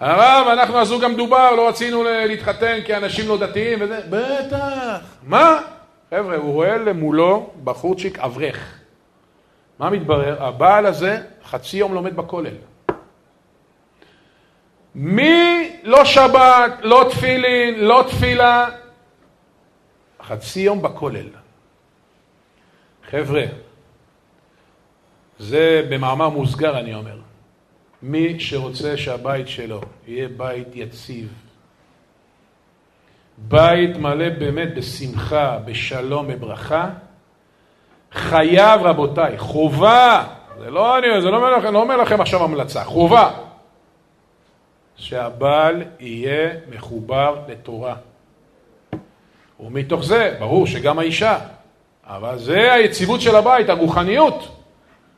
הרב, 0.00 0.48
אנחנו 0.48 0.78
הזוג 0.78 1.04
המדובר, 1.04 1.50
לא 1.50 1.68
רצינו 1.68 2.04
להתחתן 2.04 2.80
כי 2.84 2.96
אנשים 2.96 3.28
לא 3.28 3.38
דתיים 3.38 3.78
וזה, 3.82 4.00
בטח, 4.10 4.98
מה? 5.22 5.60
חבר'ה, 6.10 6.36
הוא 6.36 6.52
רואה 6.52 6.76
למולו 6.76 7.50
בחורצ'יק 7.64 8.18
אברך. 8.18 8.78
מה 9.78 9.90
מתברר? 9.90 10.44
הבעל 10.44 10.86
הזה 10.86 11.20
חצי 11.44 11.76
יום 11.76 11.94
לומד 11.94 12.16
בכולל. 12.16 12.54
מי 14.94 15.70
לא 15.82 16.04
שבת, 16.04 16.72
לא 16.82 17.06
תפילין, 17.10 17.80
לא 17.84 18.04
תפילה, 18.08 18.66
חצי 20.22 20.60
יום 20.60 20.82
בכולל. 20.82 21.26
חבר'ה, 23.10 23.44
זה 25.38 25.86
במאמר 25.90 26.28
מוסגר 26.28 26.78
אני 26.78 26.94
אומר. 26.94 27.18
מי 28.02 28.40
שרוצה 28.40 28.96
שהבית 28.96 29.48
שלו 29.48 29.80
יהיה 30.06 30.28
בית 30.28 30.68
יציב, 30.74 31.32
בית 33.38 33.96
מלא 33.96 34.28
באמת 34.28 34.74
בשמחה, 34.74 35.58
בשלום, 35.64 36.28
בברכה, 36.28 36.88
חייב 38.12 38.82
רבותיי, 38.82 39.38
חובה, 39.38 40.24
זה 40.58 40.70
לא 40.70 40.98
אני, 40.98 41.20
זה 41.20 41.30
לא 41.30 41.36
אומר 41.36 41.56
לכם, 41.56 41.72
לא 41.72 41.82
אומר 41.82 41.96
לכם 41.96 42.20
עכשיו 42.20 42.44
המלצה, 42.44 42.84
חובה, 42.84 43.30
שהבעל 44.96 45.82
יהיה 46.00 46.50
מחובר 46.74 47.36
לתורה. 47.48 47.94
ומתוך 49.60 50.04
זה, 50.04 50.34
ברור 50.38 50.66
שגם 50.66 50.98
האישה, 50.98 51.38
אבל 52.06 52.38
זה 52.38 52.72
היציבות 52.72 53.20
של 53.20 53.36
הבית, 53.36 53.68
הרוחניות. 53.68 54.48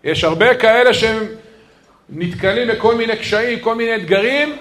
יש 0.05 0.25
הרבה 0.25 0.55
כאלה 0.55 0.95
שהם 0.95 1.23
נתקלים 2.09 2.69
בכל 2.69 2.95
מיני 2.95 3.17
קשיים, 3.17 3.61
כל 3.61 3.75
מיני 3.75 3.97
אתגרים. 3.97 4.57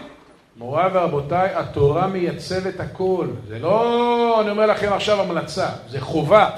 מוריי 0.58 0.90
ורבותיי, 0.94 1.50
התורה 1.54 2.08
מייצבת 2.08 2.80
הכל. 2.80 3.28
זה 3.48 3.60
לא, 3.60 4.42
אני 4.42 4.50
אומר 4.50 4.66
לכם 4.66 4.94
עכשיו 4.94 5.22
המלצה, 5.22 5.68
זה 5.90 6.02
חובה. 6.02 6.50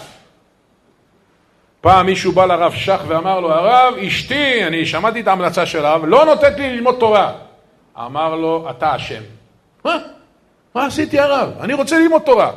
פעם 1.81 2.05
מישהו 2.05 2.31
בא 2.31 2.45
לרב 2.45 2.73
שך 2.73 3.01
ואמר 3.07 3.39
לו, 3.39 3.51
הרב, 3.51 3.93
אשתי, 4.07 4.63
אני 4.67 4.85
שמעתי 4.85 5.21
את 5.21 5.27
ההמלצה 5.27 5.65
של 5.65 5.85
הרב, 5.85 6.05
לא 6.05 6.25
נותנת 6.25 6.57
לי 6.57 6.69
ללמוד 6.69 6.95
תורה. 6.99 7.33
אמר 8.05 8.35
לו, 8.35 8.69
אתה 8.69 8.95
אשם. 8.95 9.21
מה? 9.85 9.97
מה 10.75 10.85
עשיתי 10.85 11.19
הרב? 11.19 11.49
אני 11.59 11.73
רוצה 11.73 11.99
ללמוד 11.99 12.21
תורה. 12.21 12.51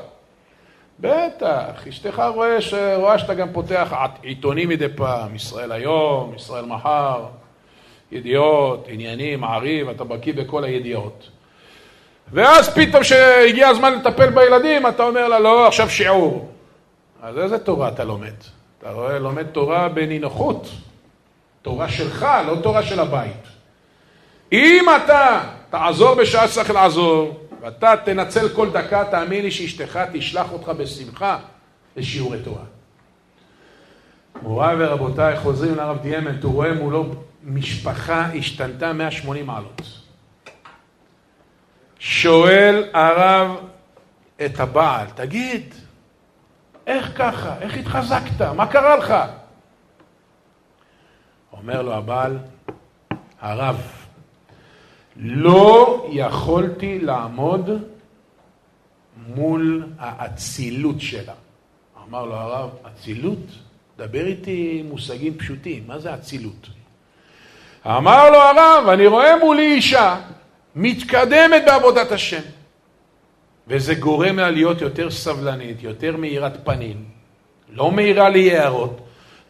בטח, 1.01 1.87
אשתך 1.89 2.23
רואה, 2.35 2.59
רואה 2.97 3.19
שאתה 3.19 3.35
גם 3.35 3.53
פותח 3.53 3.93
עיתונים 4.23 4.69
מדי 4.69 4.89
פעם, 4.97 5.35
ישראל 5.35 5.73
היום, 5.73 6.33
ישראל 6.37 6.65
מחר, 6.65 7.25
ידיעות, 8.13 8.87
עניינים, 8.89 9.41
מעריב, 9.41 9.89
אתה 9.89 10.05
בקיא 10.05 10.35
בכל 10.35 10.65
הידיעות. 10.65 11.29
ואז 12.33 12.75
פתאום 12.75 13.03
כשהגיע 13.03 13.69
הזמן 13.69 13.93
לטפל 13.93 14.31
בילדים, 14.31 14.87
אתה 14.87 15.03
אומר 15.03 15.29
לה, 15.29 15.39
לא, 15.39 15.67
עכשיו 15.67 15.91
שיעור. 15.91 16.49
אז 17.23 17.39
איזה 17.39 17.59
תורה 17.59 17.89
אתה 17.89 18.05
לומד? 18.05 18.35
אתה 18.79 18.91
רואה, 18.91 19.19
לומד 19.19 19.47
תורה 19.47 19.89
בנינוחות. 19.89 20.69
תורה 21.63 21.89
שלך, 21.89 22.27
לא 22.47 22.57
תורה 22.63 22.83
של 22.83 23.01
הבית. 23.01 23.50
אם 24.53 24.87
אתה 24.97 25.41
תעזור 25.71 26.15
בשעה 26.15 26.49
שצריך 26.49 26.71
לעזור, 26.71 27.41
ואתה 27.61 27.95
תנצל 28.05 28.49
כל 28.49 28.71
דקה, 28.71 29.05
תאמין 29.05 29.43
לי 29.43 29.51
שאשתך 29.51 30.01
תשלח 30.13 30.53
אותך 30.53 30.69
בשמחה 30.69 31.39
לשיעורי 31.97 32.39
תורה. 32.43 32.65
מוריי 34.43 34.77
ורבותיי, 34.79 35.37
חוזרים 35.37 35.75
לרב 35.75 35.99
דיאמנט, 36.03 36.45
הוא 36.45 36.55
רואה 36.55 36.73
מולו 36.73 37.07
משפחה 37.45 38.27
השתנתה 38.39 38.93
180 38.93 39.47
מעלות. 39.47 39.83
שואל 41.99 42.85
הרב 42.93 43.57
את 44.45 44.61
הבעל, 44.61 45.07
תגיד, 45.15 45.75
איך 46.87 47.13
ככה? 47.19 47.55
איך 47.61 47.77
התחזקת? 47.77 48.43
מה 48.43 48.67
קרה 48.67 48.97
לך? 48.97 49.15
אומר 51.53 51.83
לו 51.83 51.95
הבעל, 51.95 52.39
הרב, 53.41 54.00
לא 55.17 56.07
יכולתי 56.11 56.99
לעמוד 56.99 57.71
מול 59.27 59.87
האצילות 59.99 61.01
שלה. 61.01 61.33
אמר 62.09 62.25
לו 62.25 62.35
הרב, 62.35 62.71
אצילות? 62.87 63.39
דבר 63.97 64.27
איתי 64.27 64.83
מושגים 64.89 65.39
פשוטים, 65.39 65.83
מה 65.87 65.99
זה 65.99 66.15
אצילות? 66.15 66.67
אמר 67.87 68.31
לו 68.31 68.39
הרב, 68.39 68.89
אני 68.89 69.07
רואה 69.07 69.37
מולי 69.37 69.75
אישה 69.75 70.21
מתקדמת 70.77 71.63
בעבודת 71.67 72.13
השם, 72.13 72.43
וזה 73.69 73.95
גורם 73.95 74.39
לה 74.39 74.51
להיות 74.51 74.81
יותר 74.81 75.11
סבלנית, 75.11 75.83
יותר 75.83 76.17
מאירת 76.17 76.65
פנים, 76.65 77.05
לא 77.73 77.93
מאירה 77.93 78.29
לי 78.29 78.57
הערות, 78.57 79.01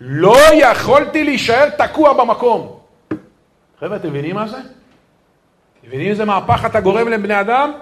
לא 0.00 0.36
יכולתי 0.54 1.24
להישאר 1.24 1.70
תקוע 1.70 2.12
במקום. 2.12 2.78
חבר'ה, 3.80 3.96
אתם 3.96 4.08
מבינים 4.08 4.34
מה 4.34 4.48
זה? 4.48 4.58
מבינים 5.90 6.10
איזה 6.10 6.24
מהפך 6.24 6.64
אתה 6.66 6.80
גורם 6.80 7.08
לבני 7.08 7.40
אדם? 7.40 7.72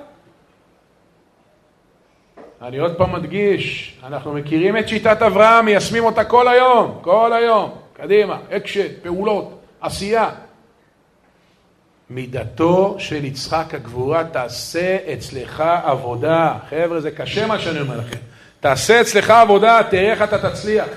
אני 2.62 2.78
עוד 2.78 2.96
פעם 2.96 3.12
מדגיש, 3.12 3.94
אנחנו 4.06 4.32
מכירים 4.32 4.76
את 4.76 4.88
שיטת 4.88 5.22
אברהם, 5.22 5.64
מיישמים 5.64 6.04
אותה 6.04 6.24
כל 6.24 6.48
היום, 6.48 6.98
כל 7.02 7.32
היום, 7.32 7.70
קדימה, 7.92 8.38
אקשן, 8.50 8.86
פעולות, 9.02 9.60
עשייה. 9.80 10.30
מידתו 12.10 12.96
של 12.98 13.24
יצחק 13.24 13.74
הגבורה 13.74 14.24
תעשה 14.24 14.96
אצלך 15.12 15.60
עבודה. 15.82 16.54
חבר'ה, 16.70 17.00
זה 17.00 17.10
קשה 17.10 17.46
מה 17.46 17.58
שאני 17.58 17.80
אומר 17.80 17.98
לכם. 17.98 18.18
תעשה 18.60 19.00
אצלך 19.00 19.30
עבודה, 19.30 19.80
תראה 19.90 20.10
איך 20.10 20.22
אתה 20.22 20.50
תצליח. 20.50 20.88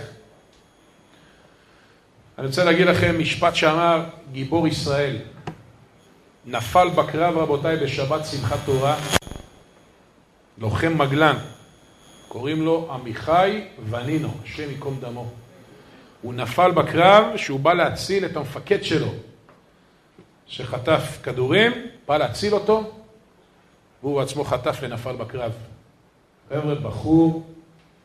אני 2.37 2.47
רוצה 2.47 2.63
להגיד 2.63 2.87
לכם 2.87 3.19
משפט 3.19 3.55
שאמר 3.55 4.03
גיבור 4.31 4.67
ישראל. 4.67 5.17
נפל 6.45 6.89
בקרב, 6.89 7.37
רבותיי, 7.37 7.77
בשבת 7.77 8.25
שמחת 8.25 8.57
תורה, 8.65 8.95
לוחם 10.57 10.97
מגלן, 10.97 11.37
קוראים 12.27 12.61
לו 12.61 12.87
עמיחי 12.91 13.67
ונינו, 13.89 14.29
השם 14.43 14.69
ייקום 14.69 14.97
דמו. 14.99 15.25
הוא 16.21 16.33
נפל 16.33 16.71
בקרב 16.71 17.37
שהוא 17.37 17.59
בא 17.59 17.73
להציל 17.73 18.25
את 18.25 18.37
המפקד 18.37 18.83
שלו, 18.83 19.07
שחטף 20.47 21.19
כדורים, 21.23 21.71
בא 22.07 22.17
להציל 22.17 22.53
אותו, 22.53 22.91
והוא 24.03 24.21
עצמו 24.21 24.43
חטף 24.43 24.77
ונפל 24.81 25.15
בקרב. 25.15 25.51
חבר'ה, 26.49 26.75
בחור 26.75 27.43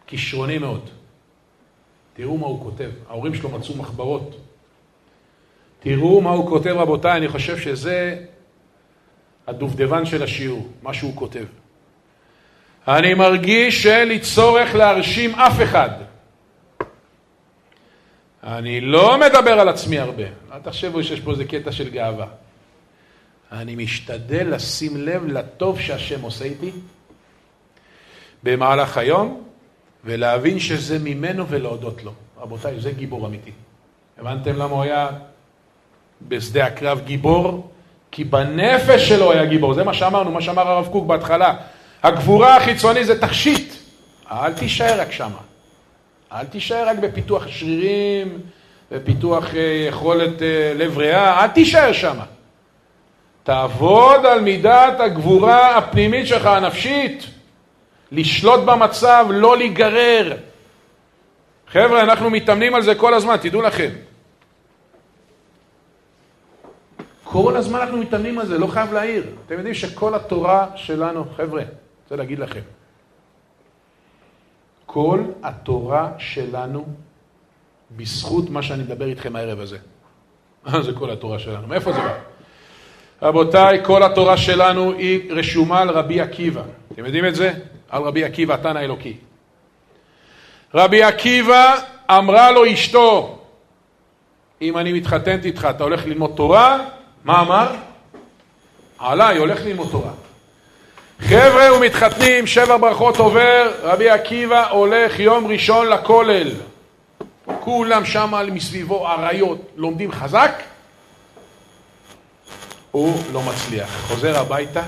כישרוני 0.06 0.58
מאוד. 0.58 0.90
תראו 2.14 2.38
מה 2.38 2.46
הוא 2.46 2.62
כותב. 2.62 2.90
ההורים 3.08 3.34
שלו 3.34 3.48
מצאו 3.48 3.76
מחברות. 3.76 4.36
תראו 5.88 6.20
מה 6.20 6.30
הוא 6.30 6.48
כותב, 6.48 6.70
רבותיי, 6.76 7.16
אני 7.16 7.28
חושב 7.28 7.58
שזה 7.58 8.24
הדובדבן 9.46 10.06
של 10.06 10.22
השיעור, 10.22 10.68
מה 10.82 10.94
שהוא 10.94 11.16
כותב. 11.16 11.44
אני 12.88 13.14
מרגיש 13.14 13.82
שאין 13.82 14.08
לי 14.08 14.20
צורך 14.20 14.74
להרשים 14.74 15.34
אף 15.34 15.62
אחד. 15.62 15.90
אני 18.44 18.80
לא 18.80 19.18
מדבר 19.20 19.60
על 19.60 19.68
עצמי 19.68 19.98
הרבה, 19.98 20.22
אל 20.52 20.58
תחשבו 20.62 21.02
שיש 21.02 21.20
פה 21.20 21.30
איזה 21.30 21.44
קטע 21.44 21.72
של 21.72 21.90
גאווה. 21.90 22.26
אני 23.52 23.76
משתדל 23.76 24.54
לשים 24.54 24.96
לב 24.96 25.26
לטוב 25.26 25.80
שהשם 25.80 26.22
עושה 26.22 26.44
איתי 26.44 26.70
במהלך 28.42 28.98
היום, 28.98 29.44
ולהבין 30.04 30.58
שזה 30.58 30.98
ממנו 30.98 31.48
ולהודות 31.48 32.04
לו. 32.04 32.12
רבותיי, 32.38 32.80
זה 32.80 32.92
גיבור 32.92 33.26
אמיתי. 33.26 33.52
הבנתם 34.18 34.56
למה 34.56 34.74
הוא 34.74 34.82
היה 34.82 35.08
בשדה 36.28 36.66
הקרב 36.66 37.00
גיבור? 37.04 37.70
כי 38.10 38.24
בנפש 38.24 39.08
שלו 39.08 39.32
היה 39.32 39.44
גיבור. 39.44 39.74
זה 39.74 39.84
מה 39.84 39.94
שאמרנו, 39.94 40.30
מה 40.30 40.40
שאמר 40.40 40.68
הרב 40.68 40.88
קוק 40.92 41.06
בהתחלה. 41.06 41.54
הגבורה 42.02 42.56
החיצוני 42.56 43.04
זה 43.04 43.20
תכשיט. 43.20 43.74
אל 44.30 44.52
תישאר 44.52 45.00
רק 45.00 45.12
שמה. 45.12 45.38
אל 46.32 46.44
תישאר 46.44 46.88
רק 46.88 46.98
בפיתוח 46.98 47.46
שרירים, 47.48 48.38
בפיתוח 48.90 49.54
אה, 49.54 49.86
יכולת 49.88 50.42
אה, 50.42 50.72
לב 50.74 50.98
ריאה, 50.98 51.44
אל 51.44 51.48
תישאר 51.48 51.92
שמה. 51.92 52.24
תעבוד 53.42 54.26
על 54.26 54.40
מידת 54.40 55.00
הגבורה 55.00 55.76
הפנימית 55.76 56.26
שלך, 56.26 56.46
הנפשית. 56.46 57.26
לשלוט 58.12 58.60
במצב, 58.60 59.26
לא 59.30 59.56
להיגרר. 59.56 60.36
חבר'ה, 61.72 62.02
אנחנו 62.02 62.30
מתאמנים 62.30 62.74
על 62.74 62.82
זה 62.82 62.94
כל 62.94 63.14
הזמן, 63.14 63.36
תדעו 63.36 63.62
לכם. 63.62 63.90
כל 67.42 67.56
הזמן 67.56 67.80
אנחנו 67.80 67.98
מתאמנים 67.98 68.38
על 68.38 68.46
זה, 68.46 68.58
לא 68.58 68.66
חייב 68.66 68.92
להעיר. 68.92 69.24
אתם 69.46 69.54
יודעים 69.54 69.74
שכל 69.74 70.14
התורה 70.14 70.66
שלנו, 70.76 71.24
חבר'ה, 71.36 71.62
אני 71.62 71.70
רוצה 72.04 72.16
להגיד 72.16 72.38
לכם, 72.38 72.60
כל 74.86 75.20
התורה 75.42 76.12
שלנו, 76.18 76.86
בזכות 77.96 78.50
מה 78.50 78.62
שאני 78.62 78.82
מדבר 78.82 79.06
איתכם 79.06 79.36
הערב 79.36 79.60
הזה. 79.60 79.78
מה 80.64 80.82
זה 80.86 80.92
כל 80.92 81.10
התורה 81.10 81.38
שלנו? 81.38 81.66
מאיפה 81.66 81.92
זה 81.92 81.98
בא? 81.98 82.18
רבותיי, 83.22 83.84
כל 83.84 84.02
התורה 84.02 84.36
שלנו 84.36 84.92
היא 84.92 85.32
רשומה 85.32 85.80
על 85.80 85.90
רבי 85.90 86.20
עקיבא. 86.20 86.62
אתם 86.92 87.04
יודעים 87.04 87.26
את 87.26 87.34
זה? 87.34 87.52
על 87.88 88.02
רבי 88.02 88.24
עקיבא, 88.24 88.54
התנא 88.54 88.78
האלוקי. 88.78 89.16
רבי 90.74 91.02
עקיבא 91.02 91.74
אמרה 92.10 92.52
לו 92.52 92.72
אשתו, 92.72 93.38
אם 94.62 94.78
אני 94.78 94.92
מתחתנת 94.92 95.44
איתך, 95.44 95.68
אתה 95.70 95.84
הולך 95.84 96.06
ללמוד 96.06 96.32
תורה? 96.36 96.96
מה 97.26 97.40
אמר? 97.40 97.74
עליי, 98.98 99.38
הולך 99.38 99.60
ללמוד 99.64 99.88
תורה. 99.90 100.12
חבר'ה 101.20 101.76
ומתחתנים, 101.76 102.46
שבע 102.46 102.76
ברכות 102.76 103.16
עובר, 103.16 103.72
רבי 103.82 104.10
עקיבא 104.10 104.70
הולך 104.70 105.18
יום 105.18 105.46
ראשון 105.46 105.86
לכולל. 105.88 106.50
כולם 107.60 108.04
שם 108.04 108.32
מסביבו 108.52 109.08
אריות, 109.08 109.58
לומדים 109.76 110.12
חזק, 110.12 110.62
הוא 112.90 113.22
לא 113.32 113.42
מצליח. 113.42 114.06
חוזר 114.08 114.38
הביתה, 114.38 114.82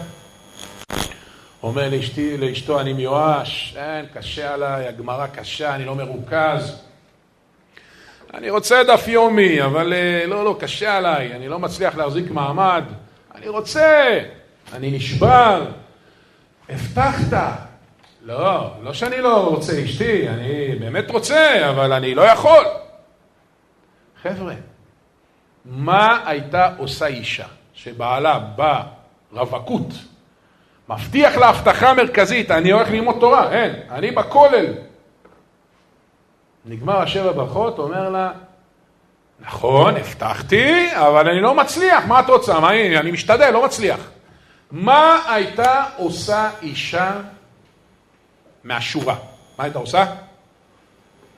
אומר 1.62 1.88
לאשתי, 1.90 2.36
לאשתו, 2.36 2.80
אני 2.80 2.92
מיואש, 2.92 3.76
אין, 3.76 4.06
קשה 4.14 4.54
עליי, 4.54 4.88
הגמרא 4.88 5.26
קשה, 5.26 5.74
אני 5.74 5.84
לא 5.84 5.94
מרוכז. 5.94 6.87
אני 8.34 8.50
רוצה 8.50 8.84
דף 8.84 9.08
יומי, 9.08 9.62
אבל 9.62 9.92
אה, 9.92 10.26
לא, 10.26 10.44
לא, 10.44 10.56
קשה 10.60 10.96
עליי, 10.96 11.32
אני 11.32 11.48
לא 11.48 11.58
מצליח 11.58 11.96
להחזיק 11.96 12.30
מעמד. 12.30 12.84
אני 13.34 13.48
רוצה, 13.48 14.20
אני 14.72 14.90
נשבר. 14.90 15.66
הבטחת. 16.68 17.38
לא, 18.22 18.70
לא 18.82 18.92
שאני 18.92 19.20
לא 19.20 19.48
רוצה 19.48 19.84
אשתי, 19.84 20.28
אני 20.28 20.74
באמת 20.80 21.10
רוצה, 21.10 21.70
אבל 21.70 21.92
אני 21.92 22.14
לא 22.14 22.22
יכול. 22.22 22.64
חבר'ה, 24.22 24.54
מה 25.64 26.22
הייתה 26.26 26.70
עושה 26.76 27.06
אישה 27.06 27.46
שבעלה 27.74 28.38
בא 28.38 28.82
רווקות, 29.32 29.88
מבטיח 30.88 31.36
לה 31.36 31.48
הבטחה 31.48 31.94
מרכזית, 31.94 32.50
אני 32.50 32.70
הולך 32.72 32.90
ללמוד 32.90 33.16
תורה, 33.20 33.52
אין, 33.52 33.72
אני 33.90 34.10
בכולל. 34.10 34.66
נגמר 36.64 37.00
השבע 37.00 37.32
ברכות, 37.32 37.78
אומר 37.78 38.08
לה, 38.08 38.32
נכון, 39.40 39.96
הבטחתי, 39.96 40.96
אבל 40.96 41.28
אני 41.28 41.40
לא 41.40 41.54
מצליח, 41.54 42.04
מה 42.06 42.20
את 42.20 42.28
רוצה? 42.28 42.60
מה, 42.60 42.70
אני, 42.70 42.98
אני 42.98 43.10
משתדל, 43.10 43.50
לא 43.50 43.64
מצליח. 43.64 44.00
מה 44.70 45.22
הייתה 45.28 45.84
עושה 45.96 46.50
אישה 46.62 47.12
מהשורה? 48.64 49.14
מה 49.58 49.64
הייתה 49.64 49.78
עושה? 49.78 50.04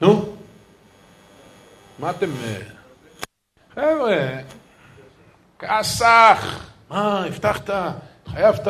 נו? 0.01 0.37
מה 1.99 2.11
אתם... 2.11 2.31
אה, 2.45 2.57
חבר'ה, 3.75 4.29
כסח, 5.59 6.67
מה, 6.91 7.25
הבטחת, 7.27 7.71
התחייבת, 8.23 8.69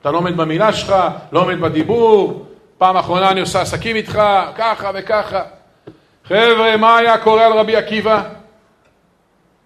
אתה 0.00 0.10
לא 0.10 0.18
עומד 0.18 0.36
במילה 0.36 0.72
שלך, 0.72 0.94
לא 1.32 1.40
עומד 1.40 1.60
בדיבור, 1.60 2.46
פעם 2.78 2.96
אחרונה 2.96 3.30
אני 3.30 3.40
עושה 3.40 3.60
עסקים 3.60 3.96
איתך, 3.96 4.22
ככה 4.56 4.90
וככה. 4.94 5.42
חבר'ה, 6.32 6.76
מה 6.76 6.96
היה 6.96 7.18
קורה 7.18 7.46
על 7.46 7.52
רבי 7.52 7.76
עקיבא? 7.76 8.22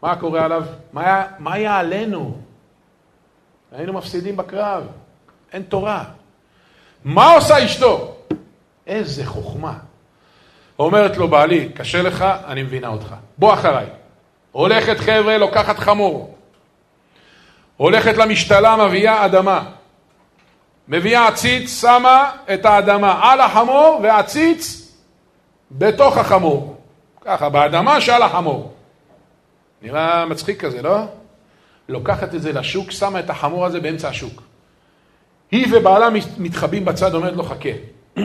מה 0.03 0.17
קורה 0.17 0.45
עליו? 0.45 0.65
מה 0.93 1.01
היה, 1.01 1.25
מה 1.39 1.55
היה 1.55 1.77
עלינו? 1.77 2.37
היינו 3.73 3.93
מפסידים 3.93 4.37
בקרב, 4.37 4.87
אין 5.53 5.63
תורה. 5.63 6.05
מה 7.05 7.33
עושה 7.33 7.65
אשתו? 7.65 8.17
איזה 8.87 9.27
חוכמה. 9.27 9.75
אומרת 10.79 11.17
לו, 11.17 11.29
בעלי, 11.29 11.69
קשה 11.69 12.03
לך, 12.03 12.25
אני 12.47 12.63
מבינה 12.63 12.89
אותך. 12.89 13.15
בוא 13.39 13.55
אחריי. 13.55 13.87
הולכת 14.53 14.99
חבר'ה, 14.99 15.39
לוקחת 15.39 15.79
חמור. 15.79 16.39
הולכת 17.77 18.17
למשתלה, 18.17 18.77
מביאה 18.77 19.25
אדמה. 19.25 19.65
מביאה 20.89 21.29
עציץ, 21.29 21.81
שמה 21.81 22.31
את 22.55 22.65
האדמה 22.67 23.33
על 23.33 23.41
החמור 23.41 24.01
והעציץ 24.03 24.84
בתוך 25.71 26.17
החמור. 26.17 26.77
ככה, 27.21 27.49
באדמה 27.49 28.01
שעל 28.01 28.23
החמור. 28.23 28.75
נראה 29.83 30.27
מצחיק 30.27 30.61
כזה, 30.65 30.83
לא? 30.83 30.99
לוקחת 31.89 32.35
את 32.35 32.43
זה 32.43 32.53
לשוק, 32.53 32.91
שמה 32.91 33.21
את 33.21 33.31
החמור 33.31 33.67
הזה 33.67 33.81
באמצע 33.81 34.09
השוק. 34.09 34.43
היא 35.51 35.67
ובעלה 35.73 36.09
מתחבאים 36.39 36.85
בצד, 36.85 37.15
אומרת 37.15 37.35
לו, 37.35 37.43
חכה. 37.43 37.69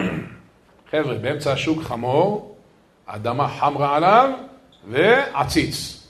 חבר'ה, 0.91 1.15
באמצע 1.15 1.51
השוק 1.53 1.83
חמור, 1.83 2.55
אדמה 3.05 3.47
חמרה 3.47 3.95
עליו 3.95 4.29
ועציץ. 4.87 6.03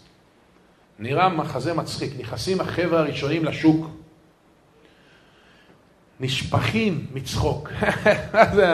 נראה 0.99 1.30
מחזה 1.30 1.73
מצחיק. 1.73 2.11
נכנסים 2.19 2.61
החבר'ה 2.61 2.99
הראשונים 2.99 3.45
לשוק, 3.45 3.88
נשפכים 6.19 7.05
מצחוק. 7.13 7.69
מה 8.34 8.45
זה, 8.55 8.67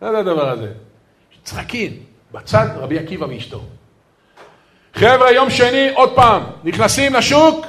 הדבר 0.00 0.48
הזה? 0.50 0.72
צחקים. 1.42 2.02
בצד 2.32 2.66
רבי 2.76 2.98
עקיבא 2.98 3.24
ואשתו. 3.24 3.60
חבר'ה, 4.94 5.32
יום 5.32 5.50
שני, 5.50 5.90
עוד 5.94 6.14
פעם, 6.14 6.42
נכנסים 6.64 7.14
לשוק, 7.14 7.66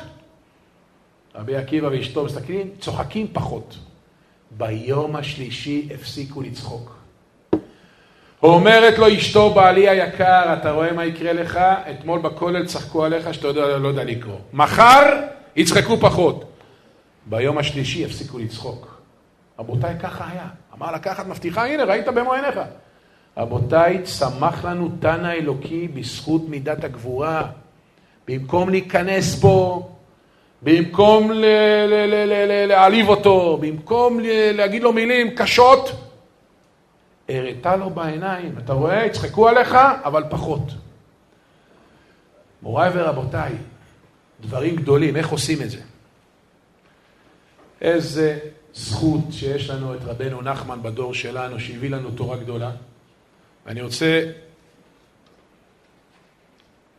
רבי 1.36 1.56
עקיבא 1.56 1.88
ואשתו 1.88 2.26
מסתכלים, 2.26 2.70
צוחקים 2.80 3.28
פחות. 3.34 3.78
ביום 4.52 5.16
השלישי 5.16 5.90
הפסיקו 5.94 6.42
לצחוק. 6.42 6.96
אומרת 8.44 8.98
לו 8.98 9.14
אשתו, 9.14 9.50
בעלי 9.50 9.90
היקר, 9.90 10.54
אתה 10.54 10.72
רואה 10.72 10.94
מה 10.94 11.06
יקרה 11.06 11.34
לך? 11.34 11.60
אתמול 11.92 12.20
בכולל 12.20 12.66
צחקו 12.66 13.06
עליך 13.06 13.34
שאתה 13.34 13.48
יודע, 13.48 13.78
לא 13.78 13.88
יודע 13.88 14.04
לקרוא. 14.04 14.38
מחר 14.54 15.20
יצחקו 15.56 15.98
פחות. 15.98 16.52
ביום 17.26 17.58
השלישי 17.58 18.00
יפסיקו 18.00 18.38
לצחוק. 18.40 19.02
רבותיי, 19.60 19.96
ככה 20.00 20.28
היה. 20.32 20.48
אמר 20.78 20.92
לקחת 20.92 21.28
מבטיחה, 21.28 21.66
הנה, 21.66 21.84
ראית 21.84 22.08
במו 22.08 22.34
עיניך. 22.34 22.60
רבותיי, 23.38 24.02
צמח 24.04 24.66
לנו 24.66 24.90
תנא 25.00 25.32
אלוקי 25.32 25.88
בזכות 25.88 26.50
מידת 26.50 26.84
הגבורה. 26.84 27.48
במקום 28.28 28.70
להיכנס 28.70 29.40
פה, 29.42 29.90
במקום 30.62 31.32
להעליב 32.68 33.10
אותו, 33.10 33.58
במקום 33.62 34.20
להגיד 34.54 34.84
לו 34.84 34.94
מילים 34.94 35.36
קשות, 35.36 35.92
הראתה 37.30 37.76
לו 37.76 37.90
בעיניים. 37.90 38.56
אתה 38.58 38.74
רואה? 38.74 39.06
יצחקו 39.06 39.48
עליך, 39.48 39.78
אבל 40.04 40.24
פחות. 40.30 40.62
מוריי 42.62 42.92
ורבותיי, 42.94 43.52
דברים 44.42 44.76
גדולים, 44.76 45.16
איך 45.16 45.30
עושים 45.30 45.62
את 45.62 45.70
זה? 45.70 45.80
איזה 47.82 48.40
זכות 48.74 49.24
שיש 49.32 49.70
לנו 49.70 49.94
את 49.94 50.00
רבנו 50.04 50.42
נחמן 50.42 50.84
בדור 50.84 51.14
שלנו, 51.14 51.60
שהביא 51.60 51.90
לנו 51.90 52.12
תורה 52.12 52.38
גדולה. 52.38 52.72
ואני 53.66 53.82
רוצה 53.82 54.24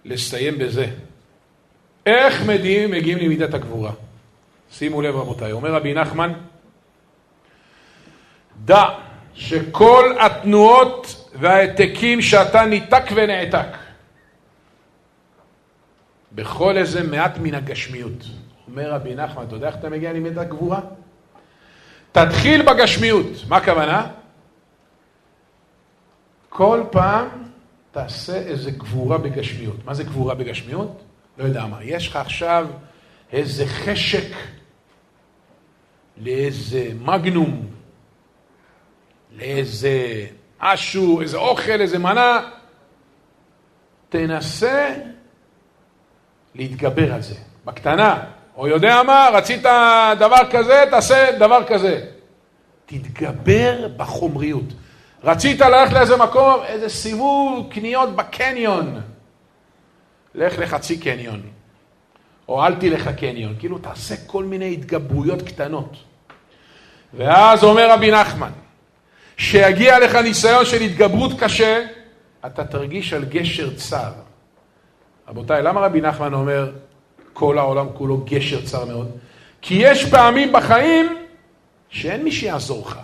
לסיים 0.04 0.58
בזה. 0.58 0.86
איך 2.06 2.42
מגיעים, 2.46 2.90
מגיעים 2.90 3.18
למידת 3.18 3.54
הגבורה? 3.54 3.92
שימו 4.72 5.02
לב 5.02 5.16
רבותיי, 5.16 5.52
אומר 5.52 5.74
רבי 5.74 5.94
נחמן, 5.94 6.32
דע 8.64 8.84
שכל 9.34 10.16
התנועות 10.20 11.30
וההעתקים 11.34 12.22
שאתה 12.22 12.64
ניתק 12.64 13.02
ונעתק, 13.14 13.66
בכל 16.32 16.76
איזה 16.76 17.02
מעט 17.02 17.38
מן 17.38 17.54
הגשמיות. 17.54 18.24
אומר 18.68 18.90
רבי 18.90 19.14
נחמן, 19.14 19.44
אתה 19.44 19.54
יודע 19.54 19.66
איך 19.66 19.76
אתה 19.76 19.88
מגיע 19.88 20.12
למידת 20.12 20.38
הגבורה? 20.38 20.80
תתחיל 22.12 22.62
בגשמיות. 22.62 23.26
מה 23.48 23.56
הכוונה? 23.56 24.06
כל 26.56 26.82
פעם 26.90 27.28
תעשה 27.90 28.36
איזה 28.36 28.70
גבורה 28.70 29.18
בגשמיות. 29.18 29.84
מה 29.84 29.94
זה 29.94 30.04
גבורה 30.04 30.34
בגשמיות? 30.34 31.02
לא 31.38 31.44
יודע 31.44 31.66
מה. 31.66 31.78
יש 31.82 32.08
לך 32.08 32.16
עכשיו 32.16 32.66
איזה 33.32 33.66
חשק 33.66 34.26
לאיזה 36.16 36.90
מגנום, 37.00 37.66
לאיזה 39.32 40.26
משהו, 40.62 41.20
איזה 41.20 41.36
אוכל, 41.36 41.80
איזה 41.80 41.98
מנה. 41.98 42.50
תנסה 44.08 44.94
להתגבר 46.54 47.14
על 47.14 47.22
זה, 47.22 47.36
בקטנה. 47.64 48.24
או 48.56 48.68
יודע 48.68 49.02
מה, 49.02 49.28
רצית 49.32 49.62
דבר 50.18 50.50
כזה, 50.50 50.84
תעשה 50.90 51.38
דבר 51.38 51.64
כזה. 51.64 52.06
תתגבר 52.86 53.88
בחומריות. 53.96 54.72
רצית 55.24 55.60
ללכת 55.60 55.92
לאיזה 55.92 56.16
מקום, 56.16 56.60
איזה 56.66 56.88
סיבוב 56.88 57.72
קניות 57.72 58.16
בקניון. 58.16 59.00
לך 60.34 60.58
לחצי 60.58 60.98
קניון, 60.98 61.42
או 62.48 62.64
אל 62.64 62.74
תלך 62.74 63.06
לקניון. 63.06 63.54
כאילו, 63.58 63.78
תעשה 63.78 64.14
כל 64.26 64.44
מיני 64.44 64.72
התגברויות 64.72 65.42
קטנות. 65.42 65.96
ואז 67.14 67.64
אומר 67.64 67.90
רבי 67.90 68.10
נחמן, 68.10 68.50
שיגיע 69.36 69.98
לך 69.98 70.14
ניסיון 70.14 70.64
של 70.64 70.80
התגברות 70.80 71.32
קשה, 71.38 71.86
אתה 72.46 72.64
תרגיש 72.64 73.12
על 73.12 73.24
גשר 73.24 73.74
צר. 73.76 74.12
רבותיי, 75.28 75.62
למה 75.62 75.80
רבי 75.80 76.00
נחמן 76.00 76.34
אומר 76.34 76.72
כל 77.32 77.58
העולם 77.58 77.86
כולו 77.94 78.24
גשר 78.24 78.62
צר 78.64 78.84
מאוד? 78.84 79.10
כי 79.62 79.74
יש 79.74 80.10
פעמים 80.10 80.52
בחיים 80.52 81.18
שאין 81.88 82.24
מי 82.24 82.32
שיעזור 82.32 82.86
לך. 82.86 82.98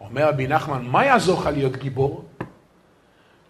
אומר 0.00 0.28
רבי 0.28 0.46
נחמן, 0.46 0.82
מה 0.82 1.04
יעזור 1.04 1.40
לך 1.40 1.46
להיות 1.46 1.76
גיבור? 1.76 2.24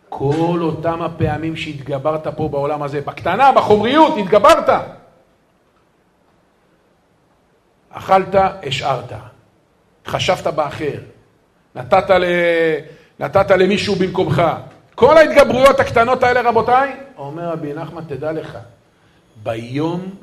כל 0.09 0.59
אותם 0.61 1.03
הפעמים 1.03 1.57
שהתגברת 1.57 2.26
פה 2.36 2.48
בעולם 2.48 2.82
הזה, 2.82 3.01
בקטנה, 3.01 3.53
בחומריות, 3.53 4.14
התגברת. 4.18 4.68
אכלת, 7.90 8.34
השארת. 8.66 9.12
חשבת 10.07 10.46
באחר. 10.46 10.98
נתת, 11.74 12.11
ל... 12.11 12.24
נתת 13.20 13.51
למישהו 13.51 13.94
במקומך. 13.94 14.42
כל 14.94 15.18
ההתגברויות 15.18 15.80
הקטנות 15.80 16.22
האלה, 16.22 16.40
רבותיי, 16.40 16.96
אומר 17.16 17.48
רבי 17.48 17.74
נחמן, 17.74 18.05
תדע 18.05 18.32
לך, 18.32 18.59
ביום 19.42 20.14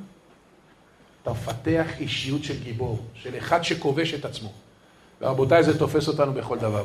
אתה 1.21 1.31
מפתח 1.31 1.87
אישיות 1.99 2.43
של 2.43 2.63
גיבור, 2.63 2.99
של 3.13 3.37
אחד 3.37 3.63
שכובש 3.63 4.13
את 4.13 4.25
עצמו. 4.25 4.49
ורבותיי, 5.21 5.63
זה 5.63 5.79
תופס 5.79 6.07
אותנו 6.07 6.33
בכל 6.33 6.57
דבר. 6.57 6.83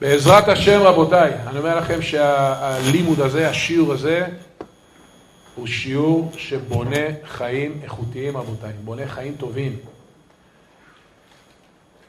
בעזרת 0.00 0.48
השם, 0.48 0.82
רבותיי, 0.82 1.32
אני 1.46 1.58
אומר 1.58 1.76
לכם 1.76 2.02
שהלימוד 2.02 3.20
הזה, 3.20 3.48
השיעור 3.48 3.92
הזה, 3.92 4.26
הוא 5.54 5.66
שיעור 5.66 6.32
שבונה 6.36 7.06
חיים 7.24 7.80
איכותיים, 7.82 8.36
רבותיי, 8.36 8.72
בונה 8.84 9.08
חיים 9.08 9.34
טובים. 9.38 9.76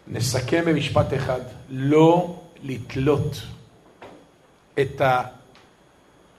נסכם 0.08 0.64
במשפט 0.66 1.14
אחד, 1.14 1.40
לא 1.70 2.36
לתלות 2.64 3.42
את 4.80 5.02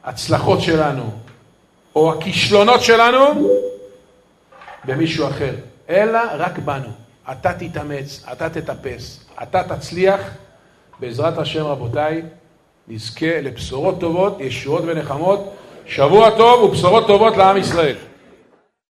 ההצלחות 0.05 0.61
שלנו 0.61 1.11
או 1.95 2.13
הכישלונות 2.13 2.83
שלנו 2.83 3.51
במישהו 4.85 5.29
אחר, 5.29 5.55
אלא 5.89 6.19
רק 6.33 6.59
בנו. 6.59 7.06
אתה 7.33 7.53
תתאמץ, 7.53 8.25
אתה 8.33 8.49
תטפס, 8.51 9.21
אתה 9.43 9.63
תצליח, 9.63 10.21
בעזרת 11.01 11.39
השם 11.39 11.65
רבותיי, 11.65 12.23
נזכה 12.89 13.41
לבשורות 13.41 14.01
טובות, 14.01 14.41
ישועות 14.41 14.83
ונחמות. 14.87 15.55
שבוע 15.87 16.31
טוב 16.31 16.63
ובשורות 16.63 17.07
טובות 17.07 17.37
לעם 17.37 17.57
ישראל. 17.57 17.97